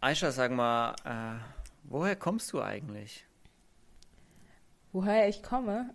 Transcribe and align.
Aisha, 0.00 0.30
sag 0.30 0.52
mal, 0.52 0.94
äh, 1.04 1.40
woher 1.82 2.14
kommst 2.14 2.52
du 2.52 2.62
eigentlich? 2.62 3.26
Woher 4.92 5.28
ich 5.28 5.42
komme? 5.42 5.90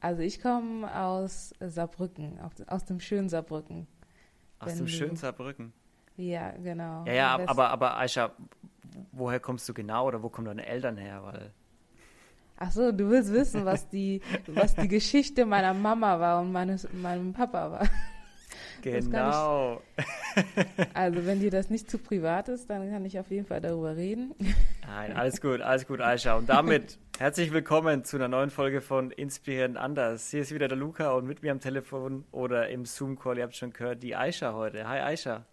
Also 0.00 0.20
ich 0.20 0.42
komme 0.42 0.94
aus 0.94 1.54
Saarbrücken, 1.60 2.38
aus 2.66 2.84
dem 2.84 3.00
schönen 3.00 3.30
Saarbrücken. 3.30 3.86
Aus 4.58 4.74
dem 4.74 4.86
schönen 4.86 5.16
Saarbrücken? 5.16 5.72
Ja, 6.18 6.50
genau. 6.52 7.06
Ja, 7.06 7.12
ja, 7.12 7.40
aber, 7.46 7.70
aber 7.70 7.96
Aisha, 7.96 8.32
woher 9.12 9.40
kommst 9.40 9.66
du 9.68 9.74
genau 9.74 10.06
oder 10.06 10.22
wo 10.22 10.28
kommen 10.28 10.46
deine 10.46 10.66
Eltern 10.66 10.98
her? 10.98 11.22
Weil 11.24 11.52
Ach 12.58 12.70
so, 12.70 12.92
du 12.92 13.08
willst 13.08 13.32
wissen, 13.32 13.64
was 13.64 13.88
die, 13.88 14.20
was 14.46 14.74
die 14.74 14.88
Geschichte 14.96 15.46
meiner 15.46 15.74
Mama 15.74 16.20
war 16.20 16.40
und 16.40 16.52
meines, 16.52 16.90
meinem 16.92 17.32
Papa 17.32 17.70
war. 17.70 17.88
Genau. 18.82 19.82
Ich, 19.96 20.04
also 20.94 21.26
wenn 21.26 21.40
dir 21.40 21.50
das 21.50 21.70
nicht 21.70 21.90
zu 21.90 21.98
privat 21.98 22.48
ist, 22.48 22.68
dann 22.70 22.90
kann 22.90 23.04
ich 23.04 23.18
auf 23.18 23.30
jeden 23.30 23.46
Fall 23.46 23.60
darüber 23.60 23.96
reden. 23.96 24.34
Nein, 24.86 25.12
alles 25.12 25.40
gut, 25.40 25.60
alles 25.60 25.86
gut, 25.86 26.00
Aisha. 26.00 26.36
Und 26.36 26.48
damit 26.48 26.98
herzlich 27.18 27.52
willkommen 27.52 28.04
zu 28.04 28.16
einer 28.16 28.28
neuen 28.28 28.50
Folge 28.50 28.80
von 28.80 29.10
Inspirierend 29.10 29.76
Anders. 29.76 30.30
Hier 30.30 30.42
ist 30.42 30.52
wieder 30.52 30.68
der 30.68 30.78
Luca 30.78 31.12
und 31.12 31.26
mit 31.26 31.42
mir 31.42 31.52
am 31.52 31.60
Telefon 31.60 32.24
oder 32.32 32.68
im 32.68 32.84
Zoom-Call, 32.84 33.38
ihr 33.38 33.44
habt 33.44 33.56
schon 33.56 33.72
gehört, 33.72 34.02
die 34.02 34.14
Aisha 34.14 34.52
heute. 34.52 34.86
Hi 34.88 35.00
Aisha. 35.00 35.44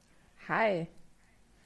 Hi. 0.47 0.87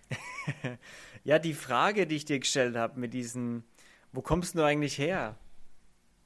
ja, 1.23 1.39
die 1.39 1.53
Frage, 1.53 2.07
die 2.07 2.15
ich 2.15 2.26
dir 2.26 2.39
gestellt 2.39 2.76
habe 2.76 2.99
mit 2.99 3.13
diesen, 3.13 3.63
wo 4.12 4.21
kommst 4.21 4.55
du 4.55 4.63
eigentlich 4.63 4.98
her? 4.98 5.35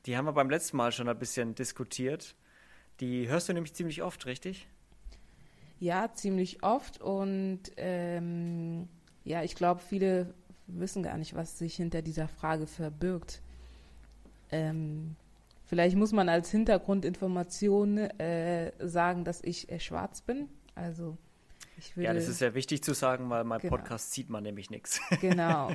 Die 0.05 0.17
haben 0.17 0.25
wir 0.25 0.33
beim 0.33 0.49
letzten 0.49 0.77
Mal 0.77 0.91
schon 0.91 1.07
ein 1.07 1.17
bisschen 1.17 1.55
diskutiert. 1.55 2.35
Die 2.99 3.27
hörst 3.27 3.49
du 3.49 3.53
nämlich 3.53 3.73
ziemlich 3.73 4.03
oft, 4.03 4.25
richtig? 4.25 4.67
Ja, 5.81 6.13
ziemlich 6.13 6.61
oft 6.61 7.01
und 7.01 7.61
ähm, 7.75 8.87
ja, 9.23 9.41
ich 9.41 9.55
glaube, 9.55 9.81
viele 9.81 10.35
wissen 10.67 11.01
gar 11.01 11.17
nicht, 11.17 11.33
was 11.33 11.57
sich 11.57 11.75
hinter 11.75 12.03
dieser 12.03 12.27
Frage 12.27 12.67
verbirgt. 12.67 13.41
Ähm, 14.51 15.15
vielleicht 15.65 15.95
muss 15.95 16.11
man 16.11 16.29
als 16.29 16.51
Hintergrundinformation 16.51 17.97
äh, 17.97 18.71
sagen, 18.87 19.23
dass 19.23 19.41
ich 19.43 19.71
äh, 19.71 19.79
schwarz 19.79 20.21
bin. 20.21 20.49
Also 20.75 21.17
ich 21.79 21.97
würde, 21.97 22.05
ja, 22.05 22.13
das 22.13 22.27
ist 22.27 22.37
sehr 22.37 22.53
wichtig 22.53 22.83
zu 22.83 22.93
sagen, 22.93 23.31
weil 23.31 23.43
mein 23.43 23.59
genau. 23.59 23.75
Podcast 23.75 24.11
sieht 24.11 24.29
man 24.29 24.43
nämlich 24.43 24.69
nichts. 24.69 25.01
Genau. 25.19 25.71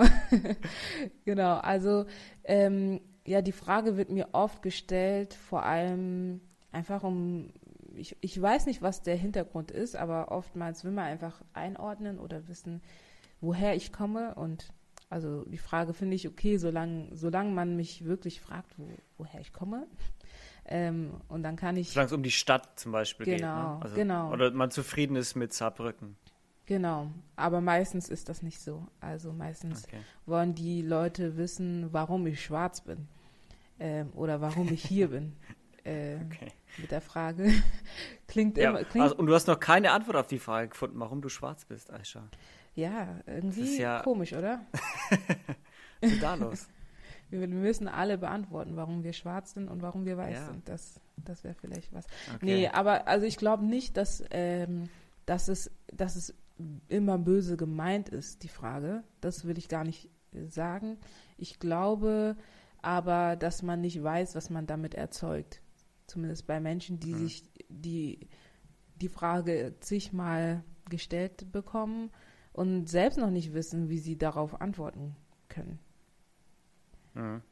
genau. 1.25 1.56
Also 1.56 2.06
ähm, 2.44 3.00
ja, 3.27 3.42
die 3.42 3.50
Frage 3.50 3.97
wird 3.97 4.11
mir 4.11 4.28
oft 4.31 4.62
gestellt, 4.62 5.34
vor 5.34 5.64
allem 5.64 6.42
einfach 6.70 7.03
um 7.03 7.50
ich, 7.97 8.16
ich 8.20 8.41
weiß 8.41 8.66
nicht, 8.66 8.83
was 8.83 9.02
der 9.02 9.16
Hintergrund 9.16 9.70
ist, 9.70 9.97
aber 9.97 10.30
oftmals 10.30 10.84
will 10.84 10.92
man 10.92 11.05
einfach 11.05 11.42
einordnen 11.52 12.19
oder 12.19 12.48
wissen, 12.48 12.83
woher 13.41 13.75
ich 13.75 13.92
komme. 13.92 14.34
Und 14.34 14.72
also 15.11 15.44
die 15.44 15.58
Frage 15.58 15.94
finde 15.94 16.16
ich 16.16 16.28
okay, 16.28 16.56
solange, 16.58 17.08
solange 17.14 17.50
man 17.53 17.77
mich 17.77 18.05
wirklich 18.05 18.41
fragt, 18.41 18.78
wo, 18.78 18.88
woher 19.19 19.41
ich 19.41 19.53
komme. 19.53 19.86
Ähm, 20.69 21.12
und 21.28 21.44
dann 21.44 21.55
kann 21.55 21.77
ich. 21.77 21.91
Solange 21.91 22.06
es 22.06 22.12
um 22.12 22.25
die 22.25 22.33
Stadt 22.33 22.80
zum 22.80 22.91
Beispiel 22.91 23.25
genau, 23.25 23.36
geht. 23.36 23.47
Ne? 23.47 23.78
Also, 23.83 23.94
genau. 23.94 24.33
Oder 24.33 24.50
man 24.50 24.72
zufrieden 24.72 25.14
ist 25.14 25.36
mit 25.36 25.53
Saarbrücken. 25.53 26.16
Genau, 26.66 27.12
aber 27.36 27.60
meistens 27.60 28.08
ist 28.08 28.28
das 28.28 28.42
nicht 28.42 28.60
so. 28.60 28.84
Also 29.00 29.33
meistens 29.33 29.84
okay. 29.84 30.00
wollen 30.27 30.56
die 30.56 30.83
Leute 30.83 31.36
wissen, 31.36 31.92
warum 31.92 32.27
ich 32.27 32.44
schwarz 32.44 32.81
bin 32.81 33.06
ähm, 33.78 34.10
oder 34.14 34.41
warum 34.41 34.72
ich 34.72 34.84
hier 34.84 35.08
bin. 35.10 35.36
Äh, 35.87 36.17
okay. 36.27 36.53
Mit 36.79 36.91
der 36.91 37.01
Frage. 37.01 37.53
klingt 38.27 38.59
ja, 38.59 38.70
immer. 38.70 38.84
Klingt 38.84 39.05
also, 39.05 39.17
und 39.17 39.27
du 39.27 39.34
hast 39.34 39.47
noch 39.47 39.61
keine 39.61 39.93
Antwort 39.93 40.17
auf 40.17 40.27
die 40.27 40.41
Frage 40.41 40.69
gefunden, 40.69 40.98
warum 40.98 41.23
du 41.23 41.28
schwarz 41.28 41.65
bist, 41.65 41.93
Aisha. 41.93 42.28
Ja, 42.75 43.20
irgendwie 43.27 43.78
ja 43.78 44.03
komisch, 44.03 44.33
oder? 44.33 44.67
Was 46.01 46.12
ist 46.12 46.23
da 46.23 46.34
los? 46.34 46.69
Wir 47.31 47.48
müssen 47.48 47.89
alle 47.89 48.19
beantworten, 48.19 48.77
warum 48.77 49.03
wir 49.03 49.12
schwarz 49.12 49.55
sind 49.55 49.69
und 49.69 49.83
warum 49.83 50.05
wir 50.05 50.17
weiß 50.17 50.37
ja. 50.37 50.47
sind. 50.47 50.69
Das, 50.69 51.01
das 51.17 51.43
wäre 51.43 51.55
vielleicht 51.55 51.93
was. 51.93 52.06
Okay. 52.37 52.44
Nee, 52.44 52.69
aber 52.69 53.09
also 53.09 53.27
ich 53.27 53.37
glaube 53.37 53.65
nicht, 53.65 53.97
dass, 53.97 54.22
ähm, 54.31 54.84
dass, 55.25 55.49
es, 55.49 55.72
dass 55.93 56.15
es 56.15 56.37
immer 56.87 57.19
böse 57.19 57.56
gemeint 57.56 58.10
ist, 58.10 58.44
die 58.44 58.49
Frage. 58.49 59.03
Das 59.21 59.44
will 59.44 59.59
ich 59.59 59.69
gar 59.69 59.83
nicht 59.83 60.09
äh, 60.34 60.47
sagen. 60.47 60.99
Ich 61.37 61.59
glaube 61.59 62.37
aber, 62.81 63.34
dass 63.34 63.65
man 63.65 63.81
nicht 63.81 64.00
weiß, 64.00 64.37
was 64.37 64.49
man 64.49 64.69
damit 64.69 64.94
erzeugt. 64.94 65.62
Zumindest 66.06 66.47
bei 66.47 66.61
Menschen, 66.61 67.00
die 67.00 67.15
mhm. 67.15 67.19
sich 67.19 67.43
die, 67.69 68.28
die 69.00 69.09
Frage 69.09 69.75
zigmal 69.81 70.65
gestellt 70.89 71.50
bekommen 71.53 72.11
und 72.53 72.89
selbst 72.89 73.19
noch 73.19 73.31
nicht 73.31 73.53
wissen, 73.55 73.89
wie 73.89 73.99
sie 73.99 74.16
darauf 74.16 74.61
antworten 74.61 75.16
können. 75.49 75.78
Mhm. 77.15 77.43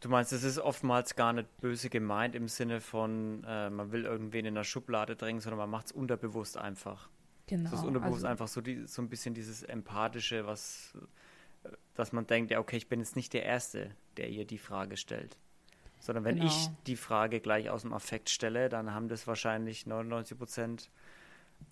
Du 0.00 0.08
meinst, 0.08 0.32
es 0.32 0.44
ist 0.44 0.58
oftmals 0.58 1.14
gar 1.14 1.34
nicht 1.34 1.54
böse 1.60 1.90
gemeint 1.90 2.34
im 2.34 2.48
Sinne 2.48 2.80
von, 2.80 3.44
äh, 3.44 3.68
man 3.68 3.92
will 3.92 4.06
irgendwen 4.06 4.46
in 4.46 4.54
der 4.54 4.64
Schublade 4.64 5.14
drängen, 5.14 5.42
sondern 5.42 5.58
man 5.58 5.68
macht 5.68 5.86
es 5.86 5.92
unterbewusst 5.92 6.56
einfach. 6.56 7.10
Genau. 7.46 7.70
Das 7.70 7.80
ist 7.80 7.86
unterbewusst 7.86 8.24
also, 8.24 8.28
einfach 8.28 8.48
so, 8.48 8.62
die, 8.62 8.86
so 8.86 9.02
ein 9.02 9.10
bisschen 9.10 9.34
dieses 9.34 9.62
Empathische, 9.62 10.46
was, 10.46 10.96
äh, 11.64 11.68
dass 11.94 12.12
man 12.12 12.26
denkt, 12.26 12.50
ja, 12.50 12.60
okay, 12.60 12.78
ich 12.78 12.88
bin 12.88 13.00
jetzt 13.00 13.14
nicht 13.14 13.34
der 13.34 13.44
Erste, 13.44 13.94
der 14.16 14.30
ihr 14.30 14.46
die 14.46 14.56
Frage 14.56 14.96
stellt. 14.96 15.36
Sondern 16.00 16.24
wenn 16.24 16.36
genau. 16.36 16.46
ich 16.46 16.68
die 16.86 16.96
Frage 16.96 17.40
gleich 17.40 17.70
aus 17.70 17.82
dem 17.82 17.92
Affekt 17.92 18.30
stelle, 18.30 18.68
dann 18.68 18.92
haben 18.92 19.08
das 19.08 19.26
wahrscheinlich 19.26 19.86
99 19.86 20.36
Prozent 20.36 20.90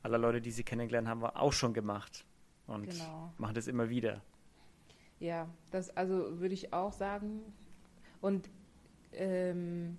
aller 0.02 0.18
Leute, 0.18 0.40
die 0.40 0.50
sie 0.50 0.64
kennengelernt 0.64 1.08
haben, 1.08 1.24
auch 1.24 1.52
schon 1.52 1.72
gemacht. 1.72 2.24
Und 2.66 2.90
genau. 2.90 3.32
machen 3.38 3.54
das 3.54 3.66
immer 3.66 3.88
wieder. 3.88 4.20
Ja, 5.18 5.48
das 5.70 5.96
also 5.96 6.38
würde 6.38 6.54
ich 6.54 6.72
auch 6.72 6.92
sagen. 6.92 7.40
Und 8.20 8.48
ähm, 9.12 9.96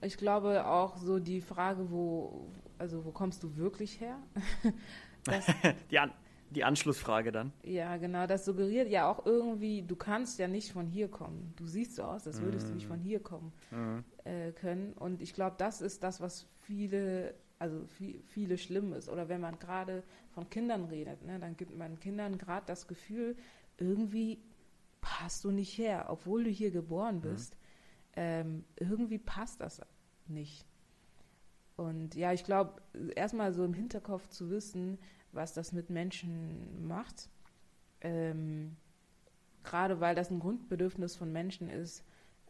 ich 0.00 0.16
glaube 0.16 0.66
auch 0.66 0.96
so 0.96 1.18
die 1.18 1.40
Frage, 1.40 1.90
wo, 1.90 2.48
also 2.78 3.04
wo 3.04 3.10
kommst 3.10 3.42
du 3.42 3.56
wirklich 3.56 4.00
her? 4.00 4.16
die, 5.90 5.98
An 5.98 6.12
die 6.50 6.64
Anschlussfrage 6.64 7.32
dann. 7.32 7.52
Ja, 7.62 7.96
genau. 7.96 8.26
Das 8.26 8.44
suggeriert 8.44 8.88
ja 8.88 9.08
auch 9.10 9.24
irgendwie, 9.24 9.82
du 9.82 9.96
kannst 9.96 10.38
ja 10.38 10.48
nicht 10.48 10.72
von 10.72 10.86
hier 10.86 11.08
kommen. 11.08 11.54
Du 11.56 11.66
siehst 11.66 11.94
so 11.94 12.02
aus, 12.02 12.26
als 12.26 12.40
würdest 12.42 12.66
mm. 12.66 12.68
du 12.68 12.74
nicht 12.74 12.86
von 12.86 12.98
hier 12.98 13.20
kommen 13.20 13.52
mm. 13.70 13.98
äh, 14.24 14.52
können. 14.52 14.92
Und 14.94 15.22
ich 15.22 15.32
glaube, 15.32 15.56
das 15.58 15.80
ist 15.80 16.02
das, 16.02 16.20
was 16.20 16.46
viele, 16.62 17.34
also 17.58 17.86
viel, 17.86 18.20
viele 18.26 18.58
schlimm 18.58 18.92
ist. 18.92 19.08
Oder 19.08 19.28
wenn 19.28 19.40
man 19.40 19.58
gerade 19.58 20.02
von 20.30 20.50
Kindern 20.50 20.84
redet, 20.86 21.24
ne, 21.24 21.38
dann 21.38 21.56
gibt 21.56 21.76
man 21.76 22.00
Kindern 22.00 22.36
gerade 22.36 22.66
das 22.66 22.88
Gefühl, 22.88 23.36
irgendwie 23.78 24.42
passt 25.00 25.44
du 25.44 25.52
nicht 25.52 25.78
her, 25.78 26.06
obwohl 26.08 26.44
du 26.44 26.50
hier 26.50 26.72
geboren 26.72 27.16
mhm. 27.16 27.22
bist. 27.22 27.54
Mm. 27.54 27.58
Ähm, 28.16 28.64
irgendwie 28.76 29.18
passt 29.18 29.60
das 29.60 29.80
nicht. 30.26 30.66
Und 31.76 32.14
ja, 32.14 32.32
ich 32.32 32.44
glaube, 32.44 32.82
erstmal 33.14 33.54
so 33.54 33.64
im 33.64 33.72
Hinterkopf 33.72 34.28
zu 34.28 34.50
wissen, 34.50 34.98
was 35.32 35.52
das 35.52 35.72
mit 35.72 35.90
Menschen 35.90 36.86
macht. 36.86 37.28
Ähm, 38.00 38.76
gerade 39.64 40.00
weil 40.00 40.14
das 40.14 40.30
ein 40.30 40.40
Grundbedürfnis 40.40 41.16
von 41.16 41.32
Menschen 41.32 41.68
ist, 41.68 42.04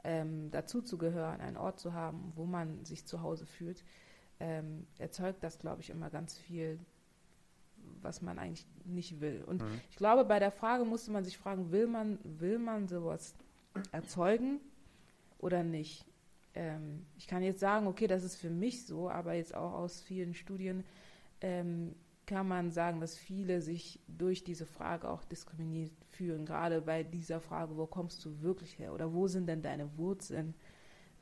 ähm, 0.04 0.50
dazuzugehören, 0.50 1.40
einen 1.40 1.56
Ort 1.56 1.78
zu 1.78 1.92
haben, 1.92 2.32
wo 2.36 2.44
man 2.44 2.84
sich 2.84 3.04
zu 3.06 3.22
Hause 3.22 3.46
fühlt, 3.46 3.84
ähm, 4.38 4.86
erzeugt 4.98 5.42
das, 5.44 5.58
glaube 5.58 5.82
ich, 5.82 5.90
immer 5.90 6.08
ganz 6.08 6.38
viel, 6.38 6.78
was 8.00 8.22
man 8.22 8.38
eigentlich 8.38 8.66
nicht 8.84 9.20
will. 9.20 9.44
Und 9.46 9.62
mhm. 9.62 9.80
ich 9.90 9.96
glaube, 9.96 10.24
bei 10.24 10.38
der 10.38 10.50
Frage 10.50 10.84
musste 10.84 11.10
man 11.10 11.24
sich 11.24 11.36
fragen, 11.36 11.70
will 11.70 11.86
man, 11.86 12.18
will 12.22 12.58
man 12.58 12.88
sowas 12.88 13.34
erzeugen 13.92 14.60
oder 15.38 15.62
nicht? 15.62 16.06
Ähm, 16.54 17.04
ich 17.16 17.26
kann 17.26 17.42
jetzt 17.42 17.60
sagen, 17.60 17.86
okay, 17.86 18.06
das 18.06 18.24
ist 18.24 18.36
für 18.36 18.50
mich 18.50 18.86
so, 18.86 19.10
aber 19.10 19.34
jetzt 19.34 19.54
auch 19.54 19.72
aus 19.72 20.00
vielen 20.00 20.34
Studien 20.34 20.84
ähm, 21.42 21.94
kann 22.30 22.46
man 22.46 22.70
sagen, 22.70 23.00
dass 23.00 23.18
viele 23.18 23.60
sich 23.60 23.98
durch 24.06 24.44
diese 24.44 24.64
Frage 24.64 25.08
auch 25.08 25.24
diskriminiert 25.24 25.90
fühlen, 26.10 26.46
gerade 26.46 26.80
bei 26.80 27.02
dieser 27.02 27.40
Frage, 27.40 27.76
wo 27.76 27.86
kommst 27.86 28.24
du 28.24 28.40
wirklich 28.40 28.78
her 28.78 28.94
oder 28.94 29.12
wo 29.12 29.26
sind 29.26 29.48
denn 29.48 29.62
deine 29.62 29.98
Wurzeln? 29.98 30.54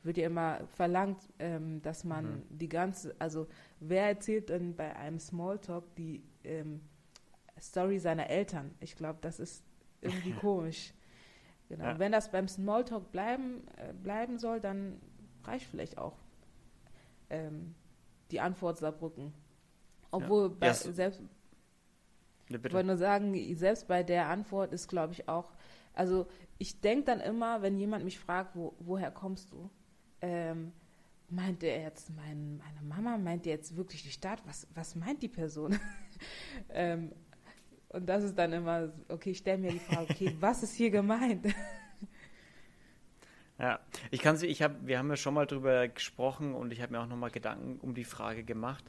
Wird 0.03 0.17
ja 0.17 0.27
immer 0.27 0.67
verlangt, 0.75 1.17
ähm, 1.39 1.81
dass 1.81 2.03
man 2.03 2.25
mhm. 2.25 2.43
die 2.59 2.69
ganze, 2.69 3.15
also 3.17 3.47
wer 3.79 4.07
erzählt 4.07 4.49
denn 4.49 4.75
bei 4.75 4.95
einem 4.95 5.19
Smalltalk 5.19 5.95
die 5.95 6.23
ähm, 6.43 6.81
Story 7.59 7.97
seiner 7.97 8.29
Eltern? 8.29 8.75
Ich 8.79 8.95
glaube, 8.95 9.17
das 9.21 9.39
ist 9.39 9.63
irgendwie 10.01 10.33
komisch. 10.39 10.93
Genau. 11.69 11.85
Ja. 11.85 11.99
Wenn 11.99 12.11
das 12.11 12.29
beim 12.29 12.47
Smalltalk 12.47 13.11
bleiben, 13.11 13.63
äh, 13.77 13.93
bleiben 13.93 14.37
soll, 14.37 14.61
dann 14.61 15.01
reicht 15.43 15.65
vielleicht 15.65 15.97
auch 15.97 16.19
ähm, 17.31 17.73
die 18.29 18.41
Antwort 18.41 18.77
Saarbrücken. 18.77 19.33
Obwohl, 20.11 20.49
ja. 20.49 20.55
bei, 20.59 20.67
yes. 20.67 20.83
selbst, 20.83 21.21
ja, 22.49 22.57
ich 22.57 22.73
wollte 22.73 22.87
nur 22.87 22.97
sagen, 22.97 23.55
selbst 23.55 23.87
bei 23.87 24.03
der 24.03 24.27
Antwort 24.27 24.73
ist, 24.73 24.87
glaube 24.87 25.13
ich, 25.13 25.27
auch, 25.29 25.51
also 25.93 26.27
ich 26.57 26.81
denke 26.81 27.05
dann 27.05 27.19
immer, 27.19 27.61
wenn 27.61 27.77
jemand 27.77 28.03
mich 28.03 28.19
fragt, 28.19 28.55
wo, 28.55 28.75
woher 28.79 29.11
kommst 29.11 29.51
du, 29.51 29.69
ähm, 30.21 30.71
meint 31.29 31.63
er 31.63 31.81
jetzt 31.81 32.09
mein, 32.15 32.57
meine 32.57 32.81
Mama, 32.81 33.17
meint 33.17 33.45
er 33.45 33.53
jetzt 33.53 33.77
wirklich 33.77 34.03
die 34.03 34.11
Stadt, 34.11 34.41
was, 34.45 34.67
was 34.73 34.95
meint 34.95 35.21
die 35.21 35.27
Person? 35.27 35.79
ähm, 36.69 37.11
Und 37.89 38.07
das 38.07 38.23
ist 38.23 38.37
dann 38.37 38.53
immer, 38.53 38.91
okay, 39.09 39.31
ich 39.31 39.39
stelle 39.39 39.59
mir 39.59 39.71
die 39.71 39.79
Frage, 39.79 40.07
okay, 40.09 40.35
was 40.39 40.63
ist 40.63 40.75
hier 40.75 40.91
gemeint? 40.91 41.47
Ja, 43.61 43.81
ich 44.09 44.21
kann 44.21 44.37
sie, 44.37 44.47
ich 44.47 44.61
habe, 44.61 44.75
wir 44.87 44.97
haben 44.97 45.09
ja 45.09 45.17
schon 45.17 45.33
mal 45.33 45.45
drüber 45.45 45.89
gesprochen 45.89 46.55
und 46.55 46.71
ich 46.71 46.81
habe 46.81 46.93
mir 46.93 47.01
auch 47.01 47.07
nochmal 47.07 47.29
Gedanken 47.29 47.77
um 47.81 47.93
die 47.93 48.05
Frage 48.05 48.45
gemacht 48.45 48.85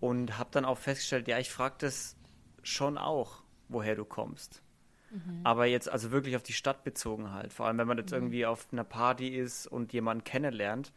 und 0.00 0.38
habe 0.38 0.50
dann 0.52 0.64
auch 0.64 0.78
festgestellt, 0.78 1.28
ja, 1.28 1.38
ich 1.38 1.50
frage 1.50 1.76
das 1.78 2.16
schon 2.62 2.98
auch, 2.98 3.42
woher 3.68 3.94
du 3.94 4.04
kommst. 4.04 4.62
Mhm. 5.10 5.40
Aber 5.44 5.66
jetzt 5.66 5.88
also 5.88 6.10
wirklich 6.10 6.36
auf 6.36 6.42
die 6.42 6.52
Stadt 6.52 6.84
bezogen 6.84 7.32
halt. 7.32 7.52
Vor 7.52 7.66
allem, 7.66 7.78
wenn 7.78 7.88
man 7.88 7.98
jetzt 7.98 8.10
mhm. 8.10 8.18
irgendwie 8.18 8.46
auf 8.46 8.68
einer 8.72 8.84
Party 8.84 9.28
ist 9.28 9.66
und 9.66 9.92
jemanden 9.92 10.24
kennenlernt 10.24 10.92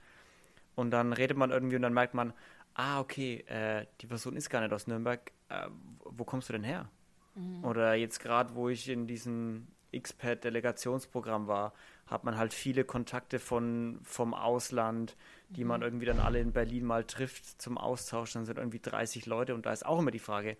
und 0.75 0.91
dann 0.91 1.13
redet 1.13 1.37
man 1.37 1.51
irgendwie 1.51 1.75
und 1.75 1.81
dann 1.81 1.93
merkt 1.93 2.13
man, 2.13 2.33
ah, 2.73 2.99
okay, 2.99 3.43
äh, 3.47 3.85
die 4.01 4.07
Person 4.07 4.35
ist 4.35 4.49
gar 4.49 4.61
nicht 4.61 4.73
aus 4.73 4.87
Nürnberg, 4.87 5.31
äh, 5.49 5.67
wo 6.05 6.23
kommst 6.23 6.49
du 6.49 6.53
denn 6.53 6.63
her? 6.63 6.89
Mhm. 7.35 7.63
Oder 7.63 7.95
jetzt 7.95 8.19
gerade, 8.19 8.55
wo 8.55 8.69
ich 8.69 8.89
in 8.89 9.07
diesem 9.07 9.67
XPAD-Delegationsprogramm 9.93 11.47
war, 11.47 11.73
hat 12.11 12.25
man 12.25 12.37
halt 12.37 12.53
viele 12.53 12.83
Kontakte 12.83 13.39
von, 13.39 13.99
vom 14.03 14.33
Ausland, 14.33 15.15
die 15.49 15.63
mhm. 15.63 15.67
man 15.69 15.81
irgendwie 15.81 16.05
dann 16.05 16.19
alle 16.19 16.39
in 16.39 16.51
Berlin 16.51 16.83
mal 16.83 17.05
trifft 17.05 17.61
zum 17.61 17.77
Austausch. 17.77 18.33
Dann 18.33 18.45
sind 18.45 18.57
irgendwie 18.57 18.81
30 18.81 19.25
Leute 19.25 19.55
und 19.55 19.65
da 19.65 19.71
ist 19.71 19.85
auch 19.85 19.97
immer 19.97 20.11
die 20.11 20.19
Frage, 20.19 20.57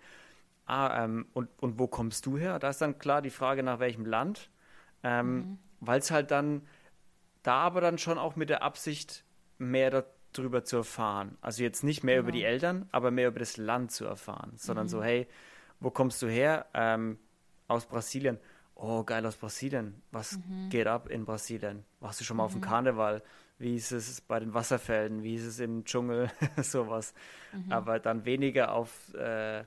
ah, 0.64 1.04
ähm, 1.04 1.26
und, 1.34 1.50
und 1.60 1.78
wo 1.78 1.86
kommst 1.86 2.24
du 2.24 2.38
her? 2.38 2.58
Da 2.58 2.70
ist 2.70 2.80
dann 2.80 2.98
klar 2.98 3.20
die 3.20 3.30
Frage, 3.30 3.62
nach 3.62 3.80
welchem 3.80 4.06
Land. 4.06 4.50
Ähm, 5.02 5.34
mhm. 5.34 5.58
Weil 5.80 5.98
es 5.98 6.10
halt 6.10 6.30
dann, 6.30 6.62
da 7.42 7.56
aber 7.56 7.82
dann 7.82 7.98
schon 7.98 8.18
auch 8.18 8.34
mit 8.34 8.48
der 8.48 8.62
Absicht, 8.62 9.24
mehr 9.58 10.04
darüber 10.32 10.64
zu 10.64 10.78
erfahren. 10.78 11.36
Also 11.42 11.62
jetzt 11.62 11.84
nicht 11.84 12.02
mehr 12.02 12.16
genau. 12.16 12.28
über 12.28 12.32
die 12.32 12.44
Eltern, 12.44 12.88
aber 12.92 13.10
mehr 13.10 13.28
über 13.28 13.40
das 13.40 13.58
Land 13.58 13.92
zu 13.92 14.06
erfahren, 14.06 14.52
sondern 14.56 14.86
mhm. 14.86 14.90
so, 14.90 15.02
hey, 15.02 15.28
wo 15.80 15.90
kommst 15.90 16.22
du 16.22 16.28
her? 16.28 16.66
Ähm, 16.72 17.18
aus 17.68 17.86
Brasilien. 17.86 18.38
Oh, 18.84 19.04
geil 19.04 19.24
aus 19.24 19.36
Brasilien. 19.36 20.02
Was 20.10 20.38
mhm. 20.38 20.68
geht 20.68 20.88
ab 20.88 21.08
in 21.08 21.24
Brasilien? 21.24 21.84
Warst 22.00 22.18
du 22.18 22.24
schon 22.24 22.36
mal 22.36 22.42
mhm. 22.42 22.46
auf 22.46 22.52
dem 22.52 22.60
mhm. 22.60 22.64
Karneval? 22.64 23.22
Wie 23.58 23.76
ist 23.76 23.92
es 23.92 24.20
bei 24.20 24.40
den 24.40 24.54
Wasserfällen? 24.54 25.22
Wie 25.22 25.36
ist 25.36 25.44
es 25.44 25.60
im 25.60 25.84
Dschungel? 25.84 26.32
Sowas. 26.56 27.14
Mhm. 27.52 27.70
Aber 27.70 28.00
dann 28.00 28.24
weniger 28.24 28.72
auf, 28.72 29.14
äh, 29.14 29.64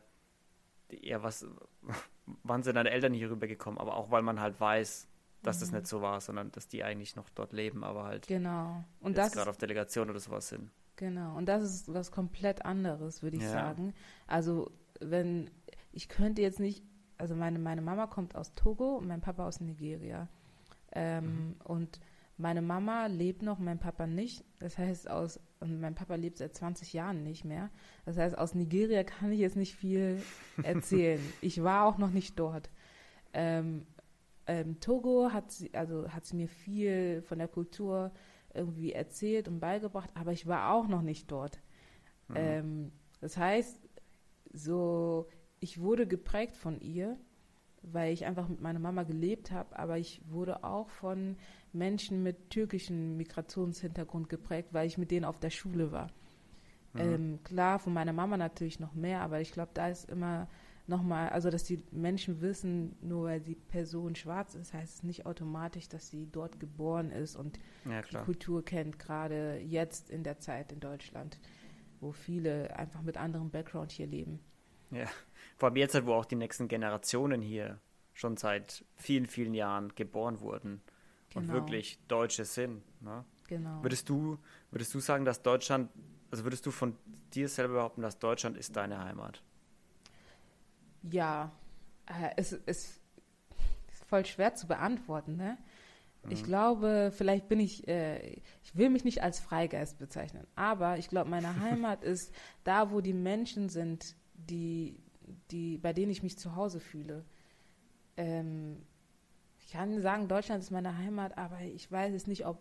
ja, 0.91 1.23
was, 1.23 1.47
wann 2.43 2.63
sind 2.63 2.75
deine 2.75 2.89
Eltern 2.89 3.13
hier 3.13 3.29
rübergekommen? 3.29 3.79
Aber 3.79 3.95
auch, 3.95 4.11
weil 4.11 4.21
man 4.21 4.41
halt 4.41 4.59
weiß, 4.59 5.07
dass 5.43 5.59
das 5.59 5.71
mhm. 5.71 5.77
nicht 5.77 5.87
so 5.87 6.01
war, 6.01 6.19
sondern 6.19 6.51
dass 6.51 6.67
die 6.67 6.83
eigentlich 6.83 7.15
noch 7.15 7.29
dort 7.29 7.53
leben, 7.53 7.85
aber 7.85 8.03
halt 8.03 8.27
genau. 8.27 8.83
und 8.99 9.17
das 9.17 9.31
gerade 9.31 9.49
auf 9.49 9.57
Delegation 9.57 10.09
oder 10.09 10.19
sowas 10.19 10.49
sind. 10.49 10.71
Genau. 10.97 11.37
Und 11.37 11.45
das 11.45 11.63
ist 11.63 11.93
was 11.93 12.11
komplett 12.11 12.65
anderes, 12.65 13.23
würde 13.23 13.37
ich 13.37 13.43
ja. 13.43 13.51
sagen. 13.51 13.93
Also 14.27 14.71
wenn 14.99 15.49
ich 15.93 16.09
könnte 16.09 16.41
jetzt 16.41 16.59
nicht, 16.59 16.83
also 17.17 17.35
meine, 17.35 17.59
meine 17.59 17.81
Mama 17.81 18.07
kommt 18.07 18.35
aus 18.35 18.53
Togo 18.55 18.97
und 18.97 19.07
mein 19.07 19.21
Papa 19.21 19.47
aus 19.47 19.61
Nigeria. 19.61 20.27
Ähm, 20.91 21.25
mhm. 21.25 21.55
Und 21.63 21.99
meine 22.37 22.61
Mama 22.61 23.05
lebt 23.05 23.41
noch, 23.41 23.59
mein 23.59 23.79
Papa 23.79 24.07
nicht. 24.07 24.43
Das 24.59 24.77
heißt, 24.77 25.09
aus, 25.09 25.39
und 25.59 25.79
mein 25.79 25.95
Papa 25.95 26.15
lebt 26.15 26.37
seit 26.37 26.53
20 26.53 26.93
Jahren 26.93 27.23
nicht 27.23 27.45
mehr. 27.45 27.69
Das 28.05 28.17
heißt, 28.17 28.37
aus 28.37 28.55
Nigeria 28.55 29.03
kann 29.03 29.31
ich 29.31 29.39
jetzt 29.39 29.55
nicht 29.55 29.75
viel 29.75 30.21
erzählen. 30.63 31.21
ich 31.41 31.63
war 31.63 31.85
auch 31.85 31.97
noch 31.97 32.11
nicht 32.11 32.37
dort. 32.37 32.69
Ähm, 33.33 33.85
ähm, 34.47 34.79
Togo 34.79 35.29
hat 35.31 35.51
sie, 35.51 35.73
also 35.73 36.09
hat 36.09 36.25
sie 36.25 36.35
mir 36.35 36.47
viel 36.47 37.21
von 37.23 37.39
der 37.39 37.47
Kultur 37.47 38.11
irgendwie 38.53 38.93
erzählt 38.93 39.47
und 39.47 39.59
beigebracht, 39.59 40.09
aber 40.13 40.31
ich 40.31 40.47
war 40.47 40.71
auch 40.73 40.87
noch 40.87 41.01
nicht 41.01 41.31
dort. 41.31 41.59
Mhm. 42.27 42.35
Ähm, 42.37 42.91
das 43.21 43.37
heißt, 43.37 43.79
so 44.53 45.27
ich 45.59 45.79
wurde 45.79 46.07
geprägt 46.07 46.57
von 46.57 46.79
ihr, 46.79 47.17
weil 47.81 48.13
ich 48.13 48.25
einfach 48.25 48.47
mit 48.47 48.61
meiner 48.61 48.79
Mama 48.79 49.03
gelebt 49.03 49.51
habe, 49.51 49.77
aber 49.77 49.97
ich 49.97 50.21
wurde 50.29 50.63
auch 50.63 50.89
von 50.89 51.37
Menschen 51.73 52.23
mit 52.23 52.49
türkischem 52.49 53.17
Migrationshintergrund 53.17 54.29
geprägt, 54.29 54.69
weil 54.71 54.87
ich 54.87 54.97
mit 54.97 55.11
denen 55.11 55.25
auf 55.25 55.39
der 55.39 55.49
Schule 55.49 55.91
war. 55.91 56.07
Mhm. 56.93 56.99
Ähm, 56.99 57.39
klar, 57.43 57.79
von 57.79 57.93
meiner 57.93 58.13
Mama 58.13 58.37
natürlich 58.37 58.79
noch 58.79 58.93
mehr, 58.93 59.21
aber 59.21 59.41
ich 59.41 59.51
glaube, 59.51 59.71
da 59.73 59.89
ist 59.89 60.09
immer 60.09 60.47
nochmal, 60.87 61.29
also 61.29 61.49
dass 61.49 61.63
die 61.63 61.83
Menschen 61.91 62.41
wissen, 62.41 62.95
nur 63.01 63.25
weil 63.25 63.41
die 63.41 63.55
Person 63.55 64.15
schwarz 64.15 64.55
ist, 64.55 64.73
heißt 64.73 64.97
es 64.97 65.03
nicht 65.03 65.25
automatisch, 65.25 65.89
dass 65.89 66.09
sie 66.09 66.27
dort 66.31 66.59
geboren 66.59 67.11
ist 67.11 67.35
und 67.35 67.59
ja, 67.85 68.01
die 68.01 68.17
Kultur 68.17 68.63
kennt, 68.63 68.99
gerade 68.99 69.59
jetzt 69.59 70.09
in 70.09 70.23
der 70.23 70.39
Zeit 70.39 70.71
in 70.71 70.79
Deutschland, 70.79 71.39
wo 71.99 72.11
viele 72.11 72.75
einfach 72.77 73.01
mit 73.01 73.17
anderem 73.17 73.49
Background 73.49 73.91
hier 73.91 74.07
leben. 74.07 74.39
Ja, 74.95 75.07
vor 75.57 75.69
allem 75.69 75.77
jetzt, 75.77 76.05
wo 76.05 76.13
auch 76.13 76.25
die 76.25 76.35
nächsten 76.35 76.67
Generationen 76.67 77.41
hier 77.41 77.79
schon 78.13 78.37
seit 78.37 78.85
vielen, 78.95 79.25
vielen 79.25 79.53
Jahren 79.53 79.93
geboren 79.95 80.39
wurden 80.39 80.81
genau. 81.29 81.41
und 81.41 81.53
wirklich 81.53 81.99
Deutsche 82.07 82.45
sind. 82.45 82.81
Ne? 83.01 83.25
Genau. 83.47 83.83
Würdest 83.83 84.09
du, 84.09 84.37
würdest 84.71 84.93
du 84.93 84.99
sagen, 84.99 85.25
dass 85.25 85.41
Deutschland, 85.41 85.91
also 86.31 86.43
würdest 86.43 86.65
du 86.65 86.71
von 86.71 86.97
dir 87.33 87.49
selber 87.49 87.75
behaupten, 87.75 88.01
dass 88.01 88.19
Deutschland 88.19 88.57
ist 88.57 88.75
deine 88.75 89.03
Heimat? 89.03 89.43
Ja, 91.03 91.51
äh, 92.07 92.31
es, 92.37 92.53
ist 92.53 93.01
voll 94.07 94.25
schwer 94.25 94.55
zu 94.55 94.67
beantworten, 94.67 95.35
ne? 95.35 95.57
Ich 96.29 96.41
mhm. 96.41 96.45
glaube, 96.45 97.13
vielleicht 97.15 97.47
bin 97.47 97.59
ich, 97.59 97.87
äh, 97.87 98.39
ich 98.63 98.75
will 98.75 98.89
mich 98.89 99.03
nicht 99.03 99.21
als 99.21 99.39
Freigeist 99.39 99.99
bezeichnen, 99.99 100.47
aber 100.55 100.97
ich 100.97 101.07
glaube, 101.09 101.29
meine 101.29 101.59
Heimat 101.59 102.03
ist 102.03 102.33
da, 102.63 102.91
wo 102.91 103.01
die 103.01 103.13
Menschen 103.13 103.69
sind, 103.69 104.15
die, 104.49 104.97
die, 105.51 105.77
bei 105.77 105.93
denen 105.93 106.11
ich 106.11 106.23
mich 106.23 106.37
zu 106.37 106.55
Hause 106.55 106.79
fühle. 106.79 107.23
Ähm, 108.17 108.77
ich 109.59 109.71
kann 109.71 110.01
sagen, 110.01 110.27
Deutschland 110.27 110.63
ist 110.63 110.71
meine 110.71 110.97
Heimat, 110.97 111.37
aber 111.37 111.61
ich 111.61 111.91
weiß 111.91 112.13
es 112.13 112.27
nicht, 112.27 112.45
ob, 112.45 112.59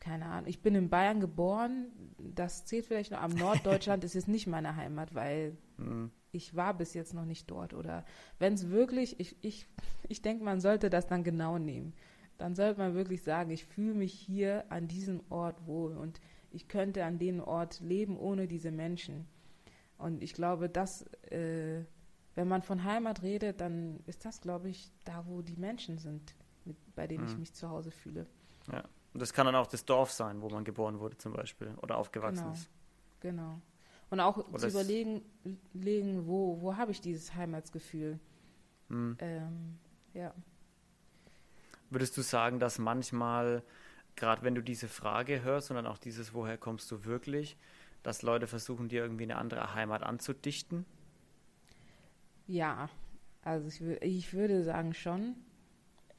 keine 0.00 0.26
Ahnung, 0.26 0.48
ich 0.48 0.62
bin 0.62 0.74
in 0.74 0.90
Bayern 0.90 1.20
geboren, 1.20 1.86
das 2.18 2.64
zählt 2.64 2.86
vielleicht 2.86 3.12
noch, 3.12 3.20
am 3.22 3.32
Norddeutschland 3.32 4.02
ist 4.04 4.16
es 4.16 4.26
nicht 4.26 4.46
meine 4.46 4.76
Heimat, 4.76 5.14
weil 5.14 5.56
mhm. 5.76 6.10
ich 6.32 6.56
war 6.56 6.74
bis 6.74 6.94
jetzt 6.94 7.14
noch 7.14 7.24
nicht 7.24 7.50
dort. 7.50 7.74
Oder 7.74 8.04
wenn 8.38 8.54
es 8.54 8.70
wirklich, 8.70 9.20
ich, 9.20 9.36
ich, 9.42 9.66
ich 10.08 10.22
denke, 10.22 10.44
man 10.44 10.60
sollte 10.60 10.90
das 10.90 11.06
dann 11.06 11.22
genau 11.22 11.58
nehmen. 11.58 11.94
Dann 12.38 12.54
sollte 12.54 12.80
man 12.80 12.94
wirklich 12.94 13.22
sagen, 13.22 13.50
ich 13.50 13.66
fühle 13.66 13.94
mich 13.94 14.14
hier 14.14 14.64
an 14.70 14.88
diesem 14.88 15.20
Ort 15.28 15.66
wohl 15.66 15.96
und 15.96 16.20
ich 16.50 16.68
könnte 16.68 17.04
an 17.04 17.18
dem 17.18 17.40
Ort 17.40 17.80
leben 17.80 18.18
ohne 18.18 18.48
diese 18.48 18.70
Menschen. 18.70 19.26
Und 20.00 20.22
ich 20.22 20.32
glaube, 20.32 20.68
dass, 20.68 21.02
äh, 21.30 21.84
wenn 22.34 22.48
man 22.48 22.62
von 22.62 22.84
Heimat 22.84 23.22
redet, 23.22 23.60
dann 23.60 24.00
ist 24.06 24.24
das, 24.24 24.40
glaube 24.40 24.68
ich, 24.68 24.90
da, 25.04 25.26
wo 25.26 25.42
die 25.42 25.56
Menschen 25.56 25.98
sind, 25.98 26.34
mit, 26.64 26.76
bei 26.94 27.06
denen 27.06 27.24
mhm. 27.24 27.30
ich 27.30 27.38
mich 27.38 27.52
zu 27.52 27.68
Hause 27.68 27.90
fühle. 27.90 28.26
Ja, 28.72 28.84
und 29.12 29.20
das 29.20 29.32
kann 29.32 29.46
dann 29.46 29.54
auch 29.54 29.66
das 29.66 29.84
Dorf 29.84 30.10
sein, 30.10 30.40
wo 30.40 30.48
man 30.48 30.64
geboren 30.64 30.98
wurde 31.00 31.18
zum 31.18 31.32
Beispiel 31.32 31.74
oder 31.82 31.98
aufgewachsen 31.98 32.44
genau. 32.44 32.52
ist. 32.52 32.70
Genau. 33.20 33.60
Und 34.10 34.20
auch 34.20 34.38
oder 34.38 34.58
zu 34.58 34.68
überlegen, 34.68 35.22
legen, 35.72 36.26
wo, 36.26 36.60
wo 36.60 36.76
habe 36.76 36.90
ich 36.92 37.00
dieses 37.00 37.34
Heimatsgefühl? 37.34 38.18
Mhm. 38.88 39.16
Ähm, 39.20 39.78
ja. 40.14 40.34
Würdest 41.90 42.16
du 42.16 42.22
sagen, 42.22 42.58
dass 42.58 42.78
manchmal, 42.78 43.62
gerade 44.16 44.42
wenn 44.42 44.54
du 44.54 44.62
diese 44.62 44.88
Frage 44.88 45.42
hörst 45.42 45.70
und 45.70 45.76
dann 45.76 45.86
auch 45.86 45.98
dieses, 45.98 46.34
woher 46.34 46.58
kommst 46.58 46.90
du 46.90 47.04
wirklich, 47.04 47.56
dass 48.02 48.22
Leute 48.22 48.46
versuchen, 48.46 48.88
dir 48.88 49.02
irgendwie 49.02 49.24
eine 49.24 49.36
andere 49.36 49.74
Heimat 49.74 50.02
anzudichten? 50.02 50.86
Ja, 52.46 52.88
also 53.42 53.68
ich, 53.68 53.80
ich 54.02 54.32
würde 54.32 54.64
sagen 54.64 54.94
schon. 54.94 55.36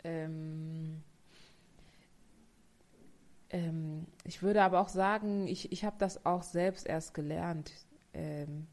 Ähm, 0.03 1.03
ähm, 3.49 4.07
ich 4.23 4.41
würde 4.41 4.63
aber 4.63 4.79
auch 4.79 4.89
sagen, 4.89 5.47
ich, 5.47 5.71
ich 5.71 5.83
habe 5.83 5.97
das 5.99 6.25
auch 6.25 6.43
selbst 6.43 6.87
erst 6.87 7.13
gelernt, 7.13 7.71
ähm, 8.13 8.67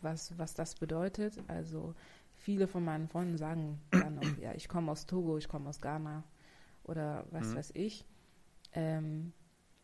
was, 0.00 0.36
was 0.38 0.54
das 0.54 0.74
bedeutet. 0.74 1.38
Also 1.46 1.94
viele 2.36 2.66
von 2.66 2.84
meinen 2.84 3.08
Freunden 3.08 3.36
sagen 3.36 3.80
dann 3.90 4.18
auch, 4.18 4.38
ja, 4.40 4.52
ich 4.54 4.68
komme 4.68 4.90
aus 4.90 5.06
Togo, 5.06 5.38
ich 5.38 5.48
komme 5.48 5.68
aus 5.68 5.80
Ghana 5.80 6.24
oder 6.84 7.24
was 7.30 7.48
mhm. 7.48 7.56
weiß 7.56 7.70
ich. 7.74 8.04
Ähm, 8.72 9.32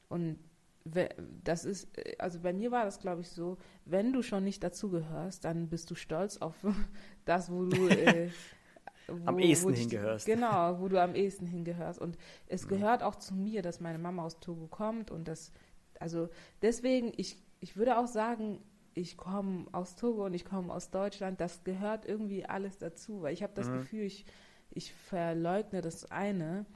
und 0.08 0.38
das 0.84 1.64
ist, 1.64 1.88
also 2.18 2.40
bei 2.40 2.52
mir 2.52 2.70
war 2.70 2.84
das, 2.84 3.00
glaube 3.00 3.20
ich, 3.20 3.28
so, 3.28 3.58
wenn 3.84 4.12
du 4.12 4.22
schon 4.22 4.44
nicht 4.44 4.62
dazugehörst, 4.62 5.44
dann 5.44 5.68
bist 5.68 5.90
du 5.90 5.94
stolz 5.94 6.38
auf 6.38 6.54
das, 7.24 7.50
wo 7.50 7.64
du 7.64 7.88
äh, 7.88 8.30
wo, 9.08 9.26
am 9.26 9.38
ehesten 9.38 9.74
hingehörst. 9.74 10.26
Genau, 10.26 10.80
wo 10.80 10.88
du 10.88 11.00
am 11.00 11.14
ehesten 11.14 11.46
hingehörst. 11.46 12.00
Und 12.00 12.16
es 12.46 12.66
gehört 12.66 13.02
auch 13.02 13.16
zu 13.16 13.34
mir, 13.34 13.62
dass 13.62 13.80
meine 13.80 13.98
Mama 13.98 14.24
aus 14.24 14.40
Togo 14.40 14.66
kommt 14.68 15.10
und 15.10 15.28
das, 15.28 15.52
also 15.98 16.28
deswegen, 16.62 17.12
ich, 17.16 17.36
ich 17.60 17.76
würde 17.76 17.98
auch 17.98 18.06
sagen, 18.06 18.60
ich 18.94 19.16
komme 19.16 19.66
aus 19.72 19.96
Togo 19.96 20.24
und 20.26 20.34
ich 20.34 20.44
komme 20.44 20.72
aus 20.72 20.90
Deutschland, 20.90 21.40
das 21.40 21.62
gehört 21.62 22.06
irgendwie 22.06 22.44
alles 22.44 22.78
dazu, 22.78 23.22
weil 23.22 23.32
ich 23.32 23.42
habe 23.42 23.52
das 23.54 23.68
mhm. 23.68 23.74
Gefühl, 23.74 24.02
ich, 24.02 24.24
ich 24.70 24.92
verleugne 24.92 25.80
das 25.80 26.10
eine 26.10 26.66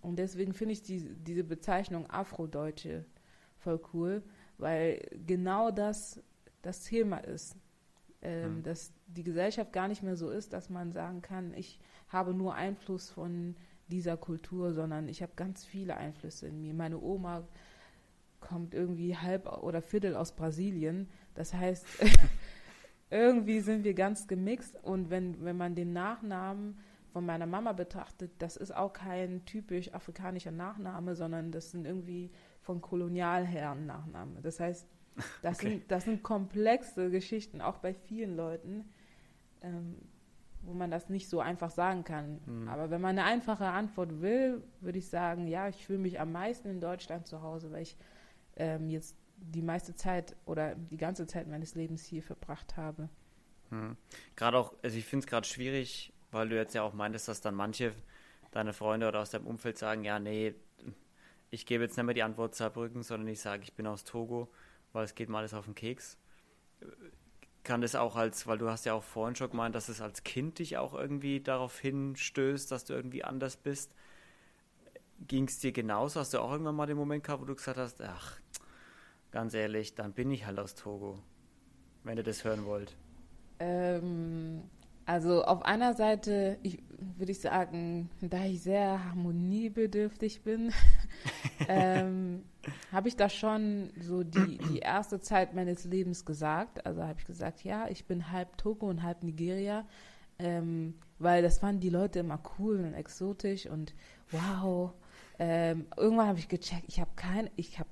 und 0.00 0.18
deswegen 0.18 0.54
finde 0.54 0.72
ich 0.72 0.82
die, 0.82 1.14
diese 1.14 1.44
Bezeichnung 1.44 2.08
Afrodeutsche 2.08 3.04
voll 3.60 3.80
cool, 3.92 4.22
weil 4.58 5.00
genau 5.26 5.70
das 5.70 6.22
das 6.62 6.84
Thema 6.84 7.18
ist. 7.18 7.56
Ähm, 8.22 8.58
mhm. 8.58 8.62
Dass 8.62 8.92
die 9.06 9.24
Gesellschaft 9.24 9.72
gar 9.72 9.88
nicht 9.88 10.02
mehr 10.02 10.16
so 10.16 10.30
ist, 10.30 10.52
dass 10.52 10.68
man 10.68 10.92
sagen 10.92 11.22
kann, 11.22 11.54
ich 11.54 11.78
habe 12.08 12.34
nur 12.34 12.54
Einfluss 12.54 13.08
von 13.08 13.56
dieser 13.88 14.16
Kultur, 14.16 14.72
sondern 14.72 15.08
ich 15.08 15.22
habe 15.22 15.32
ganz 15.36 15.64
viele 15.64 15.96
Einflüsse 15.96 16.48
in 16.48 16.60
mir. 16.60 16.74
Meine 16.74 17.00
Oma 17.00 17.46
kommt 18.40 18.74
irgendwie 18.74 19.16
halb 19.16 19.46
oder 19.62 19.82
Viertel 19.82 20.16
aus 20.16 20.32
Brasilien. 20.32 21.08
Das 21.34 21.54
heißt, 21.54 21.86
irgendwie 23.10 23.60
sind 23.60 23.84
wir 23.84 23.94
ganz 23.94 24.28
gemixt 24.28 24.76
und 24.82 25.10
wenn, 25.10 25.42
wenn 25.44 25.56
man 25.56 25.74
den 25.74 25.92
Nachnamen 25.92 26.78
von 27.12 27.26
meiner 27.26 27.46
Mama 27.46 27.72
betrachtet, 27.72 28.30
das 28.38 28.56
ist 28.56 28.74
auch 28.74 28.92
kein 28.92 29.44
typisch 29.44 29.92
afrikanischer 29.92 30.52
Nachname, 30.52 31.14
sondern 31.16 31.50
das 31.50 31.70
sind 31.70 31.86
irgendwie 31.86 32.30
von 32.60 32.80
Kolonialherren 32.80 33.86
Nachname. 33.86 34.40
Das 34.42 34.60
heißt, 34.60 34.86
das, 35.42 35.58
okay. 35.58 35.68
sind, 35.68 35.90
das 35.90 36.04
sind 36.04 36.22
komplexe 36.22 37.10
Geschichten, 37.10 37.60
auch 37.60 37.78
bei 37.78 37.94
vielen 37.94 38.36
Leuten, 38.36 38.88
ähm, 39.62 39.96
wo 40.62 40.74
man 40.74 40.90
das 40.90 41.08
nicht 41.08 41.28
so 41.28 41.40
einfach 41.40 41.70
sagen 41.70 42.04
kann. 42.04 42.40
Mhm. 42.46 42.68
Aber 42.68 42.90
wenn 42.90 43.00
man 43.00 43.18
eine 43.18 43.24
einfache 43.24 43.66
Antwort 43.66 44.20
will, 44.20 44.62
würde 44.80 44.98
ich 44.98 45.08
sagen, 45.08 45.46
ja, 45.46 45.68
ich 45.68 45.86
fühle 45.86 45.98
mich 45.98 46.20
am 46.20 46.32
meisten 46.32 46.68
in 46.68 46.80
Deutschland 46.80 47.26
zu 47.26 47.42
Hause, 47.42 47.72
weil 47.72 47.82
ich 47.82 47.96
ähm, 48.56 48.90
jetzt 48.90 49.16
die 49.36 49.62
meiste 49.62 49.94
Zeit 49.94 50.36
oder 50.44 50.74
die 50.74 50.98
ganze 50.98 51.26
Zeit 51.26 51.48
meines 51.48 51.74
Lebens 51.74 52.04
hier 52.04 52.22
verbracht 52.22 52.76
habe. 52.76 53.08
Hm. 53.70 53.96
Gerade 54.36 54.58
auch, 54.58 54.74
also 54.82 54.98
ich 54.98 55.06
finde 55.06 55.24
es 55.24 55.30
gerade 55.30 55.46
schwierig, 55.46 56.12
weil 56.30 56.48
du 56.48 56.56
jetzt 56.56 56.74
ja 56.74 56.82
auch 56.82 56.92
meintest, 56.92 57.28
dass 57.28 57.40
dann 57.40 57.54
manche 57.54 57.92
deine 58.50 58.72
Freunde 58.72 59.08
oder 59.08 59.20
aus 59.20 59.30
deinem 59.30 59.46
Umfeld 59.46 59.78
sagen, 59.78 60.04
ja, 60.04 60.18
nee, 60.18 60.54
ich 61.50 61.66
gebe 61.66 61.84
jetzt 61.84 61.96
nicht 61.96 62.06
mehr 62.06 62.14
die 62.14 62.22
Antwort 62.22 62.54
Saarbrücken, 62.54 63.02
sondern 63.02 63.28
ich 63.28 63.40
sage, 63.40 63.62
ich 63.64 63.74
bin 63.74 63.86
aus 63.86 64.04
Togo, 64.04 64.48
weil 64.92 65.04
es 65.04 65.14
geht 65.14 65.28
mal 65.28 65.38
alles 65.38 65.54
auf 65.54 65.64
den 65.64 65.74
Keks. 65.74 66.16
Kann 67.62 67.82
das 67.82 67.94
auch 67.94 68.16
als, 68.16 68.46
weil 68.46 68.58
du 68.58 68.68
hast 68.70 68.86
ja 68.86 68.94
auch 68.94 69.02
vorhin 69.02 69.36
schon 69.36 69.50
gemeint, 69.50 69.74
dass 69.74 69.88
es 69.88 70.00
als 70.00 70.22
Kind 70.22 70.58
dich 70.58 70.78
auch 70.78 70.94
irgendwie 70.94 71.40
darauf 71.40 71.78
hinstößt, 71.78 72.70
dass 72.70 72.84
du 72.84 72.94
irgendwie 72.94 73.24
anders 73.24 73.56
bist. 73.56 73.94
Ging 75.26 75.46
es 75.46 75.58
dir 75.58 75.72
genauso? 75.72 76.20
Hast 76.20 76.32
du 76.32 76.38
auch 76.38 76.52
irgendwann 76.52 76.76
mal 76.76 76.86
den 76.86 76.96
Moment 76.96 77.24
gehabt, 77.24 77.42
wo 77.42 77.46
du 77.46 77.54
gesagt 77.54 77.76
hast, 77.76 78.00
ach, 78.00 78.38
ganz 79.30 79.52
ehrlich, 79.52 79.94
dann 79.94 80.12
bin 80.12 80.30
ich 80.30 80.46
halt 80.46 80.58
aus 80.58 80.74
Togo, 80.74 81.18
wenn 82.04 82.16
ihr 82.16 82.24
das 82.24 82.44
hören 82.44 82.64
wollt? 82.64 82.96
Ähm, 83.58 84.62
also 85.10 85.42
auf 85.44 85.62
einer 85.64 85.94
Seite 85.94 86.56
ich, 86.62 86.78
würde 87.18 87.32
ich 87.32 87.40
sagen, 87.40 88.10
da 88.20 88.44
ich 88.44 88.62
sehr 88.62 89.04
harmoniebedürftig 89.06 90.42
bin, 90.42 90.72
ähm, 91.68 92.44
habe 92.92 93.08
ich 93.08 93.16
da 93.16 93.28
schon 93.28 93.90
so 94.00 94.22
die, 94.22 94.58
die 94.58 94.78
erste 94.78 95.18
Zeit 95.18 95.52
meines 95.52 95.84
Lebens 95.84 96.24
gesagt. 96.24 96.86
Also 96.86 97.02
habe 97.02 97.18
ich 97.18 97.26
gesagt, 97.26 97.64
ja, 97.64 97.88
ich 97.88 98.04
bin 98.04 98.30
halb 98.30 98.56
Togo 98.56 98.88
und 98.88 99.02
halb 99.02 99.24
Nigeria, 99.24 99.84
ähm, 100.38 100.94
weil 101.18 101.42
das 101.42 101.58
fanden 101.58 101.80
die 101.80 101.90
Leute 101.90 102.20
immer 102.20 102.40
cool 102.60 102.78
und 102.78 102.94
exotisch 102.94 103.66
und 103.66 103.96
wow. 104.30 104.92
Ähm, 105.40 105.86
irgendwann 105.96 106.28
habe 106.28 106.38
ich 106.38 106.46
gecheckt, 106.46 106.84
ich 106.86 107.00
habe 107.00 107.10
kein, 107.16 107.50
ich 107.56 107.80
habe, 107.80 107.90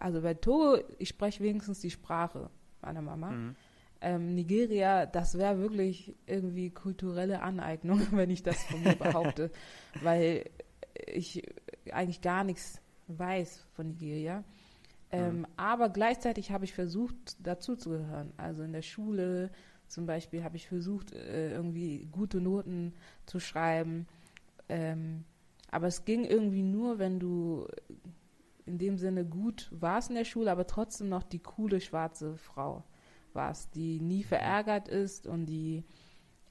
also 0.00 0.22
bei 0.22 0.32
Togo, 0.32 0.78
ich 0.98 1.10
spreche 1.10 1.42
wenigstens 1.42 1.80
die 1.80 1.90
Sprache 1.90 2.48
meiner 2.80 3.02
Mama. 3.02 3.32
Mhm 3.32 3.56
ähm, 4.04 4.34
Nigeria, 4.34 5.06
das 5.06 5.38
wäre 5.38 5.58
wirklich 5.58 6.14
irgendwie 6.26 6.70
kulturelle 6.70 7.40
Aneignung, 7.40 8.00
wenn 8.12 8.28
ich 8.28 8.42
das 8.42 8.62
von 8.64 8.82
mir 8.82 8.94
behaupte, 8.96 9.50
weil 10.02 10.50
ich 11.06 11.42
eigentlich 11.90 12.20
gar 12.20 12.44
nichts 12.44 12.82
weiß 13.08 13.66
von 13.74 13.88
Nigeria. 13.88 14.44
Ähm, 15.10 15.38
mhm. 15.38 15.46
Aber 15.56 15.88
gleichzeitig 15.88 16.50
habe 16.50 16.66
ich 16.66 16.74
versucht, 16.74 17.36
dazu 17.40 17.76
zu 17.76 17.90
gehören. 17.90 18.32
Also 18.36 18.62
in 18.62 18.72
der 18.72 18.82
Schule 18.82 19.50
zum 19.88 20.04
Beispiel 20.04 20.44
habe 20.44 20.56
ich 20.56 20.68
versucht, 20.68 21.12
äh, 21.12 21.52
irgendwie 21.52 22.06
gute 22.12 22.40
Noten 22.42 22.92
zu 23.24 23.40
schreiben. 23.40 24.06
Ähm, 24.68 25.24
aber 25.70 25.86
es 25.86 26.04
ging 26.04 26.24
irgendwie 26.24 26.62
nur, 26.62 26.98
wenn 26.98 27.18
du 27.18 27.66
in 28.66 28.76
dem 28.76 28.98
Sinne 28.98 29.24
gut 29.24 29.68
warst 29.72 30.10
in 30.10 30.16
der 30.16 30.24
Schule, 30.24 30.50
aber 30.50 30.66
trotzdem 30.66 31.08
noch 31.08 31.22
die 31.22 31.38
coole 31.38 31.80
schwarze 31.80 32.36
Frau 32.36 32.84
warst, 33.34 33.74
die 33.74 34.00
nie 34.00 34.22
verärgert 34.22 34.88
ist 34.88 35.26
und 35.26 35.46
die 35.46 35.84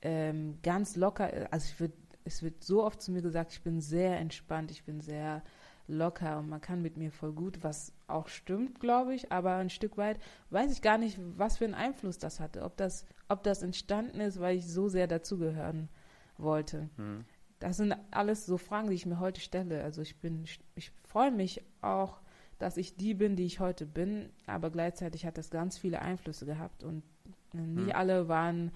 ähm, 0.01 0.59
ganz 0.63 0.95
locker 0.95 1.31
ist. 1.31 1.53
Also 1.53 1.67
ich 1.71 1.79
würd, 1.79 1.93
es 2.25 2.43
wird 2.43 2.63
so 2.63 2.83
oft 2.83 3.01
zu 3.01 3.11
mir 3.11 3.21
gesagt, 3.21 3.53
ich 3.53 3.61
bin 3.61 3.81
sehr 3.81 4.17
entspannt, 4.17 4.71
ich 4.71 4.83
bin 4.83 5.01
sehr 5.01 5.43
locker 5.87 6.39
und 6.39 6.49
man 6.49 6.61
kann 6.61 6.81
mit 6.81 6.97
mir 6.97 7.11
voll 7.11 7.33
gut, 7.33 7.63
was 7.63 7.93
auch 8.07 8.27
stimmt, 8.27 8.79
glaube 8.79 9.13
ich, 9.13 9.31
aber 9.31 9.55
ein 9.55 9.69
Stück 9.69 9.97
weit 9.97 10.17
weiß 10.49 10.71
ich 10.71 10.81
gar 10.81 10.97
nicht, 10.97 11.19
was 11.37 11.57
für 11.57 11.65
einen 11.65 11.73
Einfluss 11.73 12.17
das 12.17 12.39
hatte, 12.39 12.63
ob 12.63 12.77
das, 12.77 13.05
ob 13.27 13.43
das 13.43 13.63
entstanden 13.63 14.19
ist, 14.21 14.39
weil 14.39 14.57
ich 14.57 14.67
so 14.67 14.87
sehr 14.87 15.07
dazugehören 15.07 15.89
wollte. 16.37 16.89
Mhm. 16.97 17.25
Das 17.59 17.77
sind 17.77 17.95
alles 18.11 18.45
so 18.45 18.57
Fragen, 18.57 18.89
die 18.89 18.95
ich 18.95 19.05
mir 19.05 19.19
heute 19.19 19.41
stelle. 19.41 19.83
Also 19.83 20.01
ich 20.01 20.19
bin, 20.19 20.45
ich 20.75 20.91
freue 21.07 21.31
mich 21.31 21.63
auch 21.81 22.19
dass 22.63 22.77
ich 22.77 22.95
die 22.95 23.13
bin, 23.13 23.35
die 23.35 23.45
ich 23.45 23.59
heute 23.59 23.85
bin, 23.85 24.29
aber 24.47 24.69
gleichzeitig 24.69 25.25
hat 25.25 25.37
das 25.37 25.49
ganz 25.49 25.77
viele 25.77 26.01
Einflüsse 26.01 26.45
gehabt 26.45 26.85
und 26.85 27.03
nicht 27.51 27.87
mhm. 27.87 27.91
alle 27.91 28.29
waren 28.29 28.71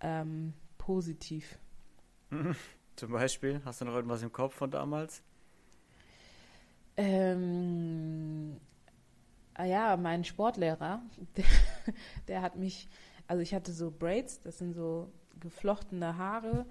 ähm, 0.00 0.54
positiv. 0.76 1.56
Zum 2.96 3.12
Beispiel, 3.12 3.62
hast 3.64 3.80
du 3.80 3.84
noch 3.84 3.94
irgendwas 3.94 4.24
im 4.24 4.32
Kopf 4.32 4.54
von 4.54 4.72
damals? 4.72 5.22
Ähm, 6.96 8.56
ah 9.54 9.66
ja, 9.66 9.96
mein 9.96 10.24
Sportlehrer, 10.24 11.00
der, 11.36 11.44
der, 12.26 12.42
hat 12.42 12.56
mich, 12.56 12.88
also 13.28 13.40
ich 13.40 13.54
hatte 13.54 13.72
so 13.72 13.92
Braids, 13.92 14.40
das 14.40 14.58
sind 14.58 14.74
so 14.74 15.12
geflochtene 15.38 16.18
Haare 16.18 16.66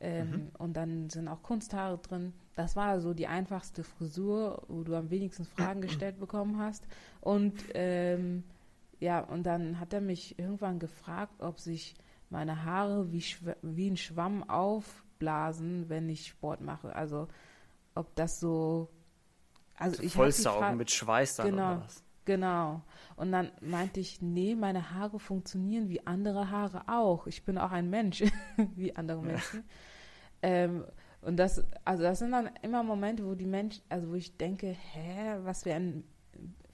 ähm, 0.00 0.30
mhm. 0.30 0.50
und 0.58 0.74
dann 0.74 1.08
sind 1.08 1.28
auch 1.28 1.42
Kunsthaare 1.42 1.96
drin 1.96 2.34
das 2.54 2.76
war 2.76 3.00
so 3.00 3.14
die 3.14 3.26
einfachste 3.26 3.82
Frisur, 3.82 4.62
wo 4.68 4.82
du 4.84 4.94
am 4.94 5.10
wenigsten 5.10 5.44
Fragen 5.44 5.80
gestellt 5.80 6.18
bekommen 6.20 6.58
hast. 6.58 6.86
Und 7.20 7.54
ähm, 7.74 8.44
ja, 9.00 9.20
und 9.20 9.44
dann 9.44 9.80
hat 9.80 9.92
er 9.92 10.00
mich 10.00 10.38
irgendwann 10.38 10.78
gefragt, 10.78 11.42
ob 11.42 11.58
sich 11.58 11.94
meine 12.30 12.64
Haare 12.64 13.12
wie, 13.12 13.24
wie 13.62 13.90
ein 13.90 13.96
Schwamm 13.96 14.48
aufblasen, 14.48 15.88
wenn 15.88 16.08
ich 16.08 16.28
Sport 16.28 16.60
mache. 16.60 16.94
Also 16.94 17.28
ob 17.94 18.14
das 18.14 18.40
so. 18.40 18.88
Also 19.76 20.02
ich 20.02 20.12
Vollsaugen 20.12 20.76
mit 20.76 20.90
Schweiß 20.90 21.36
dann 21.36 21.50
genau, 21.50 21.72
oder 21.72 21.80
was? 21.84 22.04
Genau. 22.24 22.82
Und 23.16 23.32
dann 23.32 23.50
meinte 23.60 24.00
ich, 24.00 24.22
nee, 24.22 24.54
meine 24.54 24.92
Haare 24.92 25.18
funktionieren 25.18 25.88
wie 25.88 26.06
andere 26.06 26.50
Haare 26.50 26.84
auch. 26.86 27.26
Ich 27.26 27.44
bin 27.44 27.58
auch 27.58 27.72
ein 27.72 27.90
Mensch, 27.90 28.22
wie 28.76 28.94
andere 28.94 29.22
Menschen. 29.22 29.64
Ja. 30.42 30.48
Ähm, 30.48 30.84
und 31.24 31.36
das, 31.36 31.64
also 31.84 32.02
das 32.02 32.18
sind 32.18 32.32
dann 32.32 32.50
immer 32.62 32.82
Momente, 32.82 33.24
wo 33.24 33.34
die 33.34 33.46
Menschen, 33.46 33.82
also 33.88 34.08
wo 34.08 34.14
ich 34.14 34.36
denke, 34.36 34.68
hä, 34.68 35.38
was 35.42 35.64
wir 35.64 35.74
ein 35.74 36.04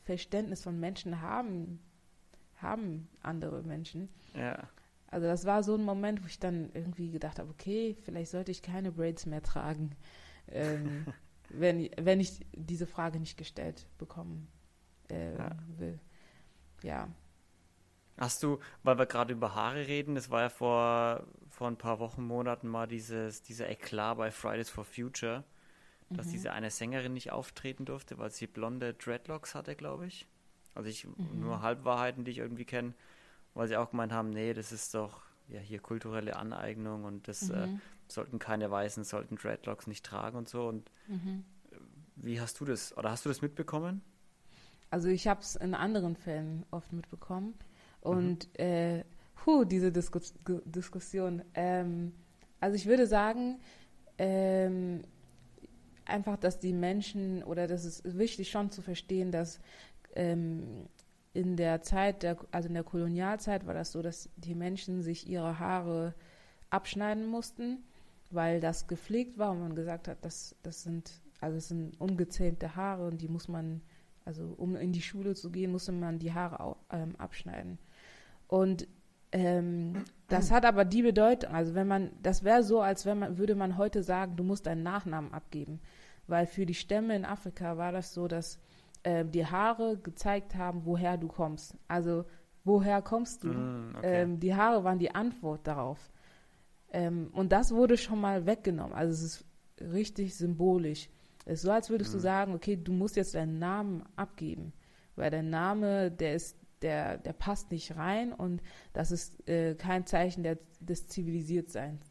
Verständnis 0.02 0.62
von 0.62 0.78
Menschen 0.78 1.20
haben, 1.20 1.80
haben 2.56 3.08
andere 3.22 3.62
Menschen. 3.62 4.08
Ja. 4.34 4.68
Also 5.06 5.26
das 5.26 5.44
war 5.44 5.62
so 5.62 5.74
ein 5.74 5.84
Moment, 5.84 6.22
wo 6.22 6.26
ich 6.26 6.38
dann 6.38 6.70
irgendwie 6.72 7.10
gedacht 7.10 7.38
habe, 7.38 7.50
okay, 7.50 7.96
vielleicht 8.02 8.30
sollte 8.30 8.50
ich 8.50 8.62
keine 8.62 8.92
Braids 8.92 9.26
mehr 9.26 9.42
tragen, 9.42 9.96
ähm, 10.48 11.06
wenn, 11.48 11.88
wenn 12.00 12.20
ich 12.20 12.40
diese 12.52 12.86
Frage 12.86 13.18
nicht 13.18 13.36
gestellt 13.36 13.86
bekommen 13.98 14.48
äh, 15.10 15.36
ja. 15.36 15.50
will. 15.78 15.98
Ja. 16.82 17.08
Hast 18.18 18.42
du, 18.42 18.58
weil 18.82 18.98
wir 18.98 19.06
gerade 19.06 19.32
über 19.32 19.54
Haare 19.54 19.86
reden, 19.86 20.14
das 20.14 20.30
war 20.30 20.42
ja 20.42 20.48
vor, 20.48 21.26
vor 21.60 21.68
ein 21.68 21.76
paar 21.76 21.98
Wochen, 21.98 22.26
Monaten 22.26 22.68
mal 22.68 22.88
dieses, 22.88 23.42
dieser 23.42 23.68
Eklat 23.68 24.16
bei 24.16 24.30
Fridays 24.30 24.70
for 24.70 24.86
Future, 24.86 25.44
dass 26.08 26.28
mhm. 26.28 26.30
diese 26.30 26.52
eine 26.52 26.70
Sängerin 26.70 27.12
nicht 27.12 27.32
auftreten 27.32 27.84
durfte, 27.84 28.16
weil 28.16 28.30
sie 28.30 28.46
blonde 28.46 28.94
Dreadlocks 28.94 29.54
hatte, 29.54 29.76
glaube 29.76 30.06
ich. 30.06 30.26
Also 30.74 30.88
ich 30.88 31.04
mhm. 31.04 31.38
nur 31.38 31.60
Halbwahrheiten, 31.60 32.24
die 32.24 32.30
ich 32.30 32.38
irgendwie 32.38 32.64
kenne, 32.64 32.94
weil 33.52 33.68
sie 33.68 33.76
auch 33.76 33.90
gemeint 33.90 34.10
haben, 34.10 34.30
nee, 34.30 34.54
das 34.54 34.72
ist 34.72 34.94
doch 34.94 35.20
ja 35.48 35.60
hier 35.60 35.80
kulturelle 35.80 36.34
Aneignung 36.36 37.04
und 37.04 37.28
das 37.28 37.50
äh, 37.50 37.66
mhm. 37.66 37.74
äh, 37.74 37.78
sollten 38.08 38.38
keine 38.38 38.70
Weißen, 38.70 39.04
sollten 39.04 39.36
Dreadlocks 39.36 39.86
nicht 39.86 40.06
tragen 40.06 40.38
und 40.38 40.48
so. 40.48 40.66
Und 40.66 40.90
mhm. 41.08 41.44
wie 42.16 42.40
hast 42.40 42.58
du 42.60 42.64
das, 42.64 42.96
oder 42.96 43.10
hast 43.10 43.26
du 43.26 43.28
das 43.28 43.42
mitbekommen? 43.42 44.00
Also 44.88 45.08
ich 45.08 45.28
habe 45.28 45.40
es 45.42 45.56
in 45.56 45.74
anderen 45.74 46.16
Fällen 46.16 46.64
oft 46.70 46.90
mitbekommen. 46.94 47.52
Und 48.00 48.48
mhm. 48.58 48.64
äh, 48.64 49.04
puh, 49.40 49.64
diese 49.64 49.90
Diskus 49.90 50.34
Diskussion. 50.64 51.42
Ähm, 51.54 52.12
also 52.60 52.76
ich 52.76 52.86
würde 52.86 53.06
sagen, 53.06 53.58
ähm, 54.18 55.02
einfach, 56.04 56.36
dass 56.36 56.58
die 56.58 56.72
Menschen, 56.72 57.42
oder 57.42 57.66
das 57.66 57.84
ist 57.84 58.18
wichtig 58.18 58.50
schon 58.50 58.70
zu 58.70 58.82
verstehen, 58.82 59.32
dass 59.32 59.60
ähm, 60.14 60.88
in 61.32 61.56
der 61.56 61.80
Zeit, 61.82 62.22
der, 62.22 62.36
also 62.50 62.68
in 62.68 62.74
der 62.74 62.84
Kolonialzeit 62.84 63.66
war 63.66 63.74
das 63.74 63.92
so, 63.92 64.02
dass 64.02 64.28
die 64.36 64.54
Menschen 64.54 65.02
sich 65.02 65.28
ihre 65.28 65.58
Haare 65.58 66.14
abschneiden 66.68 67.26
mussten, 67.26 67.78
weil 68.30 68.60
das 68.60 68.88
gepflegt 68.88 69.38
war 69.38 69.52
und 69.52 69.60
man 69.60 69.74
gesagt 69.74 70.08
hat, 70.08 70.18
das, 70.22 70.54
das 70.62 70.82
sind, 70.82 71.20
also 71.40 71.56
das 71.56 71.68
sind 71.68 71.98
ungezähmte 72.00 72.76
Haare 72.76 73.06
und 73.06 73.22
die 73.22 73.28
muss 73.28 73.48
man, 73.48 73.80
also 74.24 74.54
um 74.56 74.76
in 74.76 74.92
die 74.92 75.02
Schule 75.02 75.34
zu 75.34 75.50
gehen, 75.50 75.72
musste 75.72 75.92
man 75.92 76.18
die 76.18 76.32
Haare 76.32 76.60
auch, 76.60 76.76
ähm, 76.90 77.14
abschneiden. 77.16 77.78
Und 78.48 78.88
Ähm, 79.32 80.04
das 80.28 80.50
hat 80.50 80.64
aber 80.64 80.84
die 80.84 81.02
Bedeutung, 81.02 81.52
also 81.52 81.74
wenn 81.74 81.86
man, 81.86 82.10
das 82.22 82.42
wäre 82.42 82.62
so, 82.62 82.80
als 82.80 83.06
wenn 83.06 83.18
man, 83.18 83.38
würde 83.38 83.54
man 83.54 83.76
heute 83.76 84.02
sagen, 84.02 84.36
du 84.36 84.44
musst 84.44 84.66
deinen 84.66 84.82
Nachnamen 84.82 85.32
abgeben. 85.32 85.80
Weil 86.26 86.46
für 86.46 86.66
die 86.66 86.74
Stämme 86.74 87.16
in 87.16 87.24
Afrika 87.24 87.76
war 87.76 87.92
das 87.92 88.14
so, 88.14 88.28
dass 88.28 88.60
äh, 89.02 89.24
die 89.24 89.46
Haare 89.46 89.98
gezeigt 89.98 90.54
haben, 90.54 90.84
woher 90.84 91.16
du 91.16 91.28
kommst. 91.28 91.76
Also 91.88 92.24
woher 92.64 93.02
kommst 93.02 93.44
du? 93.44 93.48
Mm, 93.48 93.94
okay. 93.96 94.22
ähm, 94.22 94.40
die 94.40 94.54
Haare 94.54 94.84
waren 94.84 94.98
die 94.98 95.14
Antwort 95.14 95.66
darauf. 95.66 96.10
Ähm, 96.92 97.30
und 97.32 97.50
das 97.52 97.72
wurde 97.72 97.96
schon 97.96 98.20
mal 98.20 98.46
weggenommen. 98.46 98.92
Also 98.92 99.12
es 99.12 99.22
ist 99.22 99.44
richtig 99.80 100.36
symbolisch. 100.36 101.08
Es 101.44 101.54
ist 101.54 101.62
so, 101.62 101.72
als 101.72 101.90
würdest 101.90 102.12
mm. 102.12 102.16
du 102.16 102.20
sagen, 102.20 102.54
okay, 102.54 102.76
du 102.76 102.92
musst 102.92 103.16
jetzt 103.16 103.34
deinen 103.34 103.58
Namen 103.58 104.04
abgeben. 104.16 104.72
Weil 105.16 105.30
der 105.30 105.42
Name, 105.42 106.10
der 106.10 106.34
ist, 106.34 106.56
der, 106.82 107.18
der 107.18 107.32
passt 107.32 107.70
nicht 107.70 107.96
rein 107.96 108.32
und 108.32 108.62
das 108.92 109.10
ist 109.10 109.48
äh, 109.48 109.74
kein 109.74 110.06
Zeichen 110.06 110.42
der, 110.42 110.58
des 110.80 111.06
Zivilisiertseins. 111.08 112.02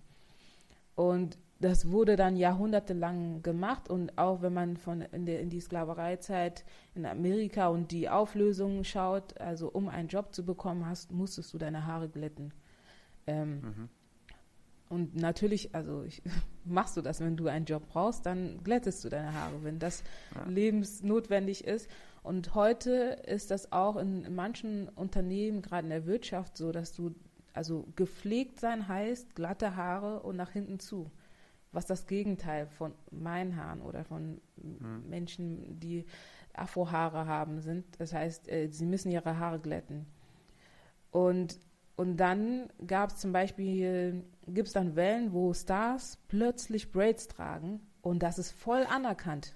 Und 0.95 1.37
das 1.59 1.89
wurde 1.89 2.15
dann 2.15 2.37
jahrhundertelang 2.37 3.41
gemacht 3.41 3.89
und 3.89 4.17
auch 4.17 4.41
wenn 4.41 4.53
man 4.53 4.77
von 4.77 5.01
in, 5.01 5.25
der, 5.25 5.41
in 5.41 5.49
die 5.49 5.59
Sklavereizeit 5.59 6.63
in 6.95 7.05
Amerika 7.05 7.67
und 7.67 7.91
die 7.91 8.09
Auflösung 8.09 8.83
schaut, 8.85 9.39
also 9.41 9.69
um 9.69 9.89
einen 9.89 10.07
Job 10.07 10.33
zu 10.33 10.45
bekommen 10.45 10.85
hast, 10.85 11.11
musstest 11.11 11.53
du 11.53 11.57
deine 11.57 11.85
Haare 11.85 12.07
glätten. 12.07 12.53
Ähm, 13.27 13.61
mhm. 13.61 13.89
Und 14.87 15.15
natürlich, 15.15 15.75
also 15.75 16.03
ich, 16.03 16.21
machst 16.65 16.95
du 16.97 17.01
das, 17.01 17.19
wenn 17.19 17.35
du 17.35 17.47
einen 17.47 17.65
Job 17.65 17.83
brauchst, 17.89 18.25
dann 18.25 18.63
glättest 18.63 19.03
du 19.03 19.09
deine 19.09 19.33
Haare, 19.33 19.63
wenn 19.63 19.79
das 19.79 20.03
ja. 20.35 20.45
lebensnotwendig 20.45 21.65
ist. 21.65 21.89
Und 22.29 22.53
heute 22.53 22.91
ist 23.25 23.49
das 23.49 23.71
auch 23.71 23.95
in, 23.95 24.23
in 24.23 24.35
manchen 24.35 24.87
Unternehmen, 24.89 25.63
gerade 25.63 25.85
in 25.85 25.89
der 25.89 26.05
Wirtschaft, 26.05 26.57
so, 26.57 26.71
dass 26.71 26.93
du 26.93 27.15
also 27.53 27.87
gepflegt 27.95 28.59
sein 28.59 28.87
heißt 28.87 29.33
glatte 29.33 29.75
Haare 29.75 30.19
und 30.19 30.35
nach 30.35 30.51
hinten 30.51 30.79
zu 30.79 31.09
was 31.71 31.87
das 31.87 32.05
Gegenteil 32.05 32.67
von 32.67 32.93
meinen 33.09 33.55
Haaren 33.55 33.81
oder 33.81 34.03
von 34.03 34.39
mhm. 34.57 35.09
Menschen, 35.09 35.79
die 35.79 36.05
Afrohaare 36.53 37.25
haben, 37.25 37.61
sind. 37.61 37.85
Das 37.99 38.13
heißt, 38.13 38.47
äh, 38.47 38.67
sie 38.67 38.85
müssen 38.85 39.11
ihre 39.11 39.39
Haare 39.39 39.59
glätten. 39.59 40.05
Und, 41.09 41.59
und 41.95 42.17
dann 42.17 42.69
gab 42.85 43.09
es 43.09 43.17
zum 43.17 43.31
Beispiel, 43.31 44.23
gibt 44.47 44.67
es 44.67 44.73
dann 44.73 44.95
Wellen, 44.95 45.33
wo 45.33 45.51
Stars 45.53 46.19
plötzlich 46.27 46.91
Braids 46.91 47.27
tragen 47.27 47.81
und 48.03 48.21
das 48.21 48.37
ist 48.37 48.51
voll 48.51 48.85
anerkannt. 48.87 49.55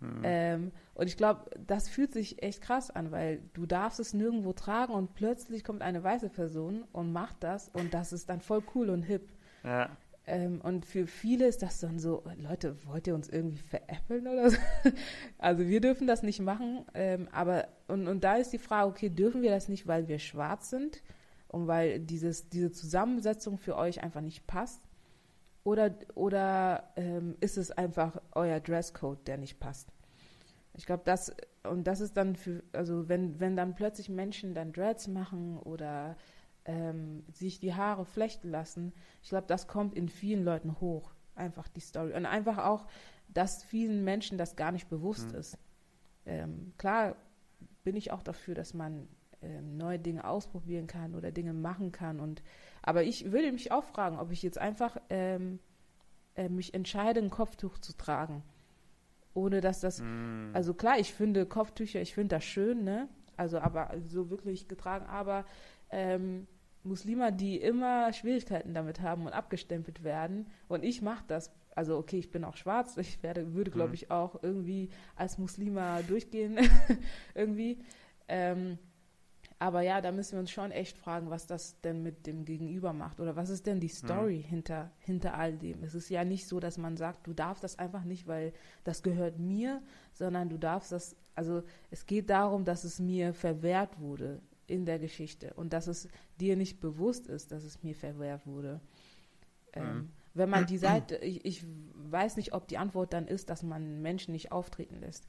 Mhm. 0.00 0.20
Ähm, 0.22 0.72
und 0.96 1.08
ich 1.08 1.18
glaube, 1.18 1.50
das 1.66 1.90
fühlt 1.90 2.14
sich 2.14 2.42
echt 2.42 2.62
krass 2.62 2.90
an, 2.90 3.10
weil 3.12 3.42
du 3.52 3.66
darfst 3.66 4.00
es 4.00 4.14
nirgendwo 4.14 4.54
tragen 4.54 4.94
und 4.94 5.14
plötzlich 5.14 5.62
kommt 5.62 5.82
eine 5.82 6.02
weiße 6.02 6.30
Person 6.30 6.84
und 6.92 7.12
macht 7.12 7.36
das 7.44 7.68
und 7.68 7.92
das 7.92 8.14
ist 8.14 8.30
dann 8.30 8.40
voll 8.40 8.62
cool 8.74 8.88
und 8.88 9.02
hip. 9.02 9.28
Ja. 9.62 9.90
Ähm, 10.26 10.62
und 10.62 10.86
für 10.86 11.06
viele 11.06 11.46
ist 11.46 11.60
das 11.60 11.80
dann 11.80 11.98
so, 11.98 12.24
Leute, 12.38 12.76
wollt 12.86 13.06
ihr 13.06 13.14
uns 13.14 13.28
irgendwie 13.28 13.58
veräppeln 13.58 14.26
oder 14.26 14.50
so? 14.50 14.56
Also 15.38 15.68
wir 15.68 15.82
dürfen 15.82 16.06
das 16.06 16.22
nicht 16.22 16.40
machen, 16.40 16.86
ähm, 16.94 17.28
aber 17.30 17.68
und, 17.88 18.08
und 18.08 18.24
da 18.24 18.36
ist 18.36 18.54
die 18.54 18.58
Frage, 18.58 18.88
okay, 18.88 19.10
dürfen 19.10 19.42
wir 19.42 19.50
das 19.50 19.68
nicht, 19.68 19.86
weil 19.86 20.08
wir 20.08 20.18
schwarz 20.18 20.70
sind 20.70 21.02
und 21.48 21.66
weil 21.66 22.00
dieses, 22.00 22.48
diese 22.48 22.72
Zusammensetzung 22.72 23.58
für 23.58 23.76
euch 23.76 24.02
einfach 24.02 24.22
nicht 24.22 24.46
passt? 24.46 24.80
Oder, 25.62 25.94
oder 26.14 26.92
ähm, 26.96 27.36
ist 27.40 27.58
es 27.58 27.70
einfach 27.70 28.22
euer 28.32 28.60
Dresscode, 28.60 29.26
der 29.28 29.36
nicht 29.36 29.60
passt? 29.60 29.92
Ich 30.76 30.86
glaube, 30.86 31.02
das, 31.04 31.34
und 31.64 31.86
das 31.86 32.00
ist 32.00 32.16
dann 32.16 32.36
für, 32.36 32.62
also 32.72 33.08
wenn, 33.08 33.40
wenn 33.40 33.56
dann 33.56 33.74
plötzlich 33.74 34.08
Menschen 34.08 34.54
dann 34.54 34.72
Dreads 34.72 35.08
machen 35.08 35.58
oder 35.58 36.16
ähm, 36.64 37.24
sich 37.32 37.60
die 37.60 37.74
Haare 37.74 38.04
flechten 38.04 38.50
lassen, 38.50 38.92
ich 39.22 39.30
glaube, 39.30 39.46
das 39.46 39.66
kommt 39.66 39.94
in 39.94 40.08
vielen 40.08 40.44
Leuten 40.44 40.80
hoch, 40.80 41.14
einfach 41.34 41.68
die 41.68 41.80
Story. 41.80 42.12
Und 42.12 42.26
einfach 42.26 42.58
auch, 42.58 42.86
dass 43.28 43.64
vielen 43.64 44.04
Menschen 44.04 44.38
das 44.38 44.56
gar 44.56 44.72
nicht 44.72 44.88
bewusst 44.88 45.32
mhm. 45.32 45.38
ist. 45.38 45.58
Ähm, 46.26 46.72
klar 46.76 47.16
bin 47.84 47.96
ich 47.96 48.12
auch 48.12 48.22
dafür, 48.22 48.54
dass 48.54 48.74
man 48.74 49.08
ähm, 49.42 49.76
neue 49.76 49.98
Dinge 49.98 50.24
ausprobieren 50.24 50.86
kann 50.86 51.14
oder 51.14 51.30
Dinge 51.30 51.52
machen 51.52 51.92
kann. 51.92 52.20
Und, 52.20 52.42
aber 52.82 53.04
ich 53.04 53.32
würde 53.32 53.52
mich 53.52 53.72
auch 53.72 53.84
fragen, 53.84 54.18
ob 54.18 54.30
ich 54.30 54.42
jetzt 54.42 54.58
einfach 54.58 54.96
ähm, 55.08 55.58
äh, 56.34 56.48
mich 56.48 56.74
entscheide, 56.74 57.20
ein 57.20 57.30
Kopftuch 57.30 57.78
zu 57.78 57.96
tragen. 57.96 58.42
Ohne 59.36 59.60
dass 59.60 59.80
das, 59.80 60.00
mm. 60.00 60.50
also 60.54 60.72
klar, 60.72 60.98
ich 60.98 61.12
finde 61.12 61.44
Kopftücher, 61.44 62.00
ich 62.00 62.14
finde 62.14 62.36
das 62.36 62.44
schön, 62.44 62.84
ne? 62.84 63.08
Also 63.36 63.58
aber 63.58 63.94
so 64.06 64.30
wirklich 64.30 64.66
getragen, 64.66 65.04
aber 65.06 65.44
ähm, 65.90 66.46
Muslime, 66.84 67.32
die 67.32 67.60
immer 67.60 68.12
Schwierigkeiten 68.14 68.72
damit 68.72 69.02
haben 69.02 69.26
und 69.26 69.34
abgestempelt 69.34 70.04
werden. 70.04 70.46
Und 70.68 70.84
ich 70.84 71.02
mache 71.02 71.24
das. 71.28 71.52
Also 71.74 71.98
okay, 71.98 72.18
ich 72.18 72.30
bin 72.30 72.44
auch 72.44 72.56
schwarz. 72.56 72.96
Ich 72.96 73.22
werde, 73.22 73.52
würde, 73.52 73.70
glaube 73.70 73.88
mhm. 73.88 73.94
ich, 73.94 74.10
auch 74.10 74.42
irgendwie 74.42 74.88
als 75.16 75.36
Muslima 75.36 76.00
durchgehen. 76.02 76.58
irgendwie. 77.34 77.78
Ähm, 78.28 78.78
aber 79.58 79.80
ja, 79.80 80.02
da 80.02 80.12
müssen 80.12 80.32
wir 80.32 80.40
uns 80.40 80.50
schon 80.50 80.70
echt 80.70 80.98
fragen, 80.98 81.30
was 81.30 81.46
das 81.46 81.80
denn 81.80 82.02
mit 82.02 82.26
dem 82.26 82.44
Gegenüber 82.44 82.92
macht. 82.92 83.20
Oder 83.20 83.36
was 83.36 83.48
ist 83.48 83.66
denn 83.66 83.80
die 83.80 83.88
Story 83.88 84.38
mhm. 84.38 84.48
hinter, 84.48 84.90
hinter 84.98 85.34
all 85.34 85.56
dem? 85.56 85.82
Es 85.82 85.94
ist 85.94 86.10
ja 86.10 86.24
nicht 86.24 86.46
so, 86.46 86.60
dass 86.60 86.76
man 86.76 86.98
sagt, 86.98 87.26
du 87.26 87.32
darfst 87.32 87.64
das 87.64 87.78
einfach 87.78 88.04
nicht, 88.04 88.26
weil 88.26 88.52
das 88.84 89.02
gehört 89.02 89.38
mir, 89.38 89.82
sondern 90.12 90.50
du 90.50 90.58
darfst 90.58 90.92
das, 90.92 91.16
also 91.34 91.62
es 91.90 92.04
geht 92.04 92.28
darum, 92.28 92.64
dass 92.64 92.84
es 92.84 93.00
mir 93.00 93.32
verwehrt 93.32 93.98
wurde 93.98 94.42
in 94.66 94.84
der 94.84 94.98
Geschichte 94.98 95.54
und 95.54 95.72
dass 95.72 95.86
es 95.86 96.08
dir 96.38 96.56
nicht 96.56 96.80
bewusst 96.80 97.26
ist, 97.26 97.50
dass 97.50 97.64
es 97.64 97.82
mir 97.82 97.94
verwehrt 97.94 98.46
wurde. 98.46 98.80
Ähm, 99.72 99.84
mhm. 99.84 100.12
Wenn 100.34 100.50
man 100.50 100.66
die 100.66 100.76
Seite, 100.76 101.16
ich, 101.16 101.46
ich 101.46 101.64
weiß 101.94 102.36
nicht, 102.36 102.52
ob 102.52 102.68
die 102.68 102.76
Antwort 102.76 103.14
dann 103.14 103.26
ist, 103.26 103.48
dass 103.48 103.62
man 103.62 104.02
Menschen 104.02 104.32
nicht 104.32 104.52
auftreten 104.52 105.00
lässt. 105.00 105.26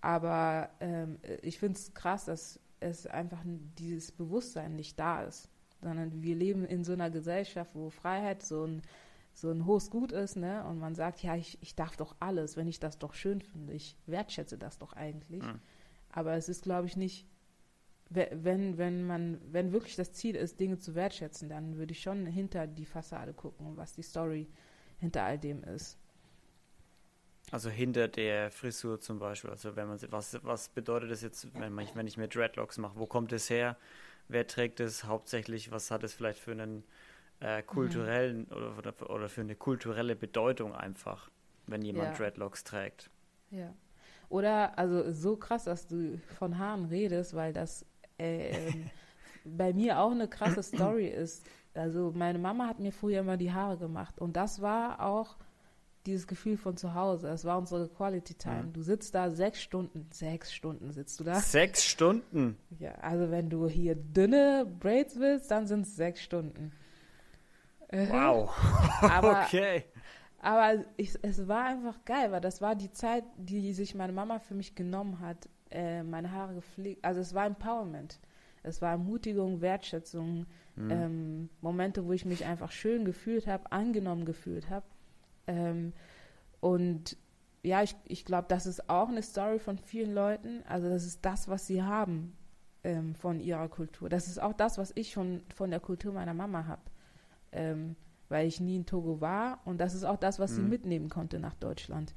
Aber 0.00 0.68
ähm, 0.80 1.18
ich 1.42 1.60
finde 1.60 1.78
es 1.78 1.94
krass, 1.94 2.24
dass 2.24 2.58
es 2.82 3.06
einfach 3.06 3.40
dieses 3.78 4.12
Bewusstsein 4.12 4.76
nicht 4.76 4.98
da 4.98 5.22
ist, 5.22 5.48
sondern 5.80 6.22
wir 6.22 6.34
leben 6.34 6.64
in 6.64 6.84
so 6.84 6.92
einer 6.92 7.10
Gesellschaft, 7.10 7.74
wo 7.74 7.90
Freiheit 7.90 8.42
so 8.42 8.64
ein, 8.64 8.82
so 9.32 9.50
ein 9.50 9.64
hohes 9.66 9.90
Gut 9.90 10.12
ist, 10.12 10.36
ne? 10.36 10.64
Und 10.64 10.78
man 10.78 10.94
sagt, 10.94 11.22
ja, 11.22 11.36
ich, 11.36 11.58
ich 11.62 11.74
darf 11.74 11.96
doch 11.96 12.16
alles, 12.20 12.56
wenn 12.56 12.68
ich 12.68 12.80
das 12.80 12.98
doch 12.98 13.14
schön 13.14 13.40
finde. 13.40 13.72
Ich 13.72 13.96
wertschätze 14.06 14.58
das 14.58 14.78
doch 14.78 14.92
eigentlich. 14.92 15.42
Mhm. 15.42 15.60
Aber 16.10 16.34
es 16.34 16.48
ist, 16.48 16.64
glaube 16.64 16.86
ich, 16.86 16.96
nicht 16.96 17.26
wenn, 18.14 18.78
wenn 18.78 19.04
man, 19.06 19.40
wenn 19.50 19.72
wirklich 19.72 19.96
das 19.96 20.12
Ziel 20.12 20.36
ist, 20.36 20.60
Dinge 20.60 20.78
zu 20.78 20.94
wertschätzen, 20.94 21.48
dann 21.48 21.76
würde 21.76 21.92
ich 21.92 22.02
schon 22.02 22.26
hinter 22.26 22.66
die 22.66 22.84
Fassade 22.84 23.32
gucken, 23.32 23.76
was 23.76 23.94
die 23.94 24.02
Story 24.02 24.48
hinter 24.98 25.22
all 25.24 25.38
dem 25.38 25.64
ist. 25.64 25.98
Also 27.52 27.68
hinter 27.68 28.08
der 28.08 28.50
Frisur 28.50 28.98
zum 28.98 29.18
Beispiel. 29.18 29.50
Also 29.50 29.76
wenn 29.76 29.86
man 29.86 29.98
was, 30.08 30.42
was 30.42 30.70
bedeutet 30.70 31.10
das 31.10 31.20
jetzt, 31.20 31.52
wenn, 31.54 31.74
man, 31.74 31.86
wenn 31.94 32.06
ich 32.06 32.16
mir 32.16 32.26
Dreadlocks 32.26 32.78
mache? 32.78 32.98
Wo 32.98 33.06
kommt 33.06 33.30
es 33.30 33.50
her? 33.50 33.76
Wer 34.26 34.46
trägt 34.46 34.80
es 34.80 35.04
hauptsächlich? 35.04 35.70
Was 35.70 35.90
hat 35.90 36.02
es 36.02 36.14
vielleicht 36.14 36.38
für 36.38 36.52
einen 36.52 36.82
äh, 37.40 37.62
kulturellen 37.62 38.46
mhm. 38.48 38.76
oder, 38.78 39.10
oder, 39.10 39.28
für 39.28 39.42
eine 39.42 39.54
kulturelle 39.54 40.16
Bedeutung 40.16 40.74
einfach, 40.74 41.30
wenn 41.66 41.82
jemand 41.82 42.12
ja. 42.12 42.14
Dreadlocks 42.14 42.64
trägt? 42.64 43.10
Ja. 43.50 43.74
Oder 44.30 44.78
also 44.78 45.12
so 45.12 45.36
krass, 45.36 45.64
dass 45.64 45.86
du 45.86 46.18
von 46.38 46.56
Haaren 46.56 46.86
redest, 46.86 47.34
weil 47.34 47.52
das 47.52 47.84
äh, 48.16 48.72
bei 49.44 49.74
mir 49.74 49.98
auch 49.98 50.12
eine 50.12 50.26
krasse 50.26 50.62
Story 50.62 51.08
ist. 51.08 51.44
Also 51.74 52.12
meine 52.14 52.38
Mama 52.38 52.66
hat 52.66 52.78
mir 52.78 52.92
früher 52.92 53.20
immer 53.20 53.36
die 53.36 53.52
Haare 53.52 53.76
gemacht 53.76 54.18
und 54.18 54.36
das 54.36 54.62
war 54.62 55.04
auch 55.04 55.36
dieses 56.06 56.26
Gefühl 56.26 56.56
von 56.56 56.76
zu 56.76 56.94
Hause. 56.94 57.28
Das 57.28 57.44
war 57.44 57.58
unsere 57.58 57.88
Quality 57.88 58.34
Time. 58.34 58.64
Mhm. 58.64 58.72
Du 58.72 58.82
sitzt 58.82 59.14
da 59.14 59.30
sechs 59.30 59.62
Stunden, 59.62 60.08
sechs 60.10 60.52
Stunden 60.52 60.90
sitzt 60.92 61.20
du 61.20 61.24
da. 61.24 61.36
Sechs 61.40 61.84
Stunden? 61.84 62.56
Ja, 62.78 62.92
also 62.96 63.30
wenn 63.30 63.50
du 63.50 63.68
hier 63.68 63.94
dünne 63.94 64.66
Braids 64.80 65.18
willst, 65.18 65.50
dann 65.50 65.66
sind 65.66 65.82
es 65.82 65.96
sechs 65.96 66.22
Stunden. 66.22 66.72
Wow. 67.90 68.50
aber, 69.02 69.42
okay. 69.42 69.84
Aber 70.40 70.84
ich, 70.96 71.16
es 71.22 71.46
war 71.46 71.66
einfach 71.66 72.04
geil, 72.04 72.32
weil 72.32 72.40
das 72.40 72.60
war 72.60 72.74
die 72.74 72.90
Zeit, 72.90 73.24
die 73.36 73.72
sich 73.72 73.94
meine 73.94 74.12
Mama 74.12 74.40
für 74.40 74.54
mich 74.54 74.74
genommen 74.74 75.20
hat, 75.20 75.48
äh, 75.70 76.02
meine 76.02 76.32
Haare 76.32 76.54
gepflegt. 76.54 77.04
Also 77.04 77.20
es 77.20 77.32
war 77.32 77.46
Empowerment. 77.46 78.18
Es 78.64 78.80
war 78.80 78.90
Ermutigung, 78.90 79.60
Wertschätzung, 79.60 80.46
mhm. 80.76 80.90
ähm, 80.90 81.48
Momente, 81.60 82.04
wo 82.06 82.12
ich 82.12 82.24
mich 82.24 82.44
einfach 82.44 82.70
schön 82.70 83.04
gefühlt 83.04 83.46
habe, 83.46 83.70
angenommen 83.72 84.24
gefühlt 84.24 84.70
habe. 84.70 84.86
Ähm, 85.46 85.92
und 86.60 87.16
ja, 87.62 87.82
ich, 87.82 87.94
ich 88.04 88.24
glaube, 88.24 88.46
das 88.48 88.66
ist 88.66 88.88
auch 88.88 89.08
eine 89.08 89.22
Story 89.22 89.58
von 89.58 89.78
vielen 89.78 90.12
Leuten. 90.12 90.62
Also 90.66 90.88
das 90.88 91.04
ist 91.04 91.24
das, 91.24 91.48
was 91.48 91.66
sie 91.66 91.82
haben 91.82 92.36
ähm, 92.84 93.14
von 93.14 93.40
ihrer 93.40 93.68
Kultur. 93.68 94.08
Das 94.08 94.26
ist 94.26 94.40
auch 94.40 94.52
das, 94.52 94.78
was 94.78 94.92
ich 94.94 95.14
von, 95.14 95.42
von 95.54 95.70
der 95.70 95.80
Kultur 95.80 96.12
meiner 96.12 96.34
Mama 96.34 96.66
habe. 96.66 96.82
Ähm, 97.52 97.96
weil 98.28 98.46
ich 98.46 98.60
nie 98.60 98.76
in 98.76 98.86
Togo 98.86 99.20
war. 99.20 99.60
Und 99.64 99.78
das 99.78 99.94
ist 99.94 100.04
auch 100.04 100.16
das, 100.16 100.38
was 100.38 100.52
mhm. 100.52 100.56
sie 100.56 100.62
mitnehmen 100.62 101.08
konnte 101.10 101.38
nach 101.38 101.54
Deutschland. 101.54 102.14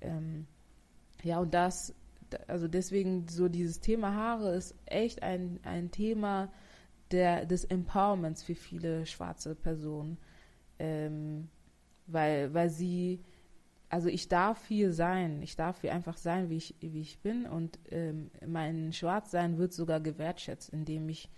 Ähm, 0.00 0.46
ja, 1.22 1.38
und 1.38 1.54
das 1.54 1.94
also 2.46 2.68
deswegen 2.68 3.26
so 3.28 3.48
dieses 3.48 3.80
Thema 3.80 4.14
Haare 4.14 4.54
ist 4.54 4.74
echt 4.86 5.22
ein, 5.22 5.60
ein 5.62 5.90
Thema, 5.90 6.50
der, 7.10 7.46
des 7.46 7.64
Empowerments 7.64 8.42
für 8.42 8.54
viele 8.54 9.06
schwarze 9.06 9.54
Personen. 9.54 10.18
Ähm, 10.78 11.48
weil, 12.08 12.52
weil 12.54 12.70
sie, 12.70 13.22
also 13.88 14.08
ich 14.08 14.28
darf 14.28 14.66
hier 14.66 14.92
sein, 14.92 15.42
ich 15.42 15.56
darf 15.56 15.80
hier 15.80 15.94
einfach 15.94 16.16
sein, 16.16 16.50
wie 16.50 16.56
ich, 16.56 16.74
wie 16.80 17.00
ich 17.00 17.20
bin 17.20 17.46
und 17.46 17.78
ähm, 17.90 18.30
mein 18.46 18.92
Schwarzsein 18.92 19.58
wird 19.58 19.72
sogar 19.72 20.00
gewertschätzt, 20.00 20.70
indem 20.70 21.08
ich 21.08 21.30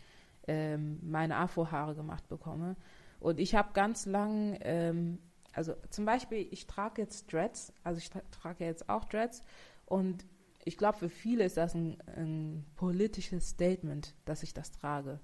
ähm, 0.48 0.98
meine 1.02 1.37
Afrohaare 1.37 1.94
gemacht 1.94 2.28
bekomme. 2.28 2.76
Und 3.20 3.38
ich 3.38 3.54
habe 3.54 3.70
ganz 3.74 4.06
lang, 4.06 4.59
ähm, 4.62 5.18
also 5.52 5.74
zum 5.90 6.06
Beispiel, 6.06 6.48
ich 6.50 6.66
trage 6.66 7.02
jetzt 7.02 7.33
Dreads, 7.33 7.72
also 7.85 7.98
ich 7.98 8.11
tra 8.11 8.22
trage 8.30 8.64
jetzt 8.64 8.88
auch 8.88 9.04
Dreads 9.04 9.44
und 9.87 10.24
ich 10.64 10.76
glaube, 10.76 10.98
für 10.98 11.09
viele 11.09 11.44
ist 11.44 11.56
das 11.56 11.74
ein, 11.74 11.98
ein, 12.16 12.66
politisches 12.76 13.48
Statement, 13.48 14.14
dass 14.24 14.42
ich 14.42 14.52
das 14.52 14.72
trage. 14.72 15.20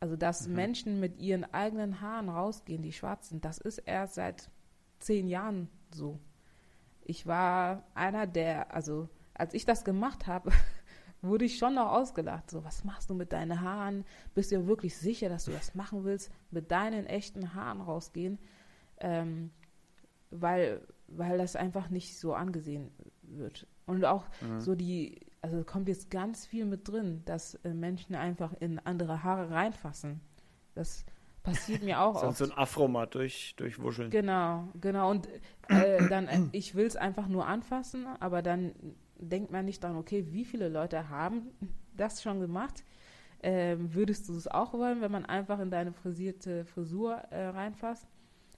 Also, 0.00 0.16
dass 0.16 0.48
mhm. 0.48 0.54
Menschen 0.54 1.00
mit 1.00 1.18
ihren 1.18 1.44
eigenen 1.44 2.00
Haaren 2.00 2.28
rausgehen, 2.28 2.82
die 2.82 2.92
schwarz 2.92 3.28
sind, 3.28 3.44
das 3.44 3.58
ist 3.58 3.78
erst 3.78 4.14
seit 4.14 4.50
zehn 5.04 5.28
Jahren 5.28 5.68
so. 5.90 6.18
Ich 7.04 7.26
war 7.26 7.84
einer 7.94 8.26
der, 8.26 8.74
also 8.74 9.08
als 9.34 9.54
ich 9.54 9.64
das 9.64 9.84
gemacht 9.84 10.26
habe, 10.26 10.50
wurde 11.22 11.44
ich 11.44 11.58
schon 11.58 11.74
noch 11.74 11.92
ausgelacht. 11.92 12.50
So, 12.50 12.64
was 12.64 12.84
machst 12.84 13.10
du 13.10 13.14
mit 13.14 13.32
deinen 13.32 13.60
Haaren? 13.60 14.04
Bist 14.34 14.52
du 14.52 14.66
wirklich 14.66 14.96
sicher, 14.96 15.28
dass 15.28 15.44
du 15.44 15.52
das 15.52 15.74
machen 15.74 16.04
willst? 16.04 16.30
Mit 16.50 16.70
deinen 16.70 17.06
echten 17.06 17.54
Haaren 17.54 17.80
rausgehen? 17.80 18.38
Ähm, 18.98 19.50
weil, 20.30 20.86
weil 21.08 21.38
das 21.38 21.56
einfach 21.56 21.90
nicht 21.90 22.18
so 22.18 22.34
angesehen 22.34 22.90
wird. 23.22 23.66
Und 23.86 24.04
auch 24.04 24.26
mhm. 24.40 24.60
so 24.60 24.74
die, 24.74 25.20
also 25.42 25.62
kommt 25.64 25.88
jetzt 25.88 26.10
ganz 26.10 26.46
viel 26.46 26.64
mit 26.64 26.88
drin, 26.88 27.22
dass 27.26 27.54
äh, 27.56 27.74
Menschen 27.74 28.14
einfach 28.14 28.52
in 28.60 28.78
andere 28.78 29.22
Haare 29.22 29.50
reinfassen. 29.50 30.20
Das 30.74 31.04
passiert 31.44 31.84
mir 31.84 32.00
auch 32.00 32.16
oft. 32.24 32.38
So 32.38 32.44
ein 32.44 32.52
Afro 32.52 32.88
mal 32.88 33.06
durch, 33.06 33.54
durchwuscheln. 33.56 34.10
Genau, 34.10 34.68
genau. 34.80 35.10
Und 35.10 35.28
äh, 35.68 36.08
dann, 36.08 36.26
äh, 36.26 36.40
ich 36.50 36.74
will 36.74 36.86
es 36.86 36.96
einfach 36.96 37.28
nur 37.28 37.46
anfassen, 37.46 38.06
aber 38.18 38.42
dann 38.42 38.74
denkt 39.16 39.52
man 39.52 39.64
nicht 39.64 39.84
daran, 39.84 39.96
okay, 39.96 40.26
wie 40.32 40.44
viele 40.44 40.68
Leute 40.68 41.08
haben 41.08 41.50
das 41.96 42.22
schon 42.22 42.40
gemacht? 42.40 42.82
Ähm, 43.42 43.94
würdest 43.94 44.28
du 44.28 44.34
es 44.34 44.48
auch 44.48 44.72
wollen, 44.72 45.00
wenn 45.00 45.12
man 45.12 45.26
einfach 45.26 45.60
in 45.60 45.70
deine 45.70 45.92
frisierte 45.92 46.64
Frisur 46.64 47.14
äh, 47.30 47.46
reinfasst? 47.46 48.08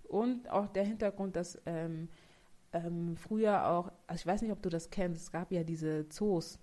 Und 0.04 0.48
auch 0.48 0.68
der 0.68 0.84
Hintergrund, 0.84 1.34
dass 1.34 1.60
ähm, 1.66 2.08
ähm, 2.72 3.16
früher 3.16 3.66
auch, 3.68 3.90
also 4.06 4.20
ich 4.20 4.26
weiß 4.26 4.42
nicht, 4.42 4.52
ob 4.52 4.62
du 4.62 4.68
das 4.68 4.90
kennst, 4.90 5.22
es 5.22 5.32
gab 5.32 5.50
ja 5.50 5.64
diese 5.64 6.08
Zoos 6.08 6.60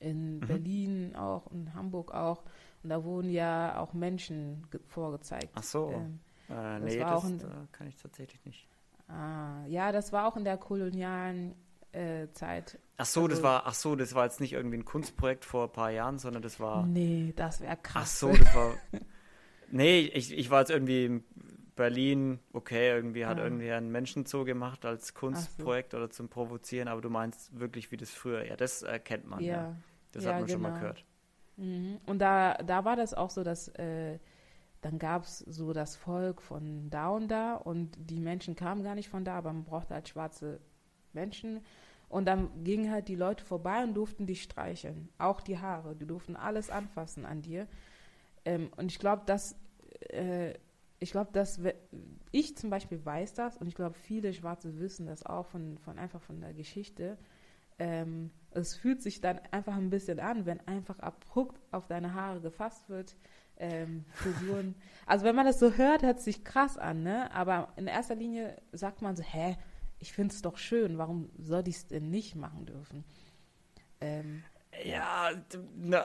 in 0.00 0.36
mhm. 0.36 0.40
Berlin 0.40 1.16
auch, 1.16 1.50
in 1.52 1.74
Hamburg 1.74 2.12
auch. 2.12 2.42
Da 2.88 3.04
wurden 3.04 3.30
ja 3.30 3.78
auch 3.78 3.92
Menschen 3.92 4.66
vorgezeigt. 4.86 5.50
Ach 5.54 5.62
so. 5.62 5.90
Ähm, 5.90 6.20
äh, 6.48 6.78
nee, 6.80 6.98
das, 6.98 7.22
das 7.22 7.30
in, 7.30 7.40
kann 7.72 7.86
ich 7.86 7.96
tatsächlich 7.96 8.44
nicht. 8.44 8.68
Ah, 9.08 9.64
ja, 9.66 9.92
das 9.92 10.12
war 10.12 10.26
auch 10.26 10.36
in 10.36 10.44
der 10.44 10.56
kolonialen 10.56 11.54
äh, 11.92 12.28
Zeit. 12.32 12.78
Ach 12.96 13.06
so, 13.06 13.22
also, 13.22 13.34
das 13.34 13.42
war, 13.42 13.66
ach 13.66 13.74
so, 13.74 13.96
das 13.96 14.14
war 14.14 14.24
jetzt 14.24 14.40
nicht 14.40 14.52
irgendwie 14.52 14.78
ein 14.78 14.84
Kunstprojekt 14.84 15.44
vor 15.44 15.64
ein 15.64 15.72
paar 15.72 15.90
Jahren, 15.90 16.18
sondern 16.18 16.42
das 16.42 16.60
war. 16.60 16.86
Nee, 16.86 17.32
das 17.36 17.60
wäre 17.60 17.76
krass. 17.76 18.02
Ach 18.02 18.06
so, 18.06 18.32
das 18.32 18.54
war. 18.54 18.74
nee, 19.70 20.00
ich, 20.00 20.36
ich 20.36 20.50
war 20.50 20.60
jetzt 20.60 20.70
irgendwie 20.70 21.22
Berlin, 21.76 22.40
okay, 22.52 22.90
irgendwie 22.90 23.26
hat 23.26 23.38
ah. 23.38 23.44
irgendwie 23.44 23.70
ein 23.70 23.90
Menschenzoo 23.90 24.44
gemacht 24.44 24.84
als 24.84 25.14
Kunstprojekt 25.14 25.92
so. 25.92 25.98
oder 25.98 26.10
zum 26.10 26.28
Provozieren, 26.28 26.88
aber 26.88 27.02
du 27.02 27.10
meinst 27.10 27.58
wirklich 27.58 27.92
wie 27.92 27.96
das 27.96 28.10
früher. 28.10 28.44
Ja, 28.44 28.56
das 28.56 28.82
erkennt 28.82 29.28
man, 29.28 29.40
ja. 29.40 29.52
ja. 29.52 29.76
Das 30.12 30.24
ja, 30.24 30.30
hat 30.30 30.40
man 30.40 30.46
genau. 30.46 30.54
schon 30.54 30.62
mal 30.62 30.68
genau. 30.70 30.80
gehört. 30.80 31.04
Mhm. 31.56 31.98
Und 32.06 32.18
da, 32.18 32.54
da 32.54 32.84
war 32.84 32.96
das 32.96 33.14
auch 33.14 33.30
so, 33.30 33.42
dass 33.42 33.68
äh, 33.68 34.18
dann 34.82 34.98
gab 34.98 35.24
es 35.24 35.38
so 35.38 35.72
das 35.72 35.96
Volk 35.96 36.42
von 36.42 36.90
da 36.90 37.08
und 37.08 37.28
da 37.28 37.54
und 37.54 37.96
die 37.98 38.20
Menschen 38.20 38.56
kamen 38.56 38.82
gar 38.84 38.94
nicht 38.94 39.08
von 39.08 39.24
da, 39.24 39.36
aber 39.36 39.52
man 39.52 39.64
brauchte 39.64 39.94
halt 39.94 40.08
schwarze 40.08 40.60
Menschen. 41.12 41.60
Und 42.08 42.26
dann 42.26 42.62
gingen 42.62 42.90
halt 42.90 43.08
die 43.08 43.16
Leute 43.16 43.44
vorbei 43.44 43.82
und 43.82 43.94
durften 43.94 44.26
dich 44.26 44.42
streicheln. 44.42 45.08
Auch 45.18 45.40
die 45.40 45.58
Haare. 45.58 45.96
Die 45.96 46.06
durften 46.06 46.36
alles 46.36 46.70
anfassen 46.70 47.24
an 47.26 47.42
dir. 47.42 47.66
Ähm, 48.44 48.70
und 48.76 48.92
ich 48.92 49.00
glaube, 49.00 49.22
dass 49.26 49.56
äh, 50.10 50.54
ich 50.98 51.10
glaube, 51.10 51.30
dass 51.32 51.60
ich 52.32 52.56
zum 52.56 52.70
Beispiel 52.70 53.04
weiß 53.04 53.34
das 53.34 53.56
und 53.58 53.66
ich 53.66 53.74
glaube, 53.74 53.94
viele 53.94 54.32
Schwarze 54.32 54.78
wissen 54.78 55.06
das 55.06 55.26
auch 55.26 55.46
von, 55.46 55.78
von 55.78 55.98
einfach 55.98 56.22
von 56.22 56.40
der 56.40 56.54
Geschichte. 56.54 57.18
Ähm, 57.78 58.30
es 58.56 58.76
fühlt 58.76 59.02
sich 59.02 59.20
dann 59.20 59.40
einfach 59.50 59.74
ein 59.76 59.90
bisschen 59.90 60.20
an, 60.20 60.46
wenn 60.46 60.66
einfach 60.66 60.98
abrupt 60.98 61.60
auf 61.72 61.86
deine 61.86 62.14
Haare 62.14 62.40
gefasst 62.40 62.88
wird. 62.88 63.16
Ähm, 63.58 64.04
Frisuren. 64.12 64.74
also 65.06 65.24
wenn 65.24 65.34
man 65.34 65.46
das 65.46 65.58
so 65.58 65.72
hört, 65.72 66.02
hört 66.02 66.18
es 66.18 66.24
sich 66.24 66.44
krass 66.44 66.76
an, 66.76 67.02
ne? 67.02 67.32
Aber 67.32 67.72
in 67.76 67.86
erster 67.86 68.14
Linie 68.14 68.56
sagt 68.72 69.00
man 69.00 69.16
so, 69.16 69.22
hä, 69.22 69.56
ich 69.98 70.12
finde 70.12 70.34
es 70.34 70.42
doch 70.42 70.58
schön, 70.58 70.98
warum 70.98 71.30
soll 71.38 71.66
ich 71.68 71.76
es 71.76 71.86
denn 71.86 72.10
nicht 72.10 72.34
machen 72.34 72.66
dürfen? 72.66 73.04
Ähm, 74.00 74.42
ja, 74.84 75.30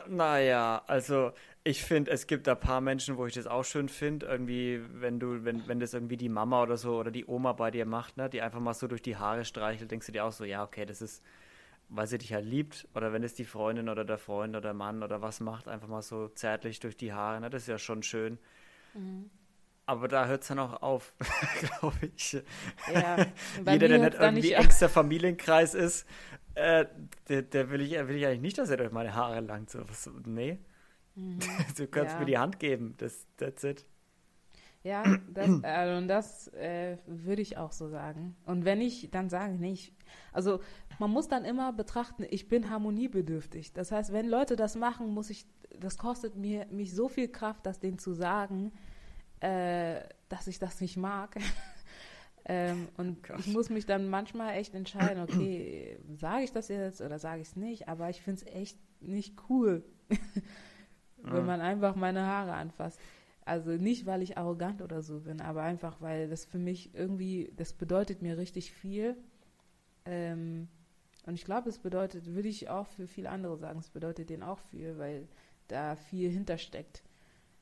naja, 0.08 0.82
na 0.88 0.94
also 0.94 1.32
ich 1.64 1.84
finde, 1.84 2.12
es 2.12 2.26
gibt 2.26 2.48
ein 2.48 2.60
paar 2.60 2.82
Menschen, 2.82 3.18
wo 3.18 3.26
ich 3.26 3.34
das 3.34 3.48
auch 3.48 3.66
schön 3.66 3.90
finde, 3.90 4.26
irgendwie, 4.26 4.82
wenn 4.94 5.20
du, 5.20 5.44
wenn, 5.44 5.68
wenn 5.68 5.80
das 5.80 5.94
irgendwie 5.94 6.18
die 6.18 6.30
Mama 6.30 6.64
oder 6.64 6.78
so 6.78 6.98
oder 6.98 7.12
die 7.12 7.26
Oma 7.26 7.54
bei 7.54 7.70
dir 7.70 7.86
macht, 7.86 8.18
ne, 8.18 8.30
die 8.30 8.42
einfach 8.42 8.60
mal 8.60 8.74
so 8.74 8.88
durch 8.88 9.02
die 9.02 9.18
Haare 9.18 9.46
streichelt, 9.46 9.92
denkst 9.92 10.08
du 10.08 10.12
dir 10.14 10.26
auch 10.26 10.32
so, 10.32 10.46
ja, 10.46 10.64
okay, 10.64 10.86
das 10.86 11.02
ist, 11.02 11.22
weil 11.94 12.08
sie 12.08 12.18
dich 12.18 12.34
halt 12.34 12.46
liebt, 12.46 12.88
oder 12.96 13.12
wenn 13.12 13.24
es 13.24 13.34
die 13.34 13.44
Freundin 13.44 13.90
oder 13.90 14.06
der 14.06 14.18
Freund 14.18 14.52
oder 14.52 14.62
der 14.62 14.74
Mann 14.74 15.04
oder 15.04 15.22
was 15.22 15.42
macht, 15.42 15.68
einfach 15.68 15.90
mal 15.90 16.02
so 16.02 16.30
zärtlich 16.30 16.80
durch 16.80 16.96
die 16.96 17.12
Haare, 17.12 17.42
ne, 17.42 17.50
das 17.50 17.64
ist 17.64 17.68
ja 17.68 17.78
schon 17.78 18.02
schön. 18.02 18.40
Mhm. 18.94 19.30
Aber 19.86 20.08
da 20.08 20.26
hört 20.26 20.44
es 20.44 20.48
dann 20.48 20.60
auch 20.60 20.82
auf, 20.82 21.14
glaube 21.60 22.12
ich. 22.16 22.42
Ja, 22.94 23.26
Jeder, 23.68 23.90
der 23.90 24.00
nicht 24.00 24.14
irgendwie 24.14 24.42
nicht 24.42 24.58
extra 24.58 24.88
Familienkreis 24.88 25.74
ist, 25.74 26.08
äh, 26.56 26.86
der, 27.28 27.42
der, 27.42 27.70
will, 27.70 27.82
ich, 27.82 27.92
will 27.92 28.16
ich 28.16 28.26
eigentlich 28.26 28.42
nicht, 28.42 28.58
dass 28.58 28.70
er 28.70 28.78
durch 28.78 28.92
meine 28.92 29.14
Haare 29.14 29.42
langt. 29.42 29.70
So, 29.70 29.88
was, 29.90 30.10
nee. 30.26 30.60
Mhm. 31.16 31.40
du 31.78 31.88
kannst 31.88 32.14
ja. 32.14 32.20
mir 32.20 32.26
die 32.26 32.38
Hand 32.38 32.60
geben. 32.60 32.96
Das, 32.98 33.28
that's 33.36 33.66
it. 33.66 33.86
Ja, 34.84 35.04
das, 35.30 35.50
äh, 35.64 35.94
und 35.98 36.08
das 36.08 36.48
äh, 36.54 36.98
würde 37.06 37.42
ich 37.42 37.58
auch 37.58 37.72
so 37.72 37.90
sagen. 37.90 38.36
Und 38.46 38.66
wenn 38.66 38.82
ich 38.82 39.10
dann 39.12 39.30
sage, 39.30 39.56
nee, 39.56 39.74
ich, 39.74 39.94
also 40.32 40.62
man 41.02 41.10
muss 41.10 41.28
dann 41.28 41.46
immer 41.46 41.74
betrachten, 41.74 42.24
ich 42.30 42.48
bin 42.48 42.70
harmoniebedürftig. 42.70 43.74
Das 43.74 43.92
heißt, 43.92 44.14
wenn 44.14 44.30
Leute 44.30 44.56
das 44.56 44.76
machen, 44.76 45.08
muss 45.08 45.32
ich, 45.32 45.48
das 45.80 45.98
kostet 45.98 46.36
mir 46.36 46.68
mich 46.68 46.94
so 46.94 47.10
viel 47.10 47.28
Kraft, 47.28 47.66
das 47.66 47.80
denen 47.80 47.98
zu 47.98 48.14
sagen, 48.14 48.72
äh, 49.40 50.02
dass 50.30 50.46
ich 50.46 50.60
das 50.60 50.80
nicht 50.80 50.98
mag. 50.98 51.38
ähm, 52.46 52.88
und 52.98 53.18
oh 53.32 53.36
ich 53.40 53.48
muss 53.48 53.72
mich 53.72 53.88
dann 53.88 54.10
manchmal 54.10 54.58
echt 54.58 54.76
entscheiden, 54.76 55.24
okay, 55.24 55.98
sage 56.14 56.44
ich 56.44 56.52
das 56.52 56.68
jetzt 56.68 57.02
oder 57.02 57.18
sage 57.18 57.42
ich 57.42 57.48
es 57.48 57.56
nicht, 57.56 57.90
aber 57.90 58.12
ich 58.12 58.22
finde 58.22 58.42
es 58.46 58.54
echt 58.54 58.78
nicht 59.00 59.36
cool, 59.50 59.84
wenn 61.24 61.48
man 61.48 61.62
einfach 61.62 61.96
meine 61.96 62.28
Haare 62.28 62.54
anfasst. 62.54 63.00
Also 63.44 63.72
nicht, 63.72 64.06
weil 64.06 64.22
ich 64.22 64.38
arrogant 64.38 64.84
oder 64.84 65.02
so 65.02 65.22
bin, 65.22 65.42
aber 65.42 65.64
einfach, 65.64 66.00
weil 66.00 66.30
das 66.30 66.46
für 66.46 66.60
mich 66.60 66.94
irgendwie, 66.94 67.52
das 67.56 67.74
bedeutet 67.74 68.22
mir 68.22 68.38
richtig 68.38 68.72
viel. 68.72 69.18
Ähm, 70.06 70.68
und 71.26 71.36
ich 71.36 71.46
glaube, 71.46 71.70
es 71.70 71.78
bedeutet, 71.78 72.26
würde 72.34 72.50
ich 72.50 72.70
auch 72.70 72.88
für 72.88 73.08
viele 73.08 73.30
andere 73.30 73.58
sagen, 73.58 73.80
es 73.80 73.90
bedeutet 73.90 74.30
denen 74.30 74.44
auch 74.44 74.60
viel, 74.60 74.98
weil 74.98 75.28
da 75.68 75.96
viel 75.96 76.30
hintersteckt. 76.30 77.04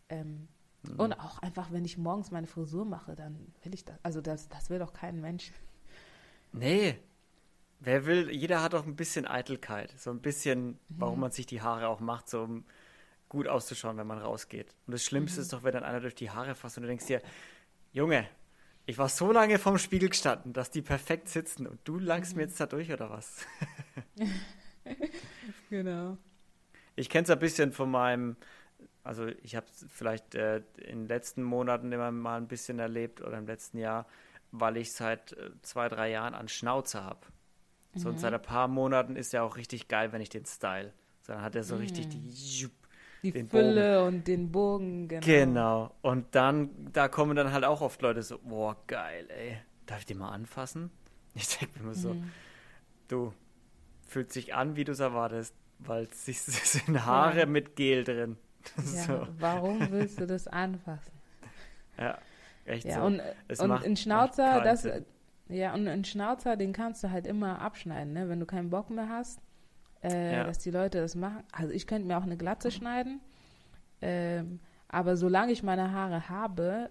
Ähm, 0.08 0.48
mhm. 0.84 1.00
Und 1.00 1.14
auch 1.14 1.40
einfach, 1.40 1.72
wenn 1.72 1.86
ich 1.86 1.98
morgens 1.98 2.32
meine 2.32 2.48
Frisur 2.48 2.86
mache, 2.86 3.16
dann 3.16 3.54
will 3.64 3.74
ich 3.74 3.84
das. 3.84 3.98
Also 4.04 4.22
das, 4.22 4.48
das 4.50 4.70
will 4.70 4.80
doch 4.80 4.94
kein 4.94 5.20
Mensch. 5.20 5.52
Nee. 6.54 6.98
Wer 7.82 8.06
will, 8.06 8.30
jeder 8.32 8.62
hat 8.62 8.74
doch 8.74 8.86
ein 8.86 8.96
bisschen 8.96 9.26
Eitelkeit. 9.26 9.94
So 9.98 10.10
ein 10.10 10.22
bisschen, 10.22 10.80
warum 10.90 11.16
mhm. 11.16 11.22
man 11.22 11.32
sich 11.32 11.46
die 11.46 11.62
Haare 11.62 11.88
auch 11.88 12.00
macht, 12.00 12.30
so 12.30 12.44
um 12.44 12.66
gut 13.30 13.48
auszuschauen, 13.48 13.98
wenn 13.98 14.08
man 14.08 14.18
rausgeht. 14.18 14.76
Und 14.88 14.94
das 14.94 15.04
Schlimmste 15.04 15.40
mhm. 15.40 15.44
ist 15.44 15.54
doch, 15.54 15.64
wenn 15.64 15.74
dann 15.74 15.84
einer 15.84 16.00
durch 16.00 16.16
die 16.16 16.32
Haare 16.32 16.56
fasst 16.56 16.78
und 16.78 16.84
du 16.84 16.88
denkst 16.88 17.06
dir, 17.06 17.22
Junge, 17.94 18.28
ich 18.90 18.98
war 18.98 19.08
so 19.08 19.32
lange 19.32 19.60
vorm 19.60 19.78
Spiegel 19.78 20.10
gestanden, 20.10 20.52
dass 20.52 20.72
die 20.72 20.82
perfekt 20.82 21.30
sitzen 21.30 21.68
und 21.68 21.80
du 21.84 22.00
langst 22.00 22.32
mhm. 22.32 22.38
mir 22.38 22.44
jetzt 22.46 22.60
da 22.60 22.66
durch 22.66 22.92
oder 22.92 23.12
was? 23.12 23.46
genau. 25.70 26.18
Ich 26.96 27.08
kenne 27.08 27.26
es 27.26 27.30
ein 27.30 27.38
bisschen 27.38 27.72
von 27.72 27.92
meinem, 27.92 28.36
also 29.04 29.28
ich 29.44 29.56
habe 29.56 29.68
es 29.68 29.86
vielleicht 29.90 30.34
äh, 30.34 30.64
in 30.78 31.02
den 31.02 31.08
letzten 31.08 31.44
Monaten 31.44 31.92
immer 31.92 32.10
mal 32.10 32.38
ein 32.38 32.48
bisschen 32.48 32.80
erlebt 32.80 33.22
oder 33.22 33.38
im 33.38 33.46
letzten 33.46 33.78
Jahr, 33.78 34.08
weil 34.52 34.76
ich 34.78 34.92
seit 34.92 35.34
äh, 35.34 35.52
zwei, 35.62 35.88
drei 35.88 36.10
Jahren 36.10 36.34
an 36.34 36.48
Schnauze 36.48 37.04
habe. 37.04 37.28
Mhm. 37.94 38.00
So 38.00 38.10
und 38.10 38.20
seit 38.20 38.34
ein 38.34 38.42
paar 38.42 38.68
Monaten 38.68 39.16
ist 39.16 39.34
ja 39.34 39.44
auch 39.44 39.56
richtig 39.56 39.88
geil, 39.88 40.12
wenn 40.14 40.22
ich 40.22 40.30
den 40.30 40.46
Style. 40.46 40.94
So, 41.22 41.34
dann 41.34 41.44
hat 41.44 41.56
er 41.56 41.64
so 41.64 41.76
mhm. 41.76 41.82
richtig 41.82 42.10
die 42.10 42.28
die 43.24 43.32
Fülle 43.32 44.00
Bogen. 44.00 44.08
und 44.08 44.28
den 44.28 44.52
Bogen, 44.52 45.08
genau. 45.08 45.26
Genau. 45.26 45.96
Und 46.02 46.36
dann, 46.36 46.70
da 46.94 47.08
kommen 47.08 47.36
dann 47.36 47.52
halt 47.52 47.66
auch 47.66 47.82
oft 47.82 48.02
Leute 48.02 48.24
so, 48.24 48.40
boah, 48.40 48.78
geil, 48.88 49.28
ey. 49.30 49.58
Darf 49.86 50.00
ich 50.00 50.06
die 50.06 50.16
mal 50.16 50.30
anfassen? 50.30 50.92
Ich 51.36 51.58
denke 51.58 51.78
mir 51.78 51.86
immer 51.86 51.94
so, 51.94 52.16
mhm. 52.16 52.32
du, 53.08 53.34
fühlt 54.08 54.34
sich 54.34 54.56
an, 54.56 54.76
wie 54.76 54.84
du 54.84 54.92
es 54.92 55.00
erwartest, 55.00 55.54
weil 55.78 56.06
es 56.06 56.26
sind 56.74 57.06
Haare 57.06 57.42
ja. 57.42 57.46
mit 57.46 57.76
Gel 57.76 58.04
drin. 58.04 58.38
Ja, 58.94 59.04
so. 59.04 59.28
warum 59.38 59.92
willst 59.92 60.20
du 60.20 60.28
das 60.28 60.48
anfassen? 60.48 61.14
Ja, 61.98 62.18
echt 62.66 62.86
ja, 62.86 62.96
so. 62.96 63.06
Und, 63.06 63.22
es 63.48 63.60
und 63.60 63.70
macht, 63.70 63.86
ein 63.86 63.96
Schnauzer, 63.96 64.62
das, 64.62 64.88
ja, 65.48 65.74
und 65.74 65.88
ein 65.88 66.04
Schnauzer, 66.04 66.58
den 66.58 66.74
kannst 66.74 67.04
du 67.04 67.12
halt 67.12 67.26
immer 67.26 67.62
abschneiden, 67.62 68.14
ne? 68.14 68.28
Wenn 68.28 68.40
du 68.40 68.46
keinen 68.46 68.70
Bock 68.70 68.90
mehr 68.90 69.08
hast, 69.08 69.40
äh, 70.04 70.38
ja. 70.38 70.44
dass 70.44 70.60
die 70.60 70.72
Leute 70.72 71.00
das 71.00 71.16
machen. 71.16 71.44
Also 71.52 71.74
ich 71.74 71.88
könnte 71.88 72.08
mir 72.08 72.18
auch 72.18 72.24
eine 72.24 72.38
Glatze 72.38 72.72
schneiden, 72.72 73.20
ähm, 74.02 74.60
aber 74.88 75.18
solange 75.18 75.52
ich 75.52 75.64
meine 75.64 75.92
Haare 75.92 76.30
habe, 76.30 76.90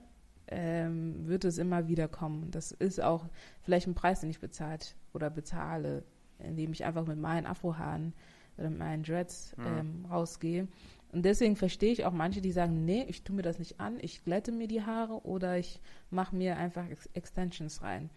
ähm, 0.49 1.27
wird 1.27 1.45
es 1.45 1.59
immer 1.59 1.89
wieder 1.89 2.09
kommen. 2.09 2.51
Das 2.51 2.73
ist 2.73 3.03
auch 3.03 3.27
vielleicht 3.63 3.87
ein 3.87 3.95
Preis, 3.95 4.21
den 4.21 4.31
ich 4.31 4.41
bezahlt 4.41 4.97
oder 5.13 5.31
bezahle, 5.31 6.05
indem 6.39 6.73
ich 6.73 6.85
einfach 6.85 7.07
mit 7.07 7.19
meinen 7.19 7.47
Afrohaaren 7.47 8.15
oder 8.57 8.71
mit 8.71 8.79
meinen 8.79 9.03
Dreads 9.03 9.57
mhm. 9.57 9.67
ähm, 9.67 10.07
rausgehe. 10.11 10.69
Und 11.13 11.25
deswegen 11.25 11.57
verstehe 11.57 11.93
ich 11.93 12.05
auch 12.05 12.13
manche, 12.13 12.41
die 12.41 12.53
sagen, 12.53 12.85
nee, 12.85 13.05
ich 13.09 13.25
tue 13.25 13.35
mir 13.35 13.43
das 13.43 13.59
nicht 13.59 13.81
an, 13.81 13.99
ich 14.01 14.25
glätte 14.25 14.53
mir 14.53 14.69
die 14.69 14.83
Haare 14.83 15.25
oder 15.25 15.57
ich 15.57 15.81
mache 16.11 16.37
mir 16.37 16.57
einfach 16.57 16.89
Ex 16.89 17.07
Extensions 17.15 17.83
rein. 17.83 18.11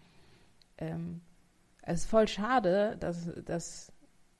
Ähm, 0.78 1.22
es 1.82 2.00
ist 2.00 2.10
voll 2.10 2.28
schade, 2.28 2.96
dass, 3.00 3.30
dass, 3.44 3.91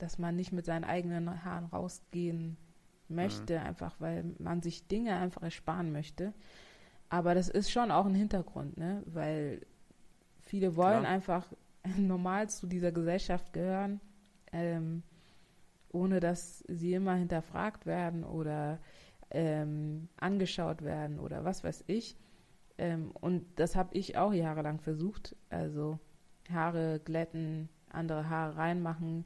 dass 0.03 0.19
man 0.19 0.35
nicht 0.35 0.51
mit 0.51 0.65
seinen 0.65 0.83
eigenen 0.83 1.45
Haaren 1.45 1.65
rausgehen 1.65 2.57
möchte, 3.07 3.57
mhm. 3.57 3.65
einfach 3.65 3.95
weil 3.99 4.25
man 4.37 4.61
sich 4.61 4.87
Dinge 4.87 5.15
einfach 5.15 5.41
ersparen 5.41 5.91
möchte. 5.91 6.33
Aber 7.09 7.35
das 7.35 7.47
ist 7.47 7.71
schon 7.71 7.89
auch 7.89 8.05
ein 8.05 8.15
Hintergrund, 8.15 8.77
ne? 8.77 9.01
weil 9.05 9.61
viele 10.41 10.75
wollen 10.75 11.01
Klar. 11.01 11.11
einfach 11.11 11.47
normal 11.97 12.49
zu 12.49 12.67
dieser 12.67 12.91
Gesellschaft 12.91 13.53
gehören, 13.53 14.01
ähm, 14.51 15.03
ohne 15.91 16.19
dass 16.19 16.59
sie 16.67 16.93
immer 16.93 17.13
hinterfragt 17.15 17.85
werden 17.85 18.23
oder 18.23 18.79
ähm, 19.29 20.09
angeschaut 20.17 20.81
werden 20.81 21.19
oder 21.19 21.45
was 21.45 21.63
weiß 21.63 21.85
ich. 21.87 22.17
Ähm, 22.77 23.11
und 23.11 23.45
das 23.57 23.75
habe 23.75 23.95
ich 23.95 24.17
auch 24.17 24.33
jahrelang 24.33 24.79
versucht. 24.79 25.35
Also 25.49 25.99
Haare 26.51 26.99
glätten, 26.99 27.69
andere 27.89 28.29
Haare 28.29 28.57
reinmachen. 28.57 29.25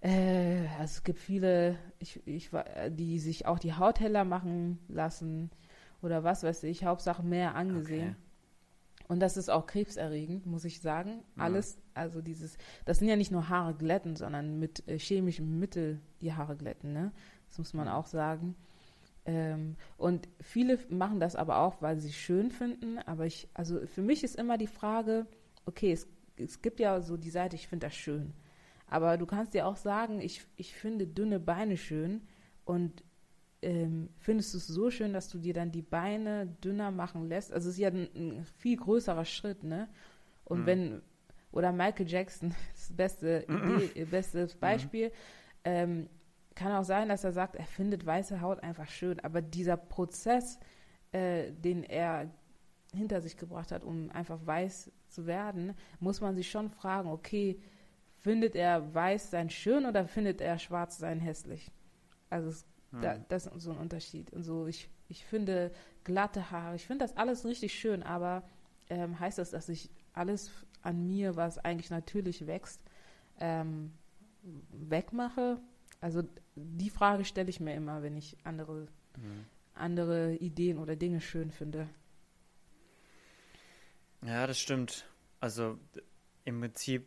Äh, 0.00 0.66
also 0.78 0.84
es 0.84 1.04
gibt 1.04 1.18
viele, 1.18 1.78
ich, 1.98 2.20
ich, 2.26 2.50
die 2.90 3.18
sich 3.18 3.46
auch 3.46 3.58
die 3.58 3.74
Haut 3.74 4.00
heller 4.00 4.24
machen 4.24 4.78
lassen 4.88 5.50
oder 6.02 6.24
was 6.24 6.42
weiß 6.42 6.62
ich, 6.64 6.84
Hauptsache 6.84 7.22
mehr 7.22 7.54
angesehen. 7.54 8.10
Okay. 8.10 9.06
Und 9.08 9.20
das 9.20 9.36
ist 9.36 9.50
auch 9.50 9.66
krebserregend, 9.66 10.46
muss 10.46 10.64
ich 10.64 10.80
sagen. 10.80 11.22
Mhm. 11.34 11.42
Alles, 11.42 11.78
also 11.94 12.22
dieses, 12.22 12.56
das 12.84 12.98
sind 12.98 13.08
ja 13.08 13.16
nicht 13.16 13.32
nur 13.32 13.48
Haare 13.48 13.74
glätten, 13.74 14.16
sondern 14.16 14.58
mit 14.58 14.86
äh, 14.88 14.98
chemischem 14.98 15.58
Mittel 15.58 16.00
die 16.20 16.32
Haare 16.32 16.56
glätten, 16.56 16.92
ne? 16.92 17.12
Das 17.48 17.58
muss 17.58 17.74
man 17.74 17.88
auch 17.88 18.06
sagen. 18.06 18.54
Ähm, 19.26 19.76
und 19.96 20.28
viele 20.40 20.78
machen 20.88 21.18
das 21.18 21.34
aber 21.34 21.58
auch, 21.58 21.82
weil 21.82 21.98
sie 21.98 22.10
es 22.10 22.14
schön 22.14 22.52
finden. 22.52 22.98
Aber 22.98 23.26
ich, 23.26 23.48
also 23.52 23.84
für 23.86 24.02
mich 24.02 24.22
ist 24.22 24.36
immer 24.36 24.56
die 24.56 24.68
Frage, 24.68 25.26
okay, 25.66 25.90
es 25.90 26.06
es 26.40 26.62
gibt 26.62 26.80
ja 26.80 27.00
so 27.00 27.16
die 27.16 27.30
Seite, 27.30 27.56
ich 27.56 27.68
finde 27.68 27.86
das 27.86 27.94
schön. 27.94 28.32
Aber 28.90 29.16
du 29.16 29.24
kannst 29.24 29.54
dir 29.54 29.66
auch 29.66 29.76
sagen, 29.76 30.20
ich, 30.20 30.44
ich 30.56 30.74
finde 30.74 31.06
dünne 31.06 31.38
Beine 31.38 31.76
schön 31.76 32.22
und 32.64 33.04
ähm, 33.62 34.10
findest 34.18 34.52
du 34.52 34.58
es 34.58 34.66
so 34.66 34.90
schön, 34.90 35.12
dass 35.12 35.28
du 35.28 35.38
dir 35.38 35.54
dann 35.54 35.70
die 35.70 35.82
Beine 35.82 36.48
dünner 36.64 36.90
machen 36.90 37.28
lässt. 37.28 37.52
Also 37.52 37.68
es 37.68 37.76
ist 37.76 37.80
ja 37.80 37.88
ein, 37.88 38.08
ein 38.14 38.44
viel 38.58 38.76
größerer 38.76 39.24
Schritt, 39.24 39.62
ne? 39.62 39.88
Und 40.44 40.62
mhm. 40.62 40.66
wenn, 40.66 41.02
oder 41.52 41.70
Michael 41.70 42.08
Jackson, 42.08 42.52
das 42.74 42.92
beste 42.92 43.46
Idee, 43.48 44.04
bestes 44.10 44.56
mhm. 44.56 44.58
Beispiel, 44.58 45.08
mhm. 45.08 45.12
ähm, 45.64 46.08
kann 46.56 46.72
auch 46.72 46.84
sein, 46.84 47.08
dass 47.08 47.22
er 47.22 47.32
sagt, 47.32 47.54
er 47.54 47.66
findet 47.66 48.04
weiße 48.04 48.40
Haut 48.40 48.60
einfach 48.64 48.88
schön. 48.88 49.20
Aber 49.20 49.40
dieser 49.40 49.76
Prozess, 49.76 50.58
äh, 51.12 51.52
den 51.52 51.84
er 51.84 52.28
hinter 52.92 53.20
sich 53.20 53.36
gebracht 53.36 53.70
hat, 53.70 53.84
um 53.84 54.10
einfach 54.10 54.44
weiß 54.44 54.90
zu 55.06 55.26
werden, 55.26 55.74
muss 56.00 56.20
man 56.20 56.34
sich 56.34 56.50
schon 56.50 56.70
fragen, 56.70 57.08
okay, 57.08 57.60
findet 58.22 58.54
er 58.54 58.94
weiß 58.94 59.30
sein 59.30 59.50
schön 59.50 59.86
oder 59.86 60.06
findet 60.06 60.40
er 60.40 60.58
schwarz 60.58 60.98
sein 60.98 61.20
hässlich? 61.20 61.70
Also 62.28 62.48
es, 62.48 62.66
hm. 62.90 63.00
da, 63.02 63.18
das 63.28 63.46
ist 63.46 63.62
so 63.62 63.72
ein 63.72 63.78
Unterschied. 63.78 64.32
Und 64.32 64.42
so, 64.42 64.66
ich, 64.66 64.88
ich 65.08 65.24
finde 65.24 65.72
glatte 66.04 66.50
Haare, 66.50 66.76
ich 66.76 66.86
finde 66.86 67.04
das 67.04 67.16
alles 67.16 67.44
richtig 67.44 67.74
schön, 67.74 68.02
aber 68.02 68.42
ähm, 68.88 69.18
heißt 69.18 69.38
das, 69.38 69.50
dass 69.50 69.68
ich 69.68 69.90
alles 70.12 70.50
an 70.82 71.06
mir, 71.06 71.36
was 71.36 71.58
eigentlich 71.58 71.90
natürlich 71.90 72.46
wächst, 72.46 72.80
ähm, 73.38 73.92
wegmache? 74.70 75.60
Also 76.00 76.22
die 76.54 76.90
Frage 76.90 77.24
stelle 77.24 77.50
ich 77.50 77.60
mir 77.60 77.74
immer, 77.74 78.02
wenn 78.02 78.16
ich 78.16 78.36
andere, 78.44 78.88
hm. 79.14 79.44
andere 79.74 80.34
Ideen 80.36 80.78
oder 80.78 80.96
Dinge 80.96 81.20
schön 81.20 81.50
finde. 81.50 81.88
Ja, 84.22 84.46
das 84.46 84.58
stimmt. 84.58 85.06
Also 85.40 85.78
im 86.44 86.60
Prinzip 86.60 87.06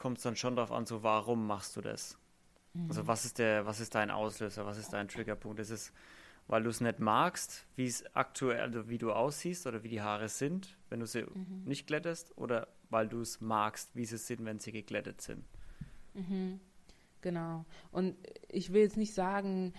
kommt 0.00 0.16
es 0.16 0.24
dann 0.24 0.34
schon 0.34 0.56
darauf 0.56 0.72
an, 0.72 0.86
so 0.86 1.02
warum 1.02 1.46
machst 1.46 1.76
du 1.76 1.82
das? 1.82 2.18
Mhm. 2.72 2.86
Also 2.88 3.06
was 3.06 3.26
ist 3.26 3.38
der, 3.38 3.66
was 3.66 3.80
ist 3.80 3.94
dein 3.94 4.10
Auslöser, 4.10 4.64
was 4.64 4.78
ist 4.78 4.94
dein 4.94 5.08
Triggerpunkt? 5.08 5.60
Ist 5.60 5.68
es, 5.70 5.92
weil 6.48 6.62
du 6.62 6.70
es 6.70 6.80
nicht 6.80 7.00
magst, 7.00 7.66
wie 7.76 7.84
es 7.84 8.04
aktuell, 8.16 8.60
also 8.60 8.88
wie 8.88 8.96
du 8.96 9.12
aussiehst 9.12 9.66
oder 9.66 9.82
wie 9.82 9.90
die 9.90 10.00
Haare 10.00 10.30
sind, 10.30 10.78
wenn 10.88 11.00
du 11.00 11.06
sie 11.06 11.22
mhm. 11.22 11.64
nicht 11.66 11.86
glättest, 11.86 12.36
oder 12.38 12.68
weil 12.88 13.08
du 13.08 13.20
es 13.20 13.42
magst, 13.42 13.94
wie 13.94 14.06
sie 14.06 14.16
sind, 14.16 14.42
wenn 14.46 14.58
sie 14.58 14.72
geglättet 14.72 15.20
sind? 15.20 15.44
Mhm. 16.14 16.60
Genau. 17.20 17.66
Und 17.92 18.16
ich 18.48 18.72
will 18.72 18.80
jetzt 18.80 18.96
nicht 18.96 19.12
sagen, 19.12 19.74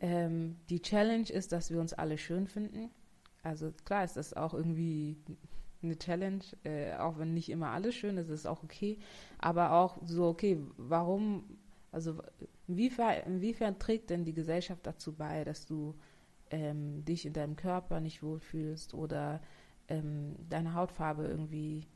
ähm, 0.00 0.56
die 0.70 0.80
Challenge 0.80 1.28
ist, 1.28 1.52
dass 1.52 1.70
wir 1.70 1.78
uns 1.78 1.92
alle 1.92 2.16
schön 2.16 2.48
finden. 2.48 2.90
Also 3.42 3.70
klar 3.84 4.02
ist 4.02 4.16
das 4.16 4.32
auch 4.32 4.54
irgendwie 4.54 5.18
eine 5.82 5.98
Challenge, 5.98 6.44
äh, 6.64 6.94
auch 6.94 7.18
wenn 7.18 7.34
nicht 7.34 7.50
immer 7.50 7.70
alles 7.70 7.94
schön 7.94 8.16
ist, 8.16 8.28
ist 8.28 8.46
auch 8.46 8.62
okay. 8.62 8.98
Aber 9.38 9.72
auch 9.72 9.98
so, 10.04 10.26
okay, 10.26 10.58
warum, 10.76 11.44
also 11.90 12.20
inwiefern, 12.68 13.22
inwiefern 13.26 13.78
trägt 13.78 14.10
denn 14.10 14.24
die 14.24 14.34
Gesellschaft 14.34 14.86
dazu 14.86 15.12
bei, 15.12 15.44
dass 15.44 15.66
du 15.66 15.94
ähm, 16.50 17.04
dich 17.04 17.26
in 17.26 17.32
deinem 17.32 17.56
Körper 17.56 18.00
nicht 18.00 18.22
wohlfühlst 18.22 18.94
oder 18.94 19.40
ähm, 19.88 20.36
deine 20.48 20.74
Hautfarbe 20.74 21.24
irgendwie 21.24 21.86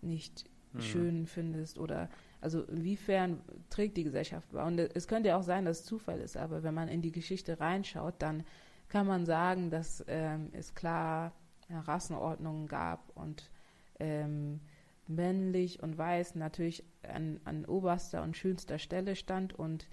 nicht 0.00 0.44
mhm. 0.72 0.80
schön 0.80 1.26
findest 1.26 1.78
oder 1.78 2.08
also 2.40 2.62
inwiefern 2.62 3.42
trägt 3.68 3.96
die 3.96 4.04
Gesellschaft 4.04 4.52
bei? 4.52 4.64
Und 4.64 4.78
es 4.78 5.08
könnte 5.08 5.30
ja 5.30 5.36
auch 5.36 5.42
sein, 5.42 5.64
dass 5.64 5.80
es 5.80 5.86
Zufall 5.86 6.20
ist, 6.20 6.36
aber 6.36 6.62
wenn 6.62 6.74
man 6.74 6.88
in 6.88 7.02
die 7.02 7.12
Geschichte 7.12 7.58
reinschaut, 7.58 8.14
dann 8.18 8.44
kann 8.88 9.06
man 9.06 9.26
sagen, 9.26 9.70
dass 9.70 10.04
ähm, 10.06 10.48
es 10.52 10.74
klar 10.74 11.32
Rassenordnungen 11.70 12.66
gab 12.66 13.10
und 13.16 13.50
ähm, 13.98 14.60
männlich 15.06 15.82
und 15.82 15.96
weiß 15.96 16.34
natürlich 16.34 16.84
an, 17.02 17.40
an 17.44 17.64
oberster 17.64 18.22
und 18.22 18.36
schönster 18.36 18.78
Stelle 18.78 19.16
stand 19.16 19.52
und 19.52 19.88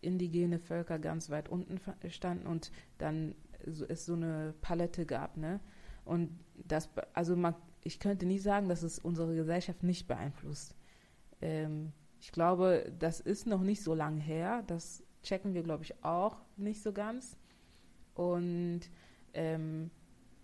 indigene 0.00 0.58
Völker 0.58 0.98
ganz 0.98 1.30
weit 1.30 1.48
unten 1.48 1.80
standen 2.10 2.46
und 2.46 2.70
dann 2.98 3.34
so, 3.66 3.84
es 3.86 4.06
so 4.06 4.14
eine 4.14 4.54
Palette 4.60 5.06
gab, 5.06 5.36
ne? 5.36 5.60
Und 6.04 6.30
das, 6.54 6.88
also 7.12 7.36
man, 7.36 7.54
ich 7.84 8.00
könnte 8.00 8.24
nie 8.24 8.38
sagen, 8.38 8.68
dass 8.68 8.82
es 8.82 8.98
unsere 8.98 9.34
Gesellschaft 9.34 9.82
nicht 9.82 10.06
beeinflusst. 10.06 10.74
Ähm, 11.42 11.92
ich 12.20 12.32
glaube, 12.32 12.90
das 12.98 13.20
ist 13.20 13.46
noch 13.46 13.62
nicht 13.62 13.82
so 13.82 13.94
lang 13.94 14.18
her. 14.18 14.62
Das 14.66 15.02
checken 15.22 15.54
wir, 15.54 15.62
glaube 15.62 15.84
ich, 15.84 16.02
auch 16.02 16.40
nicht 16.56 16.82
so 16.82 16.92
ganz. 16.92 17.36
Und 18.14 18.80
ähm, 19.34 19.90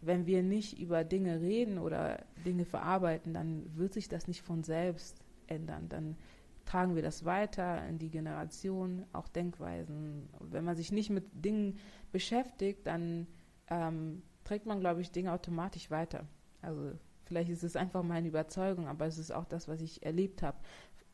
wenn 0.06 0.26
wir 0.26 0.42
nicht 0.42 0.78
über 0.78 1.04
Dinge 1.04 1.40
reden 1.40 1.78
oder 1.78 2.24
Dinge 2.44 2.64
verarbeiten, 2.64 3.34
dann 3.34 3.76
wird 3.76 3.92
sich 3.92 4.08
das 4.08 4.28
nicht 4.28 4.42
von 4.42 4.62
selbst 4.62 5.20
ändern. 5.46 5.88
Dann 5.88 6.16
tragen 6.64 6.94
wir 6.94 7.02
das 7.02 7.24
weiter 7.24 7.86
in 7.86 7.98
die 7.98 8.10
Generation, 8.10 9.04
auch 9.12 9.28
Denkweisen. 9.28 10.28
Wenn 10.40 10.64
man 10.64 10.76
sich 10.76 10.92
nicht 10.92 11.10
mit 11.10 11.24
Dingen 11.32 11.78
beschäftigt, 12.12 12.86
dann 12.86 13.26
ähm, 13.68 14.22
trägt 14.44 14.66
man, 14.66 14.80
glaube 14.80 15.00
ich, 15.00 15.10
Dinge 15.10 15.32
automatisch 15.32 15.90
weiter. 15.90 16.26
Also 16.62 16.92
vielleicht 17.24 17.50
ist 17.50 17.64
es 17.64 17.76
einfach 17.76 18.02
meine 18.02 18.28
Überzeugung, 18.28 18.88
aber 18.88 19.06
es 19.06 19.18
ist 19.18 19.32
auch 19.32 19.44
das, 19.44 19.68
was 19.68 19.80
ich 19.80 20.04
erlebt 20.04 20.42
habe. 20.42 20.58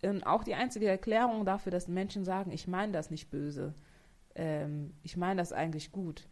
Und 0.02 0.24
auch 0.24 0.44
die 0.44 0.54
einzige 0.54 0.88
Erklärung 0.88 1.44
dafür, 1.44 1.72
dass 1.72 1.88
Menschen 1.88 2.24
sagen, 2.24 2.52
ich 2.52 2.66
meine 2.66 2.92
das 2.92 3.10
nicht 3.10 3.30
böse, 3.30 3.74
ähm, 4.34 4.94
ich 5.02 5.16
meine 5.16 5.40
das 5.40 5.52
eigentlich 5.52 5.92
gut 5.92 6.29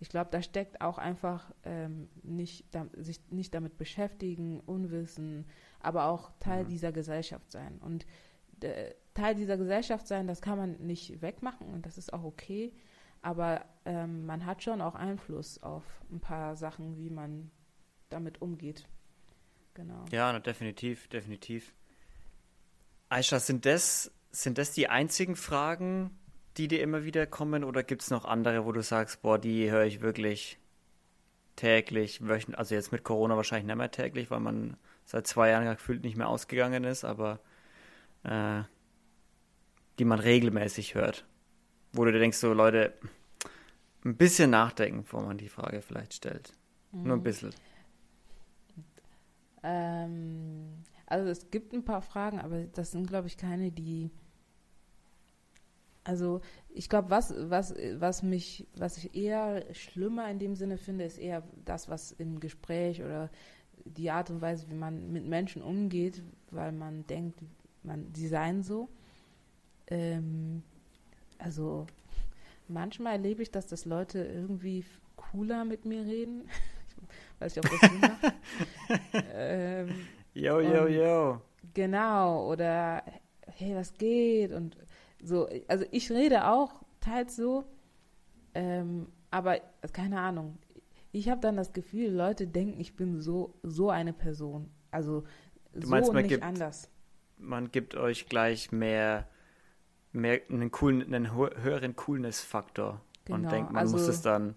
ich 0.00 0.08
glaube, 0.08 0.30
da 0.30 0.42
steckt 0.42 0.80
auch 0.80 0.96
einfach 0.98 1.52
ähm, 1.62 2.08
nicht, 2.22 2.74
da, 2.74 2.86
sich 2.96 3.20
nicht 3.30 3.54
damit 3.54 3.76
beschäftigen, 3.76 4.60
Unwissen, 4.60 5.46
aber 5.78 6.06
auch 6.06 6.32
Teil 6.40 6.64
mhm. 6.64 6.68
dieser 6.68 6.90
Gesellschaft 6.90 7.52
sein. 7.52 7.78
Und 7.78 8.06
äh, 8.62 8.94
Teil 9.14 9.34
dieser 9.34 9.58
Gesellschaft 9.58 10.06
sein, 10.06 10.26
das 10.26 10.40
kann 10.40 10.56
man 10.56 10.76
nicht 10.78 11.20
wegmachen 11.20 11.68
und 11.74 11.84
das 11.84 11.98
ist 11.98 12.12
auch 12.12 12.24
okay. 12.24 12.72
Aber 13.22 13.66
ähm, 13.84 14.24
man 14.24 14.46
hat 14.46 14.62
schon 14.62 14.80
auch 14.80 14.94
Einfluss 14.94 15.62
auf 15.62 15.84
ein 16.10 16.20
paar 16.20 16.56
Sachen, 16.56 16.96
wie 16.96 17.10
man 17.10 17.50
damit 18.08 18.40
umgeht. 18.40 18.88
Genau. 19.74 20.04
Ja, 20.10 20.38
definitiv, 20.38 21.08
definitiv. 21.08 21.74
Aisha, 23.10 23.38
sind 23.38 23.66
das, 23.66 24.10
sind 24.30 24.56
das 24.56 24.72
die 24.72 24.88
einzigen 24.88 25.36
Fragen, 25.36 26.18
die 26.60 26.68
dir 26.68 26.82
immer 26.82 27.04
wieder 27.04 27.26
kommen 27.26 27.64
oder 27.64 27.82
gibt 27.82 28.02
es 28.02 28.10
noch 28.10 28.26
andere, 28.26 28.66
wo 28.66 28.72
du 28.72 28.82
sagst, 28.82 29.22
boah, 29.22 29.38
die 29.38 29.70
höre 29.70 29.86
ich 29.86 30.02
wirklich 30.02 30.58
täglich, 31.56 32.20
wöchentlich, 32.26 32.58
also 32.58 32.74
jetzt 32.74 32.92
mit 32.92 33.02
Corona 33.02 33.34
wahrscheinlich 33.34 33.66
nicht 33.66 33.76
mehr 33.76 33.90
täglich, 33.90 34.30
weil 34.30 34.40
man 34.40 34.76
seit 35.06 35.26
zwei 35.26 35.48
Jahren 35.48 35.64
gefühlt 35.64 36.04
nicht 36.04 36.18
mehr 36.18 36.28
ausgegangen 36.28 36.84
ist, 36.84 37.04
aber 37.04 37.40
äh, 38.24 38.62
die 39.98 40.04
man 40.04 40.18
regelmäßig 40.18 40.94
hört. 40.94 41.24
Wo 41.94 42.04
du 42.04 42.12
dir 42.12 42.18
denkst, 42.18 42.36
so 42.36 42.52
Leute, 42.52 42.92
ein 44.04 44.16
bisschen 44.16 44.50
nachdenken, 44.50 45.02
bevor 45.02 45.22
man 45.22 45.38
die 45.38 45.48
Frage 45.48 45.80
vielleicht 45.80 46.12
stellt. 46.12 46.52
Mhm. 46.92 47.02
Nur 47.04 47.16
ein 47.16 47.22
bisschen. 47.22 47.54
Ähm, 49.62 50.84
also 51.06 51.30
es 51.30 51.50
gibt 51.50 51.72
ein 51.72 51.86
paar 51.86 52.02
Fragen, 52.02 52.38
aber 52.38 52.64
das 52.64 52.90
sind, 52.90 53.06
glaube 53.06 53.28
ich, 53.28 53.38
keine, 53.38 53.72
die. 53.72 54.10
Also 56.04 56.40
ich 56.70 56.88
glaube, 56.88 57.10
was, 57.10 57.34
was, 57.36 57.74
was 57.96 58.22
mich, 58.22 58.66
was 58.76 58.96
ich 58.96 59.14
eher 59.14 59.64
schlimmer 59.74 60.30
in 60.30 60.38
dem 60.38 60.54
Sinne 60.54 60.78
finde, 60.78 61.04
ist 61.04 61.18
eher 61.18 61.42
das, 61.64 61.88
was 61.88 62.12
im 62.12 62.40
Gespräch 62.40 63.02
oder 63.02 63.30
die 63.84 64.10
Art 64.10 64.30
und 64.30 64.40
Weise, 64.40 64.70
wie 64.70 64.74
man 64.74 65.12
mit 65.12 65.26
Menschen 65.26 65.62
umgeht, 65.62 66.22
weil 66.50 66.72
man 66.72 67.06
denkt, 67.06 67.40
man, 67.82 68.12
sie 68.14 68.28
seien 68.28 68.62
so. 68.62 68.88
Ähm, 69.88 70.62
also 71.38 71.86
manchmal 72.68 73.14
erlebe 73.14 73.42
ich, 73.42 73.50
dass 73.50 73.66
das 73.66 73.84
Leute 73.84 74.22
irgendwie 74.22 74.84
cooler 75.16 75.64
mit 75.64 75.84
mir 75.84 76.04
reden. 76.04 76.48
ich 76.48 77.40
weiß 77.40 77.56
nicht, 77.56 77.64
ob 77.64 77.80
das 77.80 77.90
Sinn 77.90 78.00
macht. 78.00 78.34
ähm, 79.34 80.06
yo, 80.34 80.60
yo, 80.60 80.86
yo. 80.86 81.40
Genau, 81.74 82.50
oder 82.50 83.02
hey, 83.46 83.74
was 83.74 83.92
geht? 83.94 84.52
Und 84.52 84.76
so, 85.22 85.48
also 85.68 85.84
ich 85.90 86.10
rede 86.10 86.46
auch 86.46 86.82
teils 87.00 87.36
so, 87.36 87.64
ähm, 88.54 89.06
aber 89.30 89.60
keine 89.92 90.20
Ahnung. 90.20 90.58
Ich 91.12 91.28
habe 91.28 91.40
dann 91.40 91.56
das 91.56 91.72
Gefühl, 91.72 92.10
Leute 92.10 92.46
denken, 92.46 92.80
ich 92.80 92.94
bin 92.94 93.20
so, 93.20 93.54
so 93.62 93.90
eine 93.90 94.12
Person. 94.12 94.70
Also 94.90 95.24
du 95.72 95.82
so 95.82 95.90
meinst, 95.90 96.10
und 96.10 96.16
nicht 96.16 96.28
gibt, 96.28 96.42
anders. 96.42 96.88
Man 97.38 97.70
gibt 97.70 97.96
euch 97.96 98.26
gleich 98.26 98.70
mehr, 98.70 99.28
mehr 100.12 100.40
einen, 100.48 100.70
coolen, 100.70 101.02
einen 101.02 101.34
höheren 101.34 101.96
Coolness-Faktor 101.96 103.00
genau, 103.24 103.38
und 103.38 103.50
denkt, 103.50 103.72
man 103.72 103.80
also, 103.80 103.96
muss 103.96 104.06
es 104.06 104.22
dann. 104.22 104.54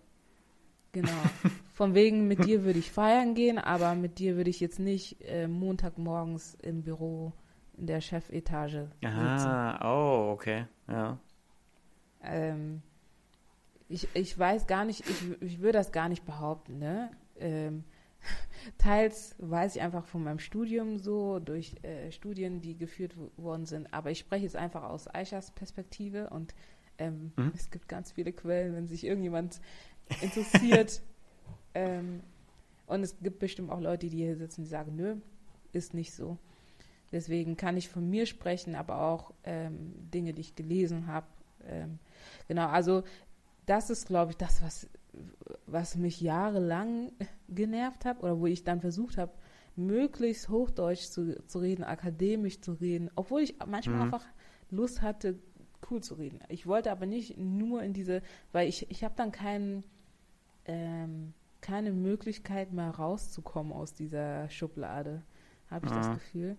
Genau. 0.91 1.09
Von 1.73 1.95
wegen, 1.95 2.27
mit 2.27 2.45
dir 2.45 2.63
würde 2.63 2.77
ich 2.77 2.91
feiern 2.91 3.33
gehen, 3.33 3.57
aber 3.57 3.95
mit 3.95 4.19
dir 4.19 4.35
würde 4.35 4.51
ich 4.51 4.59
jetzt 4.59 4.79
nicht 4.79 5.21
äh, 5.21 5.47
Montagmorgens 5.47 6.55
im 6.61 6.83
Büro 6.83 7.33
der 7.87 8.01
Chefetage 8.01 8.89
Ah, 9.03 9.79
oh, 9.83 10.31
okay, 10.31 10.65
ja. 10.87 11.17
Ähm, 12.23 12.81
ich, 13.89 14.07
ich 14.13 14.37
weiß 14.37 14.67
gar 14.67 14.85
nicht, 14.85 15.07
ich, 15.09 15.41
ich 15.41 15.59
würde 15.59 15.77
das 15.77 15.91
gar 15.91 16.09
nicht 16.09 16.25
behaupten, 16.25 16.79
ne? 16.79 17.11
Ähm, 17.37 17.83
teils 18.77 19.35
weiß 19.39 19.75
ich 19.75 19.81
einfach 19.81 20.05
von 20.05 20.23
meinem 20.23 20.39
Studium 20.39 20.97
so, 20.97 21.39
durch 21.39 21.75
äh, 21.83 22.11
Studien, 22.11 22.61
die 22.61 22.77
geführt 22.77 23.15
worden 23.37 23.65
sind, 23.65 23.93
aber 23.93 24.11
ich 24.11 24.19
spreche 24.19 24.45
jetzt 24.45 24.55
einfach 24.55 24.83
aus 24.83 25.13
Eichers 25.13 25.51
Perspektive 25.51 26.29
und 26.29 26.55
ähm, 26.97 27.33
mhm. 27.35 27.51
es 27.55 27.69
gibt 27.69 27.87
ganz 27.87 28.11
viele 28.11 28.31
Quellen, 28.31 28.73
wenn 28.75 28.87
sich 28.87 29.05
irgendjemand 29.05 29.59
interessiert. 30.21 31.01
ähm, 31.73 32.21
und 32.87 33.01
es 33.03 33.17
gibt 33.19 33.39
bestimmt 33.39 33.71
auch 33.71 33.79
Leute, 33.79 34.07
die 34.07 34.17
hier 34.17 34.37
sitzen, 34.37 34.63
die 34.63 34.69
sagen, 34.69 34.95
nö, 34.95 35.15
ist 35.71 35.93
nicht 35.93 36.13
so. 36.13 36.37
Deswegen 37.13 37.55
kann 37.55 37.77
ich 37.77 37.89
von 37.89 38.09
mir 38.09 38.25
sprechen, 38.25 38.73
aber 38.73 39.01
auch 39.01 39.33
ähm, 39.43 39.93
Dinge, 40.11 40.33
die 40.33 40.41
ich 40.41 40.55
gelesen 40.55 41.05
habe. 41.05 41.27
Ähm, 41.63 41.99
genau, 42.47 42.67
also 42.67 43.03
das 43.67 43.91
ist, 43.91 44.07
glaube 44.07 44.31
ich, 44.31 44.37
das, 44.37 44.63
was, 44.63 44.89
was 45.67 45.95
mich 45.95 46.19
jahrelang 46.19 47.11
genervt 47.47 48.03
hat 48.03 48.21
oder 48.23 48.39
wo 48.39 48.47
ich 48.47 48.63
dann 48.63 48.81
versucht 48.81 49.17
habe, 49.17 49.31
möglichst 49.75 50.49
Hochdeutsch 50.49 51.03
zu, 51.03 51.45
zu 51.45 51.59
reden, 51.59 51.83
akademisch 51.83 52.61
zu 52.61 52.73
reden, 52.73 53.11
obwohl 53.15 53.41
ich 53.41 53.55
manchmal 53.65 53.97
mhm. 53.97 54.01
einfach 54.03 54.25
Lust 54.71 55.03
hatte, 55.03 55.37
cool 55.89 56.01
zu 56.01 56.15
reden. 56.15 56.39
Ich 56.49 56.65
wollte 56.65 56.91
aber 56.91 57.05
nicht 57.05 57.37
nur 57.37 57.83
in 57.83 57.93
diese, 57.93 58.23
weil 58.51 58.67
ich, 58.67 58.89
ich 58.89 59.03
habe 59.03 59.13
dann 59.15 59.31
keinen, 59.31 59.83
ähm, 60.65 61.33
keine 61.61 61.91
Möglichkeit 61.91 62.73
mehr 62.73 62.89
rauszukommen 62.89 63.71
aus 63.71 63.93
dieser 63.93 64.49
Schublade, 64.49 65.21
habe 65.69 65.85
ich 65.85 65.91
mhm. 65.91 65.97
das 65.97 66.13
Gefühl. 66.13 66.57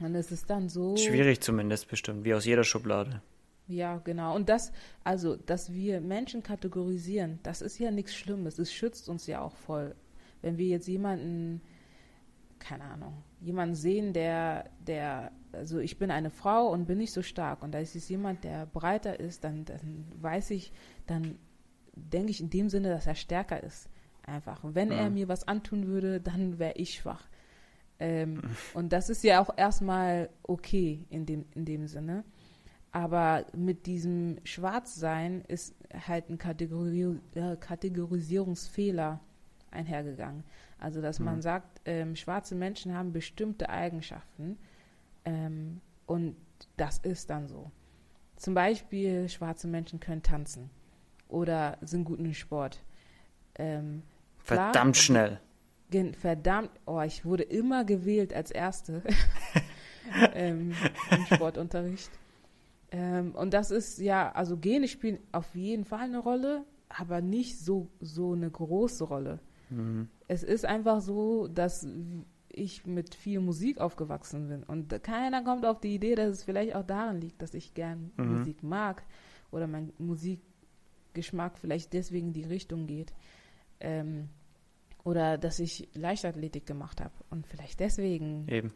Und 0.00 0.14
es 0.14 0.32
ist 0.32 0.48
dann 0.48 0.68
so. 0.68 0.96
Schwierig 0.96 1.40
zumindest 1.40 1.88
bestimmt, 1.88 2.24
wie 2.24 2.34
aus 2.34 2.44
jeder 2.44 2.64
Schublade. 2.64 3.22
Ja, 3.70 3.98
genau. 3.98 4.34
Und 4.34 4.48
das, 4.48 4.72
also, 5.04 5.36
dass 5.36 5.72
wir 5.72 6.00
Menschen 6.00 6.42
kategorisieren, 6.42 7.38
das 7.42 7.62
ist 7.62 7.78
ja 7.78 7.90
nichts 7.90 8.14
Schlimmes. 8.14 8.58
Es 8.58 8.72
schützt 8.72 9.08
uns 9.08 9.26
ja 9.26 9.40
auch 9.40 9.54
voll. 9.54 9.94
Wenn 10.42 10.58
wir 10.58 10.66
jetzt 10.66 10.88
jemanden, 10.88 11.60
keine 12.58 12.84
Ahnung, 12.84 13.22
jemanden 13.40 13.76
sehen, 13.76 14.12
der, 14.12 14.70
der, 14.86 15.30
also 15.52 15.78
ich 15.78 15.98
bin 15.98 16.10
eine 16.10 16.30
Frau 16.30 16.68
und 16.68 16.86
bin 16.86 16.98
nicht 16.98 17.12
so 17.12 17.22
stark 17.22 17.62
und 17.62 17.72
da 17.72 17.78
ist 17.78 18.08
jemand, 18.08 18.42
der 18.42 18.66
breiter 18.66 19.20
ist, 19.20 19.44
dann, 19.44 19.64
dann 19.64 20.06
weiß 20.20 20.50
ich, 20.50 20.72
dann 21.06 21.38
denke 21.94 22.30
ich 22.30 22.40
in 22.40 22.50
dem 22.50 22.68
Sinne, 22.68 22.88
dass 22.88 23.06
er 23.06 23.14
stärker 23.14 23.62
ist. 23.62 23.88
Einfach. 24.26 24.60
Wenn 24.62 24.90
ja. 24.90 24.98
er 24.98 25.10
mir 25.10 25.28
was 25.28 25.46
antun 25.48 25.86
würde, 25.86 26.20
dann 26.20 26.58
wäre 26.58 26.74
ich 26.74 26.94
schwach. 26.94 27.28
Ähm, 28.00 28.42
und 28.74 28.92
das 28.92 29.10
ist 29.10 29.22
ja 29.22 29.40
auch 29.40 29.50
erstmal 29.56 30.30
okay 30.42 31.06
in 31.10 31.26
dem, 31.26 31.44
in 31.54 31.64
dem 31.64 31.86
Sinne. 31.86 32.24
Aber 32.92 33.46
mit 33.54 33.86
diesem 33.86 34.38
Schwarzsein 34.42 35.42
ist 35.46 35.76
halt 36.06 36.28
ein 36.28 36.38
Kategori 36.38 37.20
äh, 37.34 37.56
Kategorisierungsfehler 37.56 39.20
einhergegangen. 39.70 40.42
Also, 40.78 41.00
dass 41.00 41.20
mhm. 41.20 41.26
man 41.26 41.42
sagt, 41.42 41.80
ähm, 41.84 42.16
schwarze 42.16 42.56
Menschen 42.56 42.94
haben 42.94 43.12
bestimmte 43.12 43.68
Eigenschaften 43.68 44.58
ähm, 45.24 45.80
und 46.06 46.34
das 46.76 46.98
ist 46.98 47.30
dann 47.30 47.46
so. 47.46 47.70
Zum 48.36 48.54
Beispiel, 48.54 49.28
schwarze 49.28 49.68
Menschen 49.68 50.00
können 50.00 50.22
tanzen 50.22 50.70
oder 51.28 51.78
sind 51.82 52.04
gut 52.04 52.18
im 52.18 52.32
Sport. 52.34 52.82
Ähm, 53.56 54.02
Verdammt 54.38 54.74
klar, 54.74 54.94
schnell 54.94 55.40
verdammt, 56.14 56.70
oh, 56.86 57.00
ich 57.00 57.24
wurde 57.24 57.42
immer 57.42 57.84
gewählt 57.84 58.34
als 58.34 58.50
Erste 58.50 59.02
ähm, 60.34 60.72
im 61.10 61.26
Sportunterricht. 61.26 62.10
Ähm, 62.92 63.34
und 63.34 63.54
das 63.54 63.70
ist 63.70 63.98
ja, 63.98 64.32
also 64.32 64.56
Gene 64.56 64.88
spielen 64.88 65.18
auf 65.32 65.54
jeden 65.54 65.84
Fall 65.84 66.00
eine 66.00 66.18
Rolle, 66.18 66.64
aber 66.88 67.20
nicht 67.20 67.58
so, 67.58 67.88
so 68.00 68.32
eine 68.32 68.50
große 68.50 69.04
Rolle. 69.04 69.38
Mhm. 69.70 70.08
Es 70.28 70.42
ist 70.42 70.64
einfach 70.64 71.00
so, 71.00 71.46
dass 71.46 71.86
ich 72.52 72.84
mit 72.86 73.14
viel 73.14 73.40
Musik 73.40 73.80
aufgewachsen 73.80 74.48
bin. 74.48 74.64
Und 74.64 75.02
keiner 75.02 75.42
kommt 75.42 75.64
auf 75.64 75.80
die 75.80 75.94
Idee, 75.94 76.16
dass 76.16 76.30
es 76.30 76.42
vielleicht 76.42 76.74
auch 76.74 76.84
daran 76.84 77.20
liegt, 77.20 77.40
dass 77.42 77.54
ich 77.54 77.74
gern 77.74 78.10
mhm. 78.16 78.38
Musik 78.38 78.62
mag 78.62 79.04
oder 79.52 79.66
mein 79.66 79.92
Musikgeschmack 79.98 81.58
vielleicht 81.58 81.92
deswegen 81.92 82.28
in 82.28 82.32
die 82.32 82.44
Richtung 82.44 82.86
geht. 82.86 83.12
Ähm, 83.78 84.28
oder 85.04 85.38
dass 85.38 85.58
ich 85.58 85.88
Leichtathletik 85.94 86.66
gemacht 86.66 87.00
habe 87.00 87.14
und 87.30 87.46
vielleicht 87.46 87.80
deswegen. 87.80 88.46
Eben. 88.48 88.72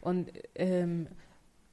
Und 0.00 0.30
ähm, 0.54 1.08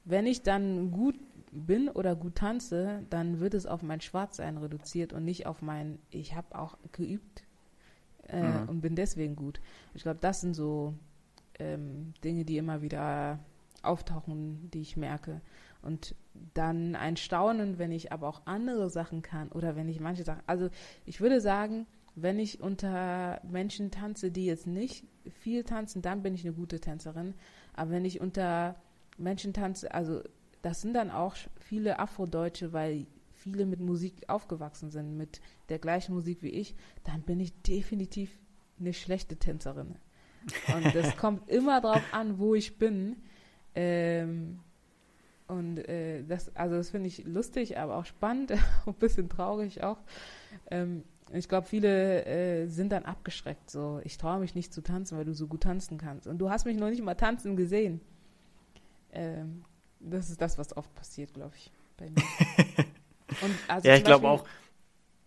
wenn 0.04 0.26
ich 0.26 0.42
dann 0.42 0.90
gut 0.90 1.16
bin 1.52 1.88
oder 1.88 2.16
gut 2.16 2.36
tanze, 2.36 3.04
dann 3.10 3.40
wird 3.40 3.54
es 3.54 3.66
auf 3.66 3.82
mein 3.82 4.00
Schwarzsein 4.00 4.56
reduziert 4.56 5.12
und 5.12 5.24
nicht 5.24 5.46
auf 5.46 5.60
mein, 5.62 5.98
ich 6.10 6.34
habe 6.34 6.58
auch 6.58 6.78
geübt 6.92 7.44
äh, 8.28 8.42
mhm. 8.42 8.68
und 8.68 8.80
bin 8.80 8.96
deswegen 8.96 9.36
gut. 9.36 9.60
Ich 9.94 10.02
glaube, 10.02 10.18
das 10.20 10.40
sind 10.40 10.54
so 10.54 10.94
ähm, 11.58 12.14
Dinge, 12.24 12.44
die 12.44 12.56
immer 12.56 12.80
wieder 12.80 13.38
auftauchen, 13.82 14.70
die 14.72 14.80
ich 14.80 14.96
merke. 14.96 15.42
Und 15.82 16.14
dann 16.54 16.94
ein 16.94 17.16
Staunen, 17.16 17.78
wenn 17.78 17.92
ich 17.92 18.12
aber 18.12 18.28
auch 18.28 18.42
andere 18.46 18.88
Sachen 18.88 19.20
kann 19.22 19.48
oder 19.50 19.76
wenn 19.76 19.88
ich 19.88 20.00
manche 20.00 20.24
Sachen, 20.24 20.42
also 20.46 20.70
ich 21.04 21.20
würde 21.20 21.40
sagen, 21.40 21.86
wenn 22.14 22.38
ich 22.38 22.60
unter 22.60 23.40
Menschen 23.42 23.90
tanze, 23.90 24.30
die 24.30 24.46
jetzt 24.46 24.66
nicht 24.66 25.04
viel 25.40 25.64
tanzen, 25.64 26.02
dann 26.02 26.22
bin 26.22 26.34
ich 26.34 26.44
eine 26.44 26.54
gute 26.54 26.80
Tänzerin. 26.80 27.34
Aber 27.74 27.90
wenn 27.90 28.04
ich 28.04 28.20
unter 28.20 28.76
Menschen 29.16 29.52
tanze, 29.52 29.92
also 29.94 30.20
das 30.60 30.80
sind 30.80 30.94
dann 30.94 31.10
auch 31.10 31.36
viele 31.58 31.98
Afrodeutsche, 31.98 32.72
weil 32.72 33.06
viele 33.34 33.66
mit 33.66 33.80
Musik 33.80 34.28
aufgewachsen 34.28 34.90
sind, 34.90 35.16
mit 35.16 35.40
der 35.68 35.78
gleichen 35.78 36.14
Musik 36.14 36.42
wie 36.42 36.50
ich, 36.50 36.74
dann 37.04 37.22
bin 37.22 37.40
ich 37.40 37.52
definitiv 37.62 38.30
eine 38.78 38.92
schlechte 38.92 39.36
Tänzerin. 39.36 39.96
Und 40.74 40.94
das 40.94 41.16
kommt 41.16 41.48
immer 41.48 41.80
darauf 41.80 42.02
an, 42.12 42.38
wo 42.38 42.54
ich 42.54 42.78
bin. 42.78 43.16
Ähm, 43.74 44.60
und 45.48 45.78
äh, 45.78 46.24
das, 46.24 46.54
also 46.54 46.76
das 46.76 46.90
finde 46.90 47.08
ich 47.08 47.24
lustig, 47.24 47.78
aber 47.78 47.96
auch 47.96 48.06
spannend, 48.06 48.52
ein 48.86 48.94
bisschen 48.94 49.28
traurig 49.28 49.82
auch. 49.82 49.98
Ähm, 50.70 51.04
ich 51.34 51.48
glaube, 51.48 51.66
viele 51.66 52.24
äh, 52.24 52.66
sind 52.66 52.90
dann 52.90 53.04
abgeschreckt. 53.04 53.70
So, 53.70 54.00
ich 54.04 54.18
traue 54.18 54.40
mich 54.40 54.54
nicht 54.54 54.72
zu 54.72 54.82
tanzen, 54.82 55.16
weil 55.16 55.24
du 55.24 55.34
so 55.34 55.46
gut 55.46 55.62
tanzen 55.62 55.98
kannst. 55.98 56.26
Und 56.26 56.38
du 56.38 56.50
hast 56.50 56.66
mich 56.66 56.76
noch 56.76 56.90
nicht 56.90 57.02
mal 57.02 57.14
tanzen 57.14 57.56
gesehen. 57.56 58.00
Ähm, 59.12 59.64
das 60.00 60.30
ist 60.30 60.40
das, 60.40 60.58
was 60.58 60.76
oft 60.76 60.94
passiert, 60.94 61.34
glaube 61.34 61.54
ich, 61.56 61.72
bei 61.96 62.10
mir. 62.10 62.22
Also 63.66 63.88
ja, 63.88 63.96
ich 63.96 64.04
glaube 64.04 64.28
auch, 64.28 64.44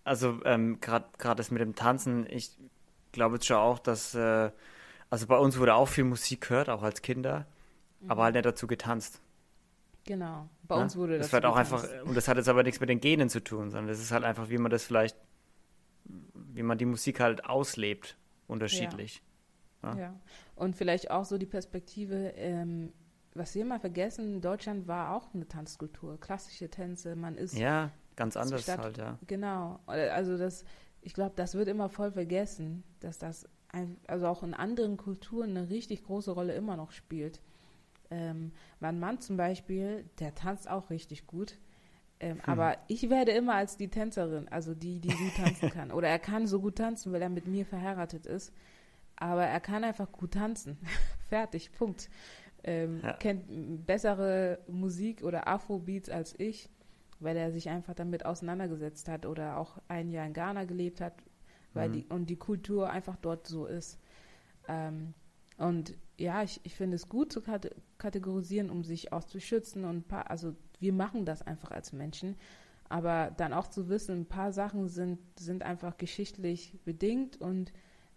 also 0.04 0.40
ähm, 0.46 0.80
gerade 0.80 1.08
das 1.36 1.52
mit 1.52 1.62
dem 1.62 1.76
Tanzen, 1.76 2.28
ich 2.30 2.52
glaube 3.12 3.36
jetzt 3.36 3.48
schon 3.48 3.58
auch, 3.58 3.80
dass, 3.80 4.14
äh, 4.14 4.52
also 5.10 5.28
bei 5.28 5.38
uns 5.38 5.58
wurde 5.58 5.74
auch 5.74 5.88
viel 5.88 6.04
Musik 6.04 6.42
gehört, 6.42 6.70
auch 6.70 6.84
als 6.84 7.02
Kinder, 7.02 7.48
mhm. 8.02 8.12
aber 8.12 8.24
halt 8.24 8.36
nicht 8.36 8.46
dazu 8.46 8.68
getanzt. 8.68 9.22
Genau, 10.04 10.48
bei 10.68 10.76
ja? 10.76 10.84
uns 10.84 10.96
wurde 10.96 11.18
das. 11.18 11.28
Das 11.28 11.34
wird 11.34 11.46
auch 11.46 11.56
einfach, 11.56 11.84
und 12.04 12.16
das 12.16 12.28
hat 12.28 12.38
jetzt 12.38 12.48
aber 12.48 12.62
nichts 12.62 12.80
mit 12.80 12.90
den 12.90 13.00
Genen 13.00 13.28
zu 13.30 13.44
tun, 13.44 13.72
sondern 13.72 13.88
das 13.88 14.00
ist 14.00 14.12
halt 14.12 14.24
einfach, 14.24 14.50
wie 14.50 14.60
man 14.60 14.70
das 14.70 14.86
vielleicht, 14.86 15.18
wie 16.56 16.64
man 16.64 16.78
die 16.78 16.86
Musik 16.86 17.20
halt 17.20 17.46
auslebt, 17.46 18.18
unterschiedlich. 18.48 19.22
Ja, 19.84 19.94
ja. 19.94 20.00
ja. 20.00 20.20
und 20.56 20.76
vielleicht 20.76 21.12
auch 21.12 21.26
so 21.26 21.38
die 21.38 21.46
Perspektive, 21.46 22.34
ähm, 22.36 22.92
was 23.34 23.54
wir 23.54 23.62
immer 23.62 23.80
vergessen, 23.80 24.42
Deutschland 24.42 24.88
war 24.88 25.16
auch 25.16 25.34
eine 25.34 25.48
Tanzkultur, 25.48 26.20
klassische 26.20 26.70
Tänze, 26.70 27.16
man 27.16 27.36
ist. 27.36 27.58
Ja, 27.58 27.92
ganz 28.16 28.38
anders 28.38 28.64
statt, 28.64 28.80
halt, 28.80 28.98
ja. 28.98 29.20
Genau, 29.28 29.80
also 29.86 30.38
das, 30.38 30.64
ich 31.02 31.14
glaube, 31.14 31.34
das 31.36 31.54
wird 31.56 31.68
immer 31.68 31.90
voll 31.90 32.12
vergessen, 32.12 32.84
dass 33.02 33.20
das 33.20 33.48
ein, 33.70 33.98
also 34.08 34.28
auch 34.28 34.42
in 34.42 34.54
anderen 34.54 34.98
Kulturen 34.98 35.52
eine 35.52 35.70
richtig 35.70 36.04
große 36.06 36.32
Rolle 36.32 36.54
immer 36.54 36.78
noch 36.78 36.92
spielt. 36.92 37.42
Ähm, 38.10 38.54
mein 38.80 39.00
Mann 39.00 39.20
zum 39.20 39.36
Beispiel, 39.36 40.10
der 40.20 40.34
tanzt 40.34 40.70
auch 40.70 40.90
richtig 40.90 41.28
gut. 41.28 41.58
Ähm, 42.20 42.38
hm. 42.38 42.42
Aber 42.46 42.78
ich 42.88 43.10
werde 43.10 43.32
immer 43.32 43.56
als 43.56 43.78
die 43.78 43.90
Tänzerin, 43.90 44.48
also 44.48 44.74
die, 44.74 45.00
die 45.00 45.10
gut 45.10 45.36
tanzen 45.36 45.70
kann. 45.70 45.92
Oder 45.92 46.08
er 46.08 46.20
kann 46.20 46.48
so 46.48 46.62
gut 46.62 46.78
tanzen, 46.78 47.12
weil 47.12 47.22
er 47.22 47.30
mit 47.30 47.48
mir 47.48 47.66
verheiratet 47.66 48.26
ist. 48.26 48.54
Aber 49.16 49.46
er 49.46 49.60
kann 49.60 49.84
einfach 49.84 50.12
gut 50.12 50.32
tanzen. 50.32 50.78
Fertig, 51.30 51.72
Punkt 51.72 52.10
ähm, 52.66 53.00
ja. 53.04 53.14
kennt 53.14 53.86
bessere 53.86 54.60
Musik 54.68 55.24
oder 55.24 55.48
Afrobeats 55.48 56.10
als 56.10 56.38
ich, 56.40 56.68
weil 57.20 57.38
er 57.38 57.52
sich 57.52 57.70
einfach 57.70 57.94
damit 57.94 58.26
auseinandergesetzt 58.26 59.08
hat 59.08 59.26
oder 59.26 59.58
auch 59.58 59.78
ein 59.88 60.12
Jahr 60.12 60.26
in 60.26 60.34
Ghana 60.34 60.66
gelebt 60.66 61.00
hat, 61.00 61.14
weil 61.74 61.90
mhm. 61.90 61.94
die 61.94 62.06
und 62.10 62.30
die 62.30 62.38
Kultur 62.38 62.90
einfach 62.90 63.18
dort 63.18 63.48
so 63.48 63.68
ist. 63.68 64.00
Ähm, 64.68 65.14
und 65.58 65.94
ja, 66.18 66.42
ich, 66.42 66.60
ich 66.64 66.76
finde 66.76 66.96
es 66.96 67.08
gut 67.08 67.32
zu 67.32 67.44
kategorisieren, 68.00 68.72
um 68.72 68.84
sich 68.84 69.14
auch 69.14 69.24
zu 69.24 69.40
schützen 69.40 69.86
und 69.86 70.08
paar, 70.08 70.32
also 70.32 70.56
wir 70.80 70.94
machen 70.94 71.26
das 71.26 71.42
einfach 71.42 71.72
als 71.72 71.94
Menschen, 71.94 72.36
aber 72.90 73.32
dann 73.38 73.54
auch 73.54 73.68
zu 73.68 73.90
wissen, 73.90 74.22
ein 74.22 74.26
paar 74.26 74.52
Sachen 74.52 74.88
sind, 74.90 75.20
sind 75.38 75.64
einfach 75.64 75.98
geschichtlich 75.98 76.78
bedingt 76.86 77.40
und 77.42 77.74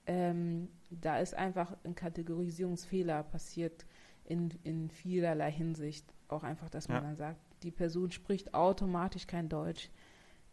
ähm, 0.07 0.69
da 0.91 1.19
ist 1.19 1.35
einfach 1.35 1.77
ein 1.85 1.95
Kategorisierungsfehler 1.95 3.23
passiert 3.23 3.87
in, 4.25 4.51
in 4.63 4.91
vielerlei 4.91 5.51
Hinsicht. 5.51 6.07
Auch 6.29 6.43
einfach, 6.43 6.71
dass 6.71 6.89
man 6.89 6.99
ja. 6.99 7.03
dann 7.03 7.17
sagt, 7.17 7.41
die 7.63 7.71
Person 7.71 8.11
spricht 8.11 8.55
automatisch 8.55 9.27
kein 9.27 9.49
Deutsch, 9.49 9.91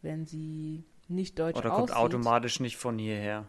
wenn 0.02 0.26
sie 0.26 0.84
nicht 1.08 1.38
Deutsch 1.40 1.58
Oder 1.58 1.74
aussieht. 1.74 1.94
kommt 1.94 2.00
automatisch 2.00 2.60
nicht 2.60 2.78
von 2.78 2.98
hierher. 2.98 3.46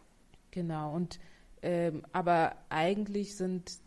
Genau, 0.51 0.95
und 0.95 1.19
ähm, 1.63 2.03
aber 2.13 2.57
eigentlich 2.69 3.37
sind, 3.37 3.79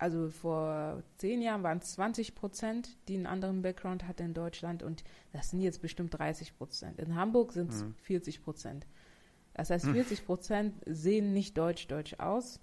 also 0.00 0.30
vor 0.30 1.02
zehn 1.16 1.42
Jahren 1.42 1.62
waren 1.62 1.78
es 1.78 1.92
20 1.92 2.34
Prozent, 2.34 2.96
die 3.08 3.14
einen 3.14 3.26
anderen 3.26 3.62
Background 3.62 4.06
hatten 4.08 4.22
in 4.22 4.34
Deutschland 4.34 4.82
und 4.82 5.04
das 5.32 5.50
sind 5.50 5.60
jetzt 5.60 5.82
bestimmt 5.82 6.18
30 6.18 6.56
Prozent. 6.56 6.98
In 6.98 7.14
Hamburg 7.14 7.52
sind 7.52 7.70
es 7.70 7.84
mhm. 7.84 7.94
40 8.02 8.42
Prozent. 8.42 8.86
Das 9.54 9.70
heißt, 9.70 9.86
40 9.86 10.24
Prozent 10.24 10.74
sehen 10.86 11.32
nicht 11.32 11.58
deutsch-deutsch 11.58 12.14
aus 12.18 12.60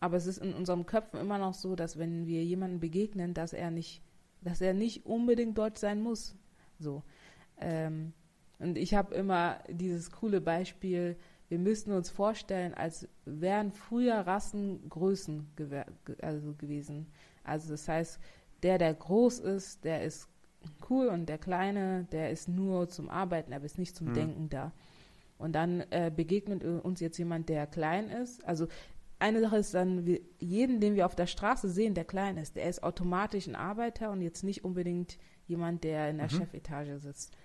aber 0.00 0.16
es 0.16 0.26
ist 0.26 0.38
in 0.38 0.54
unserem 0.54 0.86
Köpfen 0.86 1.20
immer 1.20 1.38
noch 1.38 1.54
so, 1.54 1.74
dass 1.74 1.98
wenn 1.98 2.26
wir 2.26 2.44
jemanden 2.44 2.80
begegnen, 2.80 3.34
dass 3.34 3.52
er 3.52 3.70
nicht, 3.70 4.02
dass 4.40 4.60
er 4.60 4.74
nicht 4.74 5.06
unbedingt 5.06 5.58
deutsch 5.58 5.78
sein 5.78 6.00
muss. 6.00 6.36
So. 6.78 7.02
Ähm, 7.58 8.12
und 8.60 8.78
ich 8.78 8.94
habe 8.94 9.14
immer 9.14 9.58
dieses 9.68 10.10
coole 10.10 10.40
Beispiel, 10.40 11.16
wir 11.48 11.58
müssten 11.58 11.92
uns 11.92 12.10
vorstellen, 12.10 12.74
als 12.74 13.08
wären 13.24 13.72
früher 13.72 14.14
Rassengrößen 14.14 15.48
gew 15.56 15.82
also 16.20 16.54
gewesen. 16.54 17.06
Also 17.42 17.70
das 17.70 17.88
heißt, 17.88 18.20
der, 18.62 18.78
der 18.78 18.92
groß 18.92 19.38
ist, 19.40 19.84
der 19.84 20.04
ist 20.04 20.28
cool 20.90 21.06
und 21.06 21.28
der 21.28 21.38
Kleine, 21.38 22.06
der 22.12 22.30
ist 22.30 22.48
nur 22.48 22.88
zum 22.88 23.08
Arbeiten, 23.08 23.52
aber 23.52 23.64
ist 23.64 23.78
nicht 23.78 23.96
zum 23.96 24.08
mhm. 24.08 24.14
Denken 24.14 24.48
da. 24.50 24.72
Und 25.38 25.52
dann 25.52 25.84
äh, 25.90 26.10
begegnet 26.14 26.64
uns 26.64 27.00
jetzt 27.00 27.16
jemand, 27.16 27.48
der 27.48 27.66
klein 27.66 28.08
ist. 28.08 28.44
Also 28.44 28.66
eine 29.20 29.40
Sache 29.40 29.56
ist 29.58 29.72
dann, 29.72 30.04
wir, 30.04 30.20
jeden, 30.38 30.80
den 30.80 30.96
wir 30.96 31.06
auf 31.06 31.14
der 31.14 31.26
Straße 31.26 31.68
sehen, 31.68 31.94
der 31.94 32.04
klein 32.04 32.36
ist, 32.36 32.56
der 32.56 32.68
ist 32.68 32.82
automatisch 32.82 33.46
ein 33.46 33.56
Arbeiter 33.56 34.10
und 34.10 34.20
jetzt 34.20 34.44
nicht 34.44 34.64
unbedingt 34.64 35.18
jemand, 35.46 35.84
der 35.84 36.10
in 36.10 36.18
der 36.18 36.26
mhm. 36.26 36.36
Chefetage 36.38 36.98
sitzt. 36.98 37.36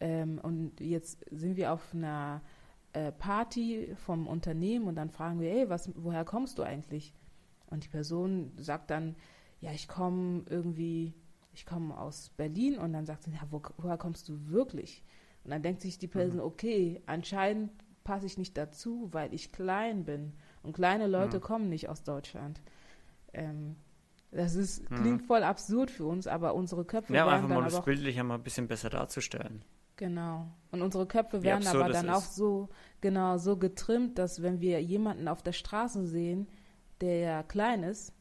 Ähm, 0.00 0.38
und 0.42 0.80
jetzt 0.80 1.24
sind 1.30 1.56
wir 1.56 1.72
auf 1.72 1.94
einer 1.94 2.42
äh, 2.96 3.12
Party 3.12 3.94
vom 4.06 4.26
Unternehmen 4.26 4.86
und 4.86 4.94
dann 4.94 5.10
fragen 5.10 5.38
wir, 5.38 5.52
ey, 5.52 5.68
was, 5.68 5.90
woher 5.96 6.24
kommst 6.24 6.58
du 6.58 6.62
eigentlich? 6.62 7.12
Und 7.66 7.84
die 7.84 7.88
Person 7.88 8.52
sagt 8.56 8.90
dann, 8.90 9.16
ja, 9.60 9.70
ich 9.72 9.86
komme 9.86 10.44
irgendwie, 10.48 11.12
ich 11.52 11.66
komme 11.66 11.98
aus 11.98 12.30
Berlin 12.36 12.78
und 12.78 12.94
dann 12.94 13.04
sagt 13.04 13.24
sie, 13.24 13.32
ja, 13.32 13.42
wo, 13.50 13.60
woher 13.76 13.98
kommst 13.98 14.30
du 14.30 14.48
wirklich? 14.48 15.04
Und 15.44 15.50
dann 15.50 15.62
denkt 15.62 15.82
sich 15.82 15.98
die 15.98 16.08
Person, 16.08 16.38
mhm. 16.38 16.44
okay, 16.44 17.02
anscheinend 17.04 17.70
passe 18.02 18.24
ich 18.24 18.38
nicht 18.38 18.56
dazu, 18.56 19.08
weil 19.12 19.34
ich 19.34 19.52
klein 19.52 20.04
bin. 20.04 20.32
Und 20.62 20.72
kleine 20.72 21.06
Leute 21.06 21.36
mhm. 21.36 21.42
kommen 21.42 21.68
nicht 21.68 21.90
aus 21.90 22.02
Deutschland. 22.02 22.62
Ähm, 23.34 23.76
das 24.30 24.54
ist, 24.54 24.90
mhm. 24.90 24.96
klingt 24.96 25.22
voll 25.22 25.42
absurd 25.42 25.90
für 25.90 26.06
uns, 26.06 26.26
aber 26.26 26.54
unsere 26.54 26.84
Köpfe 26.86 27.12
ja, 27.12 27.26
werden 27.26 27.44
einfach 27.44 27.48
mal 27.48 27.64
das 27.64 27.84
bildlich 27.84 28.18
einmal 28.18 28.38
ein 28.38 28.42
bisschen 28.42 28.68
besser 28.68 28.88
darzustellen. 28.88 29.64
Genau. 29.96 30.46
Und 30.70 30.82
unsere 30.82 31.06
Köpfe 31.06 31.42
werden 31.42 31.66
aber 31.66 31.88
dann 31.88 32.10
auch 32.10 32.22
so, 32.22 32.68
genau, 33.00 33.38
so 33.38 33.56
getrimmt, 33.56 34.18
dass 34.18 34.42
wenn 34.42 34.60
wir 34.60 34.82
jemanden 34.82 35.26
auf 35.26 35.42
der 35.42 35.52
Straße 35.52 36.06
sehen, 36.06 36.48
der 37.00 37.18
ja 37.18 37.42
klein 37.42 37.82
ist, 37.82 38.12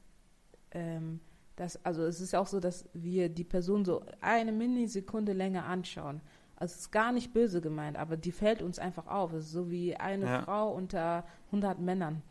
ähm, 0.71 1.19
das, 1.55 1.83
also 1.85 2.03
es 2.03 2.19
ist 2.19 2.35
auch 2.35 2.47
so, 2.47 2.59
dass 2.59 2.87
wir 2.93 3.29
die 3.29 3.43
Person 3.43 3.85
so 3.85 4.03
eine 4.21 4.51
Millisekunde 4.51 5.33
länger 5.33 5.65
anschauen. 5.65 6.21
Also 6.57 6.73
es 6.73 6.81
ist 6.81 6.91
gar 6.91 7.11
nicht 7.11 7.33
böse 7.33 7.61
gemeint, 7.61 7.97
aber 7.97 8.17
die 8.17 8.31
fällt 8.31 8.61
uns 8.61 8.79
einfach 8.79 9.07
auf. 9.07 9.33
Es 9.33 9.45
ist 9.45 9.51
so 9.51 9.69
wie 9.69 9.95
eine 9.95 10.25
ja. 10.25 10.41
Frau 10.41 10.73
unter 10.73 11.25
100 11.47 11.79
Männern. 11.79 12.21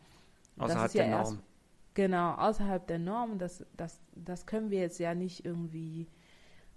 Außerhalb 0.57 0.93
ja 0.93 1.03
der 1.03 1.11
Norm. 1.11 1.21
Erst, 1.21 1.37
genau, 1.93 2.31
außerhalb 2.33 2.87
der 2.87 2.99
Norm. 2.99 3.37
Das, 3.37 3.65
das, 3.77 3.99
das 4.15 4.45
können 4.45 4.71
wir 4.71 4.79
jetzt 4.79 4.99
ja 4.99 5.13
nicht 5.13 5.45
irgendwie 5.45 6.07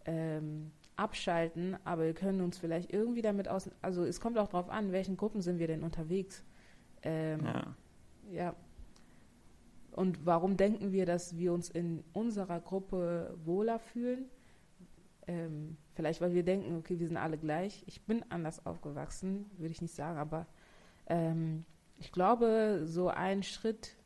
ähm, 0.05 0.73
abschalten, 0.99 1.77
aber 1.85 2.05
wir 2.05 2.15
können 2.15 2.41
uns 2.41 2.59
vielleicht 2.59 2.93
irgendwie 2.93 3.23
damit 3.23 3.49
aus. 3.49 3.71
Also 3.83 4.05
es 4.05 4.21
kommt 4.21 4.39
auch 4.39 4.49
darauf 4.49 4.69
an, 4.69 4.87
in 4.87 4.93
welchen 4.93 5.17
Gruppen 5.17 5.41
sind 5.41 5.59
wir 5.59 5.69
denn 5.69 5.85
unterwegs. 5.85 6.45
Ähm, 7.03 7.45
ja. 7.45 7.77
ja. 8.31 8.57
Und 9.93 10.27
warum 10.27 10.57
denken 10.57 10.93
wir, 10.93 11.07
dass 11.07 11.37
wir 11.39 11.53
uns 11.53 11.71
in 11.71 12.05
unserer 12.13 12.61
Gruppe 12.61 13.37
wohler 13.45 13.79
fühlen? 13.79 14.27
Ähm, 15.27 15.77
vielleicht, 15.95 16.21
weil 16.21 16.35
wir 16.35 16.43
denken, 16.43 16.77
okay, 16.77 16.99
wir 16.99 17.07
sind 17.07 17.17
alle 17.17 17.39
gleich. 17.39 17.85
Ich 17.87 18.03
bin 18.03 18.25
anders 18.29 18.65
aufgewachsen, 18.67 19.51
würde 19.57 19.73
ich 19.73 19.83
nicht 19.83 19.95
sagen, 19.95 20.19
aber 20.19 20.47
ähm, 21.07 21.65
ich 21.99 22.13
glaube, 22.13 22.83
so 22.85 23.09
ein 23.09 23.43
Schritt 23.43 23.97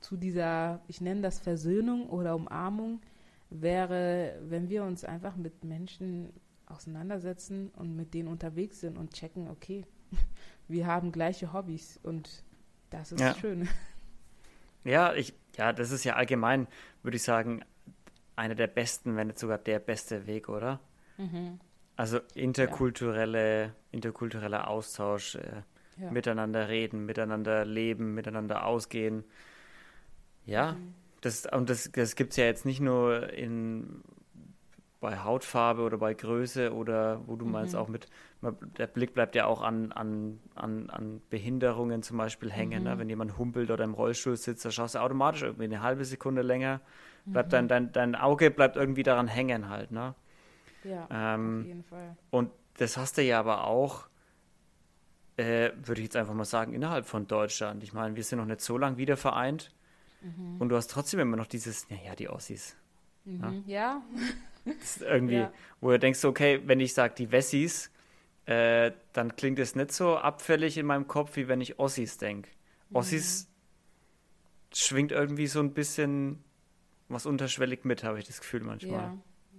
zu 0.00 0.16
dieser, 0.16 0.82
ich 0.88 1.00
nenne 1.00 1.20
das 1.20 1.38
Versöhnung 1.38 2.08
oder 2.08 2.34
Umarmung, 2.34 3.00
wäre, 3.50 4.38
wenn 4.42 4.68
wir 4.68 4.84
uns 4.84 5.04
einfach 5.04 5.36
mit 5.36 5.64
Menschen 5.64 6.32
auseinandersetzen 6.72 7.70
und 7.76 7.94
mit 7.96 8.14
denen 8.14 8.28
unterwegs 8.28 8.80
sind 8.80 8.98
und 8.98 9.12
checken, 9.12 9.48
okay, 9.48 9.84
wir 10.68 10.86
haben 10.86 11.12
gleiche 11.12 11.52
Hobbys 11.52 11.98
und 12.02 12.44
das 12.90 13.12
ist 13.12 13.20
ja. 13.20 13.34
schön. 13.34 13.68
Ja, 14.84 15.14
ich, 15.14 15.32
ja, 15.56 15.72
das 15.72 15.92
ist 15.92 16.02
ja 16.02 16.16
allgemein, 16.16 16.66
würde 17.04 17.16
ich 17.16 17.22
sagen, 17.22 17.64
einer 18.34 18.56
der 18.56 18.66
besten, 18.66 19.14
wenn 19.14 19.28
nicht 19.28 19.38
sogar 19.38 19.58
der 19.58 19.78
beste 19.78 20.26
Weg, 20.26 20.48
oder? 20.48 20.80
Mhm. 21.18 21.60
Also 21.96 22.18
interkulturelle, 22.34 23.62
ja. 23.62 23.70
interkultureller 23.92 24.66
Austausch, 24.66 25.36
äh, 25.36 25.62
ja. 25.98 26.10
miteinander 26.10 26.68
reden, 26.68 27.04
miteinander 27.06 27.64
leben, 27.64 28.14
miteinander 28.14 28.66
ausgehen. 28.66 29.24
Ja, 30.46 30.72
mhm. 30.72 30.94
das, 31.20 31.46
und 31.46 31.70
das, 31.70 31.90
das 31.92 32.16
gibt 32.16 32.32
es 32.32 32.36
ja 32.38 32.44
jetzt 32.44 32.64
nicht 32.64 32.80
nur 32.80 33.32
in, 33.32 34.02
bei 35.02 35.18
Hautfarbe 35.18 35.82
oder 35.82 35.98
bei 35.98 36.14
Größe 36.14 36.72
oder 36.72 37.20
wo 37.26 37.34
du 37.34 37.44
mhm. 37.44 37.50
meinst 37.50 37.74
auch 37.74 37.88
mit, 37.88 38.06
der 38.78 38.86
Blick 38.86 39.14
bleibt 39.14 39.34
ja 39.34 39.46
auch 39.46 39.60
an, 39.60 39.90
an, 39.90 40.38
an, 40.54 40.88
an 40.90 41.20
Behinderungen 41.28 42.04
zum 42.04 42.18
Beispiel 42.18 42.52
hängen. 42.52 42.84
Ne? 42.84 42.90
Mhm. 42.90 42.94
Ne? 42.94 42.98
Wenn 43.00 43.08
jemand 43.08 43.36
humpelt 43.36 43.70
oder 43.72 43.82
im 43.82 43.94
Rollstuhl 43.94 44.36
sitzt, 44.36 44.64
da 44.64 44.70
schaust 44.70 44.94
du 44.94 45.00
automatisch 45.00 45.42
irgendwie 45.42 45.64
eine 45.64 45.82
halbe 45.82 46.04
Sekunde 46.04 46.42
länger, 46.42 46.80
bleibt 47.26 47.48
mhm. 47.48 47.50
dein, 47.50 47.68
dein, 47.68 47.92
dein 47.92 48.14
Auge 48.14 48.52
bleibt 48.52 48.76
irgendwie 48.76 49.02
daran 49.02 49.26
hängen 49.26 49.68
halt. 49.68 49.90
Ne? 49.90 50.14
Ja, 50.84 51.08
ähm, 51.10 51.60
auf 51.62 51.66
jeden 51.66 51.84
Fall. 51.84 52.16
Und 52.30 52.52
das 52.78 52.96
hast 52.96 53.18
du 53.18 53.22
ja 53.22 53.40
aber 53.40 53.64
auch 53.66 54.06
äh, 55.36 55.72
würde 55.82 56.00
ich 56.00 56.04
jetzt 56.06 56.16
einfach 56.16 56.34
mal 56.34 56.44
sagen, 56.44 56.74
innerhalb 56.74 57.06
von 57.06 57.26
Deutschland. 57.26 57.82
Ich 57.82 57.92
meine, 57.92 58.14
wir 58.14 58.22
sind 58.22 58.38
noch 58.38 58.46
nicht 58.46 58.60
so 58.60 58.78
lange 58.78 58.98
wieder 58.98 59.16
vereint 59.16 59.74
mhm. 60.20 60.60
und 60.60 60.68
du 60.68 60.76
hast 60.76 60.92
trotzdem 60.92 61.18
immer 61.18 61.36
noch 61.36 61.46
dieses, 61.46 61.90
naja, 61.90 62.14
die 62.14 62.28
Ossis. 62.28 62.76
Mhm, 63.24 63.64
ja. 63.66 64.02
Das 64.64 64.96
ist 64.96 65.02
irgendwie, 65.02 65.34
ja. 65.34 65.52
wo 65.80 65.90
du 65.90 65.98
denkst, 65.98 66.24
okay, 66.24 66.60
wenn 66.64 66.80
ich 66.80 66.94
sage 66.94 67.14
die 67.16 67.32
Wessis, 67.32 67.90
äh, 68.46 68.92
dann 69.12 69.36
klingt 69.36 69.58
es 69.58 69.74
nicht 69.74 69.92
so 69.92 70.16
abfällig 70.16 70.78
in 70.78 70.86
meinem 70.86 71.06
Kopf, 71.06 71.36
wie 71.36 71.48
wenn 71.48 71.60
ich 71.60 71.78
Ossis 71.78 72.18
denke. 72.18 72.50
Ossis 72.92 73.46
mhm. 73.46 74.74
schwingt 74.74 75.12
irgendwie 75.12 75.46
so 75.46 75.60
ein 75.60 75.72
bisschen 75.74 76.42
was 77.08 77.26
unterschwellig 77.26 77.84
mit, 77.84 78.04
habe 78.04 78.18
ich 78.18 78.26
das 78.26 78.40
Gefühl 78.40 78.62
manchmal. 78.62 78.92
Ja, 78.92 79.18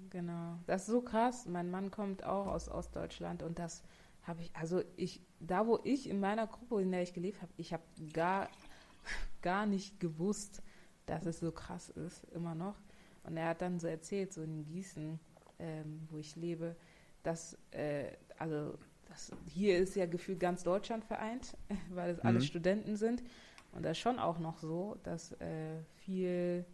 genau. 0.10 0.60
Das 0.66 0.82
ist 0.82 0.88
so 0.88 1.02
krass. 1.02 1.46
Mein 1.46 1.70
Mann 1.70 1.92
kommt 1.92 2.24
auch 2.24 2.48
aus 2.48 2.70
Ostdeutschland 2.70 3.44
und 3.44 3.60
das 3.60 3.84
habe 4.24 4.42
ich, 4.42 4.56
also 4.56 4.82
ich, 4.96 5.22
da 5.40 5.68
wo 5.68 5.80
ich 5.84 6.10
in 6.10 6.20
meiner 6.20 6.48
Gruppe, 6.48 6.82
in 6.82 6.92
der 6.92 7.04
ich 7.04 7.14
gelebt 7.14 7.42
habe, 7.42 7.52
ich 7.58 7.74
habe 7.74 7.84
gar, 8.14 8.50
gar 9.42 9.66
nicht 9.66 10.00
gewusst, 10.00 10.62
dass 11.06 11.26
es 11.26 11.40
so 11.40 11.52
krass 11.52 11.90
ist, 11.90 12.24
immer 12.34 12.56
noch. 12.56 12.76
Und 13.24 13.38
er 13.38 13.50
hat 13.50 13.62
dann 13.62 13.80
so 13.80 13.88
erzählt, 13.88 14.34
so 14.34 14.42
in 14.42 14.66
Gießen, 14.66 15.20
ähm, 15.60 16.08
wo 16.10 16.18
ich 16.18 16.36
lebe, 16.36 16.76
dass, 17.24 17.58
äh, 17.72 18.12
also 18.38 18.78
das, 19.08 19.32
hier 19.46 19.78
ist 19.78 19.96
ja 19.96 20.06
gefühlt 20.06 20.40
ganz 20.40 20.64
Deutschland 20.64 21.06
vereint, 21.06 21.56
weil 21.90 22.12
es 22.12 22.18
mhm. 22.18 22.28
alle 22.28 22.42
Studenten 22.42 22.96
sind. 22.96 23.24
Und 23.72 23.84
das 23.84 23.94
ist 23.94 24.00
schon 24.00 24.20
auch 24.20 24.40
noch 24.40 24.60
so, 24.60 24.98
dass 25.04 25.32
äh, 25.34 25.82
viel 26.06 26.66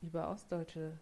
über 0.00 0.30
Ostdeutsche, 0.30 0.98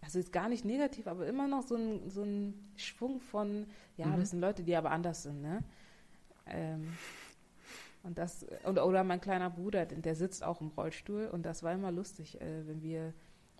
also 0.00 0.18
ist 0.18 0.32
gar 0.32 0.48
nicht 0.48 0.64
negativ, 0.64 1.06
aber 1.06 1.26
immer 1.26 1.48
noch 1.48 1.62
so 1.62 1.76
ein, 1.76 2.10
so 2.10 2.22
ein 2.22 2.54
Schwung 2.76 3.20
von, 3.20 3.66
ja, 3.96 4.06
mhm. 4.06 4.20
das 4.20 4.30
sind 4.30 4.40
Leute, 4.40 4.62
die 4.62 4.76
aber 4.76 4.90
anders 4.90 5.22
sind, 5.22 5.40
ne? 5.40 5.62
Ähm, 6.46 6.92
und 8.02 8.18
das, 8.18 8.44
und, 8.64 8.78
oder 8.78 9.02
mein 9.02 9.22
kleiner 9.22 9.48
Bruder, 9.48 9.86
der 9.86 10.14
sitzt 10.14 10.44
auch 10.44 10.60
im 10.60 10.68
Rollstuhl 10.68 11.26
und 11.26 11.44
das 11.44 11.62
war 11.62 11.72
immer 11.72 11.90
lustig, 11.90 12.38
äh, 12.38 12.66
wenn 12.66 12.82
wir 12.82 13.14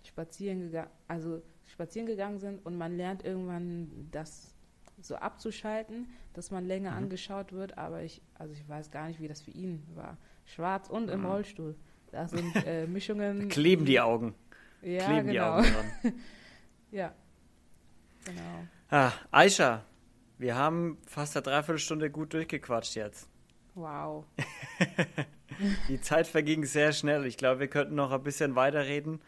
spazieren 0.07 0.61
gegangen, 0.61 0.89
also 1.07 1.41
spazieren 1.65 2.07
gegangen 2.07 2.39
sind 2.39 2.65
und 2.65 2.77
man 2.77 2.95
lernt 2.95 3.23
irgendwann 3.23 4.09
das 4.11 4.55
so 5.01 5.15
abzuschalten, 5.15 6.07
dass 6.33 6.51
man 6.51 6.65
länger 6.65 6.91
mhm. 6.91 6.97
angeschaut 6.97 7.51
wird, 7.53 7.77
aber 7.77 8.03
ich, 8.03 8.21
also 8.35 8.53
ich 8.53 8.67
weiß 8.67 8.91
gar 8.91 9.07
nicht, 9.07 9.19
wie 9.19 9.27
das 9.27 9.41
für 9.41 9.51
ihn 9.51 9.83
war. 9.95 10.17
Schwarz 10.45 10.89
und 10.89 11.09
im 11.09 11.21
mhm. 11.21 11.25
Rollstuhl. 11.25 11.75
Das 12.11 12.31
sind 12.31 12.55
äh, 12.65 12.87
Mischungen. 12.87 13.49
kleben 13.49 13.85
die 13.85 13.99
Augen. 13.99 14.35
Ja, 14.81 15.05
kleben 15.05 15.27
genau. 15.27 15.31
die 15.31 15.39
Augen 15.67 15.73
dran. 15.73 16.13
ja. 16.91 17.13
Genau. 18.25 18.67
Ah, 18.89 19.11
Aisha, 19.31 19.83
wir 20.37 20.55
haben 20.55 20.97
fast 21.05 21.35
eine 21.35 21.43
Dreiviertelstunde 21.43 22.09
gut 22.09 22.33
durchgequatscht 22.33 22.95
jetzt. 22.95 23.29
Wow. 23.73 24.25
die 25.89 25.99
Zeit 25.99 26.27
verging 26.27 26.63
sehr 26.63 26.93
schnell. 26.93 27.25
Ich 27.25 27.37
glaube, 27.37 27.59
wir 27.59 27.67
könnten 27.67 27.95
noch 27.95 28.11
ein 28.11 28.23
bisschen 28.23 28.55
weiterreden 28.55 29.19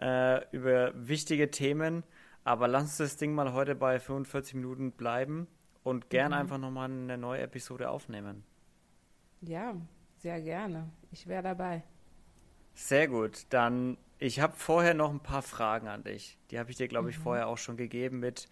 äh, 0.00 0.44
über 0.50 0.92
wichtige 0.94 1.50
Themen. 1.50 2.04
Aber 2.44 2.68
lass 2.68 2.82
uns 2.82 2.96
das 2.98 3.16
Ding 3.16 3.34
mal 3.34 3.52
heute 3.52 3.74
bei 3.74 3.98
45 3.98 4.54
Minuten 4.54 4.92
bleiben 4.92 5.48
und 5.82 6.10
gern 6.10 6.32
mhm. 6.32 6.38
einfach 6.38 6.58
nochmal 6.58 6.90
eine 6.90 7.18
neue 7.18 7.42
Episode 7.42 7.90
aufnehmen. 7.90 8.44
Ja, 9.42 9.74
sehr 10.18 10.40
gerne. 10.40 10.90
Ich 11.10 11.26
wäre 11.26 11.42
dabei. 11.42 11.82
Sehr 12.74 13.08
gut. 13.08 13.46
Dann, 13.50 13.96
ich 14.18 14.40
habe 14.40 14.54
vorher 14.56 14.94
noch 14.94 15.10
ein 15.10 15.20
paar 15.20 15.42
Fragen 15.42 15.88
an 15.88 16.04
dich. 16.04 16.38
Die 16.50 16.58
habe 16.58 16.70
ich 16.70 16.76
dir, 16.76 16.88
glaube 16.88 17.10
ich, 17.10 17.18
mhm. 17.18 17.22
vorher 17.22 17.48
auch 17.48 17.58
schon 17.58 17.76
gegeben 17.76 18.20
mit, 18.20 18.48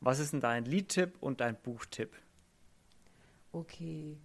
was 0.00 0.18
ist 0.18 0.32
denn 0.32 0.40
dein 0.40 0.64
Liedtipp 0.64 1.16
und 1.20 1.40
dein 1.40 1.56
Buchtipp? 1.56 2.12
Okay. 3.52 4.18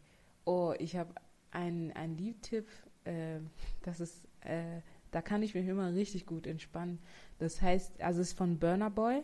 Oh, 0.45 0.73
ich 0.77 0.95
habe 0.95 1.13
einen, 1.51 1.91
einen 1.93 2.17
Liedtipp. 2.17 2.67
Äh, 3.05 3.39
das 3.83 3.99
ist, 3.99 4.27
äh, 4.41 4.81
da 5.11 5.21
kann 5.21 5.43
ich 5.43 5.55
mich 5.55 5.67
immer 5.67 5.93
richtig 5.93 6.25
gut 6.25 6.47
entspannen. 6.47 6.99
Das 7.37 7.61
heißt, 7.61 8.01
also 8.01 8.21
es 8.21 8.29
ist 8.29 8.37
von 8.37 8.59
Burner 8.59 8.89
Boy. 8.89 9.23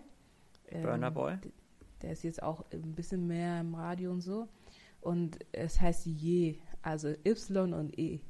Ähm, 0.70 0.84
Burner 0.84 1.12
Boy. 1.12 1.38
Der 2.02 2.12
ist 2.12 2.24
jetzt 2.24 2.42
auch 2.42 2.64
ein 2.72 2.94
bisschen 2.94 3.28
mehr 3.28 3.62
im 3.62 3.76
Radio 3.76 4.12
und 4.12 4.22
so. 4.22 4.48
Und 5.02 5.40
es 5.52 5.80
heißt 5.80 6.06
Je, 6.06 6.58
also 6.82 7.10
Y 7.26 7.74
und 7.74 7.98
E. 8.00 8.22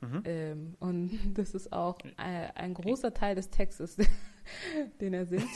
Mhm. 0.00 0.22
Ähm, 0.24 0.76
und 0.80 1.10
das 1.34 1.54
ist 1.54 1.72
auch 1.72 1.98
ein, 2.16 2.50
ein 2.54 2.74
großer 2.74 3.12
Teil 3.12 3.34
des 3.34 3.50
Textes, 3.50 3.96
den 5.00 5.14
er 5.14 5.26
singt. 5.26 5.48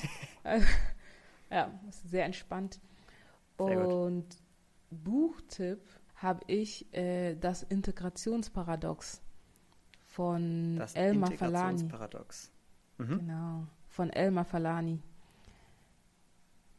also, 0.42 0.66
ja, 1.50 1.80
ist 1.88 2.08
sehr 2.10 2.24
entspannt. 2.26 2.80
Sehr 3.58 3.88
und 3.88 4.28
gut. 4.28 4.36
Buchtipp 4.90 5.80
habe 6.16 6.40
ich 6.46 6.92
äh, 6.94 7.34
das 7.36 7.62
Integrationsparadox 7.62 9.22
von 10.10 10.76
das 10.76 10.94
Elmar 10.94 11.30
Falani. 11.30 11.80
Integrationsparadox. 11.80 12.50
Mhm. 12.98 13.18
Genau, 13.18 13.66
von 13.88 14.10
Elmar 14.10 14.44
Falani. 14.44 15.00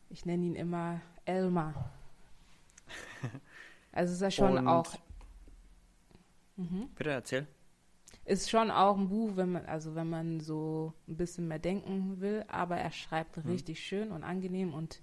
Ich 0.09 0.25
nenne 0.25 0.45
ihn 0.45 0.55
immer 0.55 1.01
Elmar. 1.25 1.91
Also 3.93 4.13
ist 4.13 4.21
er 4.21 4.31
schon 4.31 4.57
Und 4.57 4.67
auch. 4.69 4.95
Mhm. 6.55 6.87
Bitte 6.95 7.09
erzähl. 7.09 7.45
Ist 8.23 8.49
schon 8.49 8.71
auch 8.71 8.97
ein 8.97 9.09
Buch, 9.09 9.35
wenn 9.35 9.51
man, 9.51 9.65
also 9.65 9.95
wenn 9.95 10.09
man 10.09 10.39
so 10.39 10.93
ein 11.09 11.17
bisschen 11.17 11.49
mehr 11.49 11.59
denken 11.59 12.21
will, 12.21 12.45
aber 12.47 12.77
er 12.77 12.91
schreibt 12.91 13.35
mhm. 13.35 13.51
richtig 13.51 13.81
schön 13.81 14.11
und 14.11 14.23
angenehm 14.23 14.73
und 14.73 15.01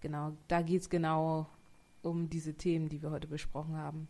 genau, 0.00 0.32
da 0.48 0.62
geht 0.62 0.82
es 0.82 0.90
genau 0.90 1.46
um 2.02 2.28
diese 2.28 2.54
Themen, 2.54 2.88
die 2.88 3.00
wir 3.00 3.12
heute 3.12 3.28
besprochen 3.28 3.76
haben. 3.76 4.08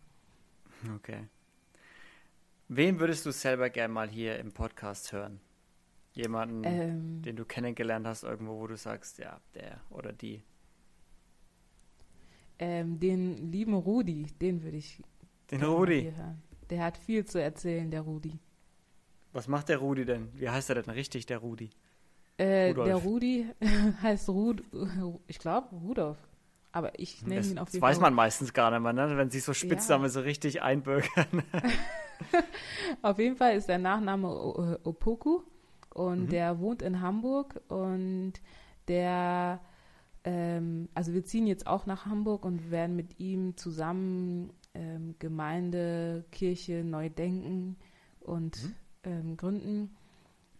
Okay. 0.95 1.27
Wen 2.69 2.99
würdest 2.99 3.25
du 3.25 3.31
selber 3.31 3.69
gerne 3.69 3.93
mal 3.93 4.09
hier 4.09 4.37
im 4.39 4.51
Podcast 4.51 5.13
hören? 5.13 5.39
Jemanden, 6.11 6.63
ähm, 6.65 7.21
den 7.21 7.37
du 7.37 7.45
kennengelernt 7.45 8.05
hast, 8.05 8.23
irgendwo, 8.23 8.59
wo 8.59 8.67
du 8.67 8.75
sagst, 8.75 9.19
ja, 9.19 9.39
der 9.55 9.79
oder 9.89 10.11
die. 10.11 10.43
Ähm, 12.59 12.99
den 12.99 13.51
lieben 13.51 13.73
Rudi, 13.73 14.23
den 14.41 14.63
würde 14.63 14.77
ich. 14.77 15.01
Den 15.49 15.63
Rudi? 15.63 16.11
Hören. 16.13 16.41
Der 16.69 16.83
hat 16.83 16.97
viel 16.97 17.23
zu 17.23 17.41
erzählen, 17.41 17.89
der 17.89 18.01
Rudi. 18.01 18.37
Was 19.31 19.47
macht 19.47 19.69
der 19.69 19.77
Rudi 19.77 20.03
denn? 20.03 20.29
Wie 20.33 20.49
heißt 20.49 20.69
er 20.69 20.81
denn 20.81 20.89
richtig, 20.89 21.25
der 21.25 21.37
Rudi? 21.37 21.69
Äh, 22.37 22.73
der 22.73 22.95
Rudi 22.95 23.47
heißt 24.01 24.27
Rud, 24.27 24.61
ich 25.27 25.39
glaube 25.39 25.73
Rudolf. 25.73 26.17
Aber 26.73 26.99
ich 26.99 27.25
nenne 27.25 27.45
ihn 27.45 27.57
auf 27.59 27.69
jeden 27.69 27.81
Fall. 27.81 27.89
Das 27.91 27.97
weiß 27.97 27.99
man 28.01 28.13
meistens 28.13 28.53
gar 28.53 28.71
nicht 28.71 28.81
mehr, 28.81 28.93
ne? 28.93 29.17
wenn 29.17 29.29
sich 29.29 29.43
so 29.43 29.53
Spitznamen 29.53 30.05
ja. 30.05 30.09
so 30.09 30.19
richtig 30.19 30.61
einbürgern. 30.61 31.43
auf 33.01 33.19
jeden 33.19 33.35
Fall 33.35 33.55
ist 33.55 33.69
der 33.69 33.77
Nachname 33.77 34.79
Opoku. 34.83 35.41
Und 35.93 36.25
mhm. 36.25 36.29
der 36.29 36.59
wohnt 36.59 36.81
in 36.83 37.01
Hamburg 37.01 37.59
und 37.69 38.33
der, 38.87 39.59
ähm, 40.23 40.89
also 40.93 41.13
wir 41.13 41.25
ziehen 41.25 41.47
jetzt 41.47 41.65
auch 41.65 41.87
nach 41.87 42.05
Hamburg 42.05 42.45
und 42.45 42.69
werden 42.69 42.95
mit 42.95 43.19
ihm 43.19 43.57
zusammen 43.57 44.53
ähm, 44.75 45.15
Gemeinde, 45.17 46.25
Kirche 46.31 46.83
neu 46.83 47.09
denken 47.09 47.77
und 48.19 48.63
mhm. 48.63 48.75
ähm, 49.03 49.37
gründen. 49.37 49.95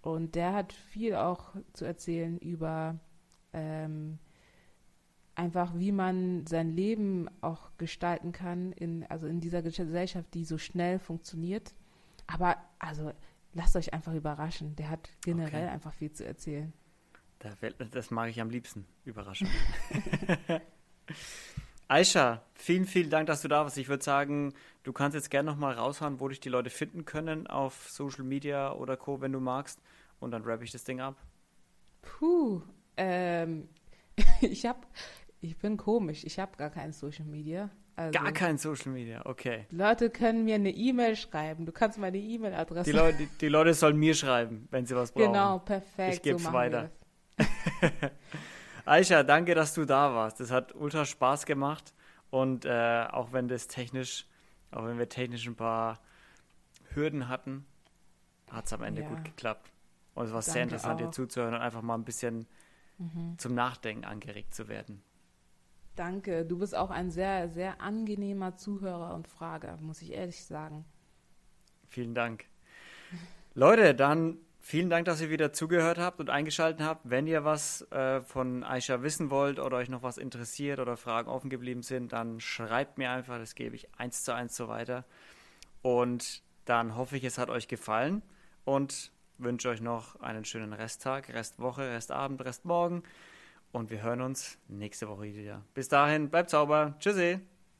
Und 0.01 0.35
der 0.35 0.53
hat 0.53 0.73
viel 0.73 1.15
auch 1.15 1.53
zu 1.73 1.85
erzählen 1.85 2.39
über 2.39 2.99
ähm, 3.53 4.17
einfach, 5.37 5.73
wie 5.75 5.91
man 5.91 6.45
sein 6.47 6.75
Leben 6.75 7.29
auch 7.41 7.69
gestalten 7.77 8.31
kann, 8.31 8.71
in, 8.71 9.05
also 9.05 9.27
in 9.27 9.39
dieser 9.39 9.61
Gesellschaft, 9.61 10.33
die 10.33 10.43
so 10.43 10.57
schnell 10.57 10.99
funktioniert. 10.99 11.73
Aber 12.25 12.57
also 12.79 13.11
lasst 13.53 13.75
euch 13.75 13.93
einfach 13.93 14.13
überraschen. 14.13 14.75
Der 14.75 14.89
hat 14.89 15.09
generell 15.21 15.65
okay. 15.65 15.73
einfach 15.73 15.93
viel 15.93 16.11
zu 16.11 16.25
erzählen. 16.25 16.73
Das 17.91 18.09
mag 18.09 18.29
ich 18.29 18.41
am 18.41 18.49
liebsten. 18.49 18.85
Überraschung. 19.05 19.47
Aisha, 21.87 22.41
vielen, 22.53 22.85
vielen 22.85 23.09
Dank, 23.09 23.27
dass 23.27 23.41
du 23.41 23.47
da 23.47 23.63
warst. 23.63 23.77
Ich 23.77 23.87
würde 23.87 24.03
sagen, 24.03 24.53
du 24.83 24.91
kannst 24.91 25.15
jetzt 25.15 25.29
gerne 25.29 25.49
nochmal 25.49 25.75
raushauen, 25.75 26.19
wo 26.19 26.27
dich 26.27 26.39
die 26.39 26.49
Leute 26.49 26.69
finden 26.69 27.05
können 27.05 27.47
auf 27.47 27.89
Social 27.89 28.25
Media 28.25 28.73
oder 28.73 28.97
Co., 28.97 29.21
wenn 29.21 29.31
du 29.31 29.39
magst. 29.39 29.79
Und 30.19 30.31
dann 30.31 30.43
rappe 30.43 30.63
ich 30.63 30.71
das 30.71 30.83
Ding 30.83 30.99
ab. 30.99 31.15
Puh, 32.01 32.61
ähm, 32.97 33.69
ich 34.41 34.65
hab, 34.65 34.87
ich 35.41 35.57
bin 35.57 35.77
komisch. 35.77 36.23
Ich 36.23 36.39
habe 36.39 36.57
gar 36.57 36.69
kein 36.69 36.93
Social 36.93 37.25
Media. 37.25 37.69
Also, 37.95 38.19
Gar 38.19 38.31
kein 38.31 38.59
Social 38.59 38.91
Media, 38.91 39.25
okay. 39.25 39.65
Leute 39.71 40.11
können 40.11 40.45
mir 40.45 40.53
eine 40.53 40.69
E-Mail 40.69 41.15
schreiben. 41.15 41.65
Du 41.65 41.71
kannst 41.71 41.97
meine 41.97 42.19
E-Mail-Adresse. 42.19 42.91
Die, 42.91 42.95
Leute, 42.95 43.17
die, 43.17 43.25
die, 43.25 43.47
Leute 43.47 43.73
sollen 43.73 43.97
mir 43.97 44.13
schreiben, 44.13 44.67
wenn 44.69 44.85
sie 44.85 44.95
was 44.95 45.11
brauchen. 45.11 45.33
Genau, 45.33 45.57
perfekt. 45.57 46.13
Ich 46.13 46.21
gebe 46.21 46.35
es 46.35 46.43
so 46.43 46.53
weiter. 46.53 46.91
Aisha, 48.85 49.23
danke, 49.23 49.55
dass 49.55 49.73
du 49.73 49.85
da 49.85 50.13
warst. 50.13 50.39
Das 50.39 50.51
hat 50.51 50.75
ultra 50.75 51.05
Spaß 51.05 51.47
gemacht. 51.47 51.95
Und 52.29 52.65
äh, 52.65 53.07
auch 53.09 53.33
wenn 53.33 53.47
das 53.47 53.67
technisch, 53.67 54.27
auch 54.69 54.85
wenn 54.85 54.99
wir 54.99 55.09
technisch 55.09 55.47
ein 55.47 55.55
paar 55.55 55.99
Hürden 56.93 57.29
hatten, 57.29 57.65
hat 58.51 58.67
es 58.67 58.73
am 58.73 58.83
Ende 58.83 59.01
ja. 59.01 59.09
gut 59.09 59.25
geklappt. 59.25 59.71
Und 60.13 60.25
es 60.25 60.31
war 60.33 60.41
danke 60.41 60.51
sehr 60.51 60.63
interessant, 60.63 61.01
auch. 61.01 61.05
dir 61.05 61.11
zuzuhören 61.11 61.55
und 61.55 61.61
einfach 61.61 61.81
mal 61.81 61.95
ein 61.95 62.05
bisschen 62.05 62.45
mhm. 62.99 63.39
zum 63.39 63.55
Nachdenken 63.55 64.05
angeregt 64.05 64.53
zu 64.53 64.67
werden. 64.67 65.01
Danke. 65.97 66.45
Du 66.45 66.59
bist 66.59 66.75
auch 66.75 66.91
ein 66.91 67.09
sehr, 67.09 67.49
sehr 67.49 67.81
angenehmer 67.81 68.55
Zuhörer 68.55 69.15
und 69.15 69.27
Frager, 69.27 69.77
muss 69.81 70.01
ich 70.01 70.13
ehrlich 70.13 70.45
sagen. 70.45 70.85
Vielen 71.89 72.13
Dank. 72.13 72.45
Leute, 73.55 73.95
dann 73.95 74.37
vielen 74.59 74.91
Dank, 74.91 75.05
dass 75.05 75.21
ihr 75.21 75.31
wieder 75.31 75.53
zugehört 75.53 75.97
habt 75.97 76.19
und 76.19 76.29
eingeschaltet 76.29 76.85
habt. 76.85 77.09
Wenn 77.09 77.25
ihr 77.25 77.43
was 77.43 77.81
äh, 77.91 78.21
von 78.21 78.63
Aisha 78.63 79.01
wissen 79.01 79.31
wollt 79.31 79.57
oder 79.57 79.77
euch 79.77 79.89
noch 79.89 80.03
was 80.03 80.19
interessiert 80.19 80.79
oder 80.79 80.97
Fragen 80.97 81.29
offen 81.29 81.49
geblieben 81.49 81.81
sind, 81.81 82.13
dann 82.13 82.39
schreibt 82.39 82.99
mir 82.99 83.09
einfach, 83.09 83.39
das 83.39 83.55
gebe 83.55 83.75
ich 83.75 83.87
eins 83.97 84.23
zu 84.23 84.35
eins 84.35 84.55
so 84.55 84.67
weiter. 84.67 85.03
Und 85.81 86.43
dann 86.65 86.95
hoffe 86.95 87.17
ich, 87.17 87.23
es 87.23 87.39
hat 87.39 87.49
euch 87.49 87.67
gefallen 87.67 88.21
und 88.65 89.11
wünsche 89.39 89.69
euch 89.69 89.81
noch 89.81 90.19
einen 90.21 90.45
schönen 90.45 90.73
Resttag, 90.73 91.33
Restwoche, 91.33 91.89
Restabend, 91.89 92.45
Restmorgen. 92.45 93.01
Und 93.71 93.89
wir 93.89 94.01
hören 94.01 94.21
uns 94.21 94.57
nächste 94.67 95.07
Woche 95.07 95.23
wieder. 95.23 95.63
Bis 95.73 95.89
dahin, 95.89 96.29
bleibt 96.29 96.49
sauber. 96.49 96.95
Tschüssi. 96.99 97.39